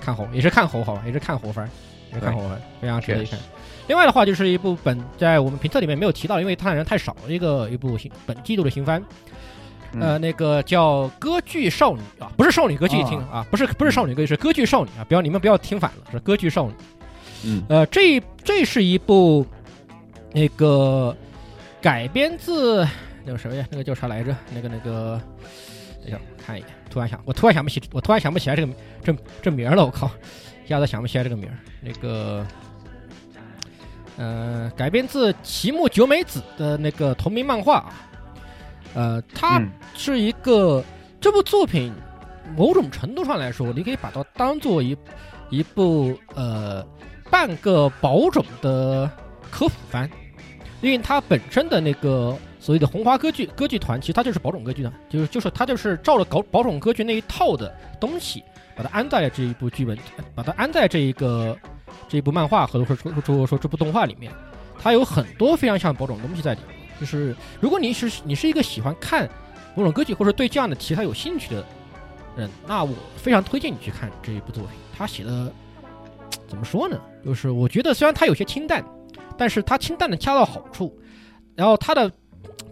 [0.00, 1.70] 看猴也是看猴好吧，也是看猴番，
[2.12, 3.38] 也是看猴番，非常值得一看。
[3.86, 9.00] 另外的话，就是一部本在我们评测里面没有提到，因为它人太少的一个一部新本季度的新番，
[10.00, 16.74] 呃，那个叫《歌剧少女》啊，不是少女歌剧听啊，不是不是少女歌剧，是歌剧少女啊，不要你们不要听反了，是歌剧少女。
[17.44, 19.46] 嗯，呃，这这是一部
[20.32, 21.14] 那个
[21.80, 22.86] 改编自
[23.24, 23.66] 那个谁呀？
[23.70, 24.34] 那个叫啥来着？
[24.54, 25.20] 那个那个，
[26.00, 30.10] 等一下看一眼，突然想，我突然想不起，我突然想不起来这个这这名了，我靠，
[30.64, 32.46] 一下子想不起来这个名儿，那个。
[34.18, 37.94] 呃，改编自齐木九美子的那个同名漫画啊，
[38.94, 39.62] 呃，它
[39.94, 40.82] 是一个
[41.20, 41.92] 这部作品，
[42.56, 44.96] 某种程度上来说，你可以把它当做一
[45.50, 46.84] 一部呃
[47.30, 49.10] 半个宝种的
[49.50, 50.10] 科普番，
[50.80, 58.42] 因为它本身的那个所谓的红花歌剧歌剧团，其实它就是宝种歌剧的，就是就是它就是照着搞宝种歌剧那一套的东西，
[58.76, 59.96] 把它安在了这一部剧本，
[60.34, 61.56] 把它安在这一个。
[62.08, 64.32] 这一部漫画，或者说说说说这部动画里面，
[64.78, 66.76] 它有很多非常像宝冢的东西在里面。
[67.00, 69.28] 就是如果你是你是一个喜欢看
[69.74, 71.64] 某种歌剧，或者对这样的题材有兴趣的
[72.36, 74.72] 人，那我非常推荐你去看这一部作品。
[74.96, 75.52] 他写的
[76.46, 77.00] 怎么说呢？
[77.24, 78.84] 就是我觉得虽然它有些清淡，
[79.38, 80.94] 但是它清淡的恰到好处，
[81.54, 82.10] 然后它的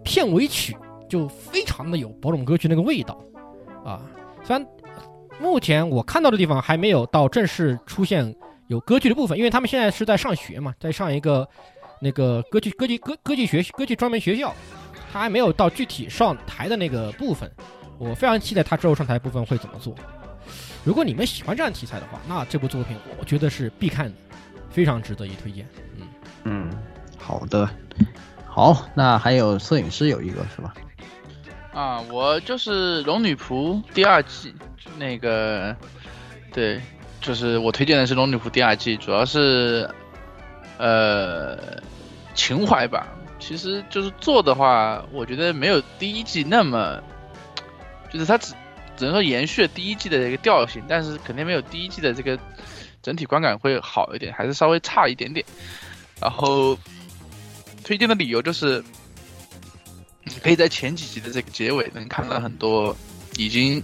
[0.04, 0.76] 片尾曲
[1.08, 3.18] 就非常的有某种歌剧那个味道
[3.84, 4.02] 啊。
[4.44, 4.66] 虽然
[5.40, 8.34] 目前我看到的地方还没有到正式出现
[8.66, 11.48] 有歌剧的部分，因为他们现在是在上学嘛，在上一个
[12.00, 14.54] 那个歌剧歌剧歌歌剧学歌剧专门学校，
[15.12, 17.50] 他还没有到具体上台的那个部分。
[17.98, 19.94] 我非常期待他之后上台部分会怎么做。
[20.82, 24.12] 如果你们喜欢这样题材的话，那这部作品我觉得是必看的，
[24.70, 25.68] 非常值得一推荐。
[25.98, 26.08] 嗯
[26.44, 26.70] 嗯，
[27.18, 27.68] 好的，
[28.46, 30.72] 好，那还有摄影师有一个是吧？
[31.74, 34.54] 啊，我就是《龙女仆》第二季
[34.98, 35.76] 那个，
[36.52, 36.80] 对，
[37.20, 39.88] 就是我推荐的是《龙女仆》第二季，主要是
[40.80, 41.80] 呃
[42.34, 43.06] 情怀吧。
[43.38, 47.00] 其实就是做的话，我觉得没有第一季那么，
[48.12, 48.54] 就是它只
[48.96, 52.38] 只能说延续了第一季的这个调性，但是肯定没有第一季的这个
[53.02, 55.44] 整体观感会好一点，还是稍微差一点点。
[56.20, 56.76] 然后
[57.84, 58.82] 推荐的理由就是。
[60.22, 62.96] 你可以在前几集的这个结尾能看到很多
[63.36, 63.82] 已经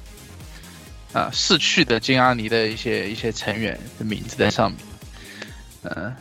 [1.12, 4.80] 啊逝去的金阿尼的一些一些成员的名字在上面，
[5.82, 6.14] 嗯，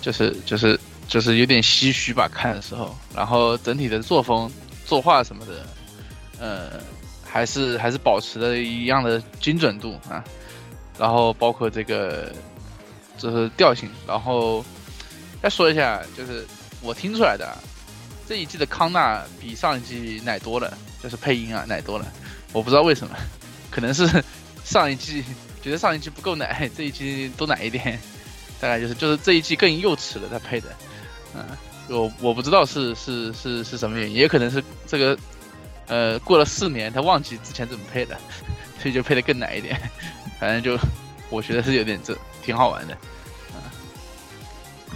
[0.00, 0.78] 就是就是
[1.08, 2.96] 就是有点唏嘘吧，看的时候。
[3.14, 4.50] 然后整体的作风、
[4.86, 5.66] 作画什么的，
[6.38, 6.80] 呃，
[7.24, 10.24] 还是还是保持了一样的精准度啊。
[10.98, 12.32] 然后包括这个
[13.18, 13.88] 就是调性。
[14.06, 14.64] 然后
[15.42, 16.46] 再说一下，就是
[16.80, 17.56] 我听出来的。
[18.28, 22.06] 这一季的康纳比上一季奶多了，就是配音啊奶多了，
[22.52, 23.12] 我不知道为什么，
[23.72, 24.08] 可能是
[24.62, 25.24] 上一季
[25.60, 28.00] 觉得上一季不够奶， 这一季多奶一点，
[28.60, 30.68] 大概就是就是这一季更幼齿了他配的，
[31.34, 31.44] 嗯，
[31.88, 35.16] 我我不知道是是是是什么原因，也可能是这个
[35.86, 38.16] 呃过了四年他忘记之前怎么配的，
[38.80, 39.80] 所以就配的更奶一点，
[40.38, 40.78] 反正就
[41.30, 42.96] 我觉得是有点这挺好玩的。
[43.54, 43.60] 嗯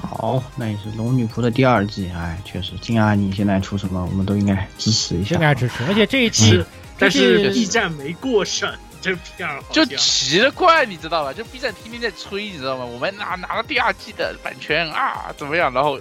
[0.00, 5.82] 好，那也是《龙女仆》的第二季，哎，确实，金阿尼现在出什么，我们都应该支持一下，应该支持。
[5.84, 6.62] 而且这一季，
[6.98, 8.68] 但是 B 站没过审
[9.04, 11.32] 这片儿，就奇了怪，你知道吧？
[11.32, 12.84] 就 B 站天天在吹，你知道吗？
[12.84, 15.72] 我们拿拿了第二季的版权啊，怎么样？
[15.72, 15.98] 然后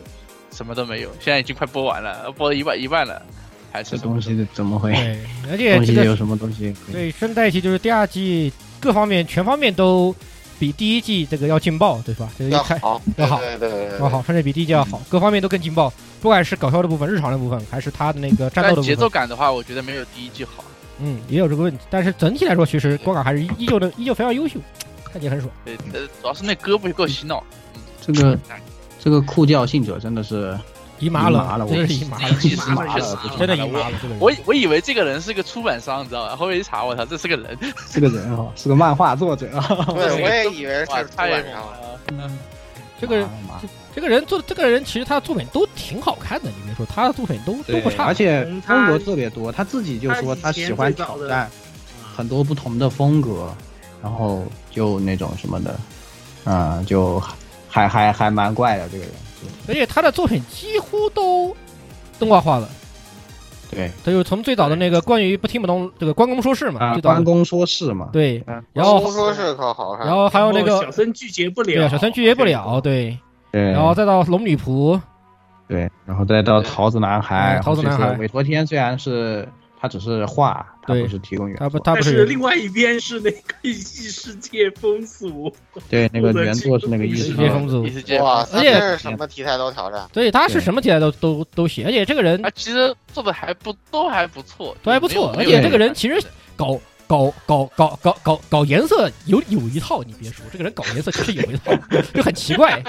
[0.51, 3.21] 什么都没有，现在已经快播完了，播了一半一半了，
[3.71, 4.93] 还是这东西怎么会？
[4.93, 5.19] 对，
[5.51, 6.73] 而且这个有什么东西？
[6.91, 10.15] 对，顺带一提，就是第二季各方面全方面都。
[10.59, 12.30] 比第一季这个要劲爆，对吧？
[12.38, 15.91] 这个要好，要好，对对对，要好，甚至比第一季要好，各方面都更劲爆。
[16.21, 20.63] 不管是搞笑的部分、日常的部分，还是他的那个战斗的节奏感的话，我觉得没有第一季好。
[20.99, 24.60] 嗯，也有这个问题，但是整体来说，其实光感还是依旧的，依旧非常优秀，
[25.11, 25.52] 看起来很爽。
[25.65, 25.76] 对，
[26.22, 27.44] 主要是那歌不够洗脑。
[28.02, 28.38] 这个
[28.99, 30.57] 这个酷教信者真的是。
[30.99, 33.98] 姨妈了，真的是姨妈了，真的姨妈了。
[34.20, 36.36] 我我以为这个人是个出版商，你知道吧？
[36.36, 37.57] 后面一查，我操，这是个人，
[37.90, 39.68] 是个人哈， 是个漫画作者啊。
[39.94, 41.64] 对，我也以为是出版商。
[42.14, 42.40] 嗯，
[43.02, 43.28] 这个
[43.95, 49.52] 这个人做，这个人其实他的作品都挺好看的，你别说，他的作品都都不差，而且风格特别多。
[49.52, 51.49] 他自己就说他喜欢挑战
[52.15, 53.53] 很多不同的风格，
[54.02, 55.80] 然后就那种什么的，
[56.45, 57.22] 嗯，就
[57.70, 59.14] 还还还蛮怪的这个人。
[59.68, 61.53] 而且他的作品几乎都
[62.18, 62.70] 动画化了，
[63.70, 68.41] 对，他就从最早的那个关于不听不懂这个关公说事嘛，关公说事嘛，对，
[68.72, 73.18] 然后说事可好看，然后还有那个小森拒绝不了，对，小森拒绝不了，对，
[73.53, 74.99] 对，然后再到龙女仆，
[75.69, 79.47] 对，然后再到桃子男孩，桃子男孩，韦陀天虽然是。
[79.84, 82.23] 他只是画，他不是提供原他不，他不是。
[82.23, 85.53] 另外一边是那个异世界风俗。
[85.89, 87.84] 对，那个原作是那个异世界风俗。
[88.23, 90.07] 哇，而且是什么题材都挑战。
[90.13, 95.35] 对，他是什么题材都都都写，而且这个人他，其实做的还不都还不错，都还不错。
[95.38, 96.17] 而且这个人其实
[96.55, 96.80] 搞
[97.14, 101.72] 搞搞搞搞搞搞颜色有有一套，你别说，这个人搞颜色其实有一套，
[102.11, 102.84] 就很奇怪，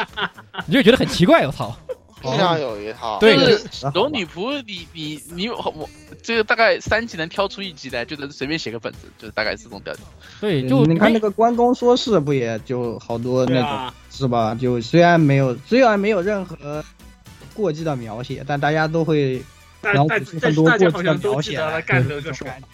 [0.66, 1.76] 你就觉得很奇怪，我操。
[2.22, 3.36] 非常有一套，对，
[3.92, 5.86] 龙女仆，你你你我
[6.22, 10.02] 这个大概三集能挑出一集来，就能随便写个本子，就是大概是这种调调。
[10.40, 14.54] 对，就你看那个关公说事，不也就好多那种是吧？
[14.54, 16.82] 就虽然没有虽然没有任何
[17.52, 19.42] 过激的描写，但大家都会
[19.82, 22.32] 然后很多过激的描写，干这个感
[22.62, 22.66] 觉。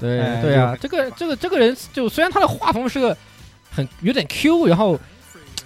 [0.00, 3.16] 对对啊，这个这个这个人就虽然他的画风是个
[3.70, 4.98] 很有点 Q，然后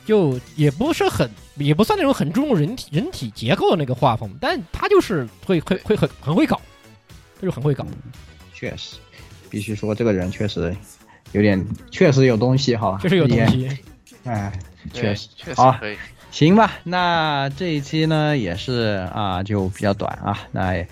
[0.04, 1.30] 就也不是很。
[1.56, 6.60] 也不算那种很注重人体人体结构的那个画风，但他就是会会会很很会搞，
[7.40, 7.86] 他就很会搞。
[8.52, 8.96] 确实，
[9.48, 10.74] 必须说这个人确实
[11.30, 13.68] 有点，确实有东西哈，确实有东西。
[14.24, 14.52] 哎，
[14.92, 15.78] 确实，确实好，
[16.32, 16.72] 行吧。
[16.82, 20.36] 那这一期呢也是啊，就比较短啊。
[20.50, 20.84] 那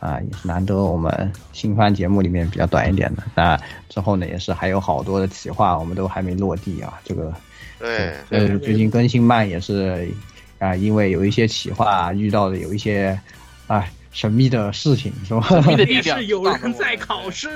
[0.00, 3.22] 啊，也是难得我们新番节目里面比较短一点的。
[3.34, 3.56] 那
[3.88, 6.98] 之后呢，也是还有好多的企划，我们都还没落地啊。
[7.04, 7.32] 这个
[7.78, 10.10] 对，呃，最近更新慢也是
[10.58, 13.18] 啊，因为有一些企划遇到的有一些
[13.66, 15.42] 啊神秘的事情，是吧？
[15.48, 17.48] 神秘的力量 是有人在考试。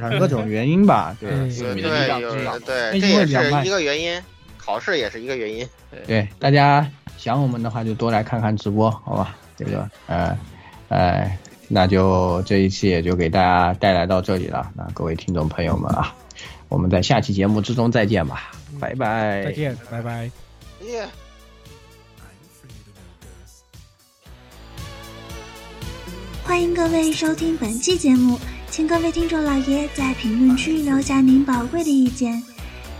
[0.00, 4.20] 啊各种原因吧，对神秘的力量对，有知道对，这也是一个原因，
[4.56, 5.66] 考试也是一个原因。
[6.06, 6.84] 对，大家
[7.16, 9.36] 想我们的话就多来看看直播，好吧？
[9.56, 10.36] 这个呃
[10.88, 11.38] 呃，
[11.68, 14.70] 那就这一期也就给大家带来到这里了。
[14.74, 16.14] 那各位听众朋友们啊，
[16.68, 18.50] 我们在下期节目之中再见吧，
[18.80, 20.30] 拜拜，再见，拜拜。
[20.82, 21.06] 耶。
[26.44, 28.38] 欢迎各位收听本期节目，
[28.70, 32.42] 请各位听众老爷在评论区留下您宝贵的意见。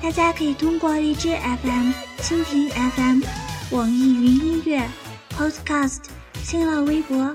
[0.02, 1.90] 大家可以通过荔枝 FM、
[2.20, 3.22] 蜻蜓 FM、
[3.70, 4.86] 网易云音乐、
[5.36, 6.00] Podcast、
[6.42, 7.34] 新浪微博、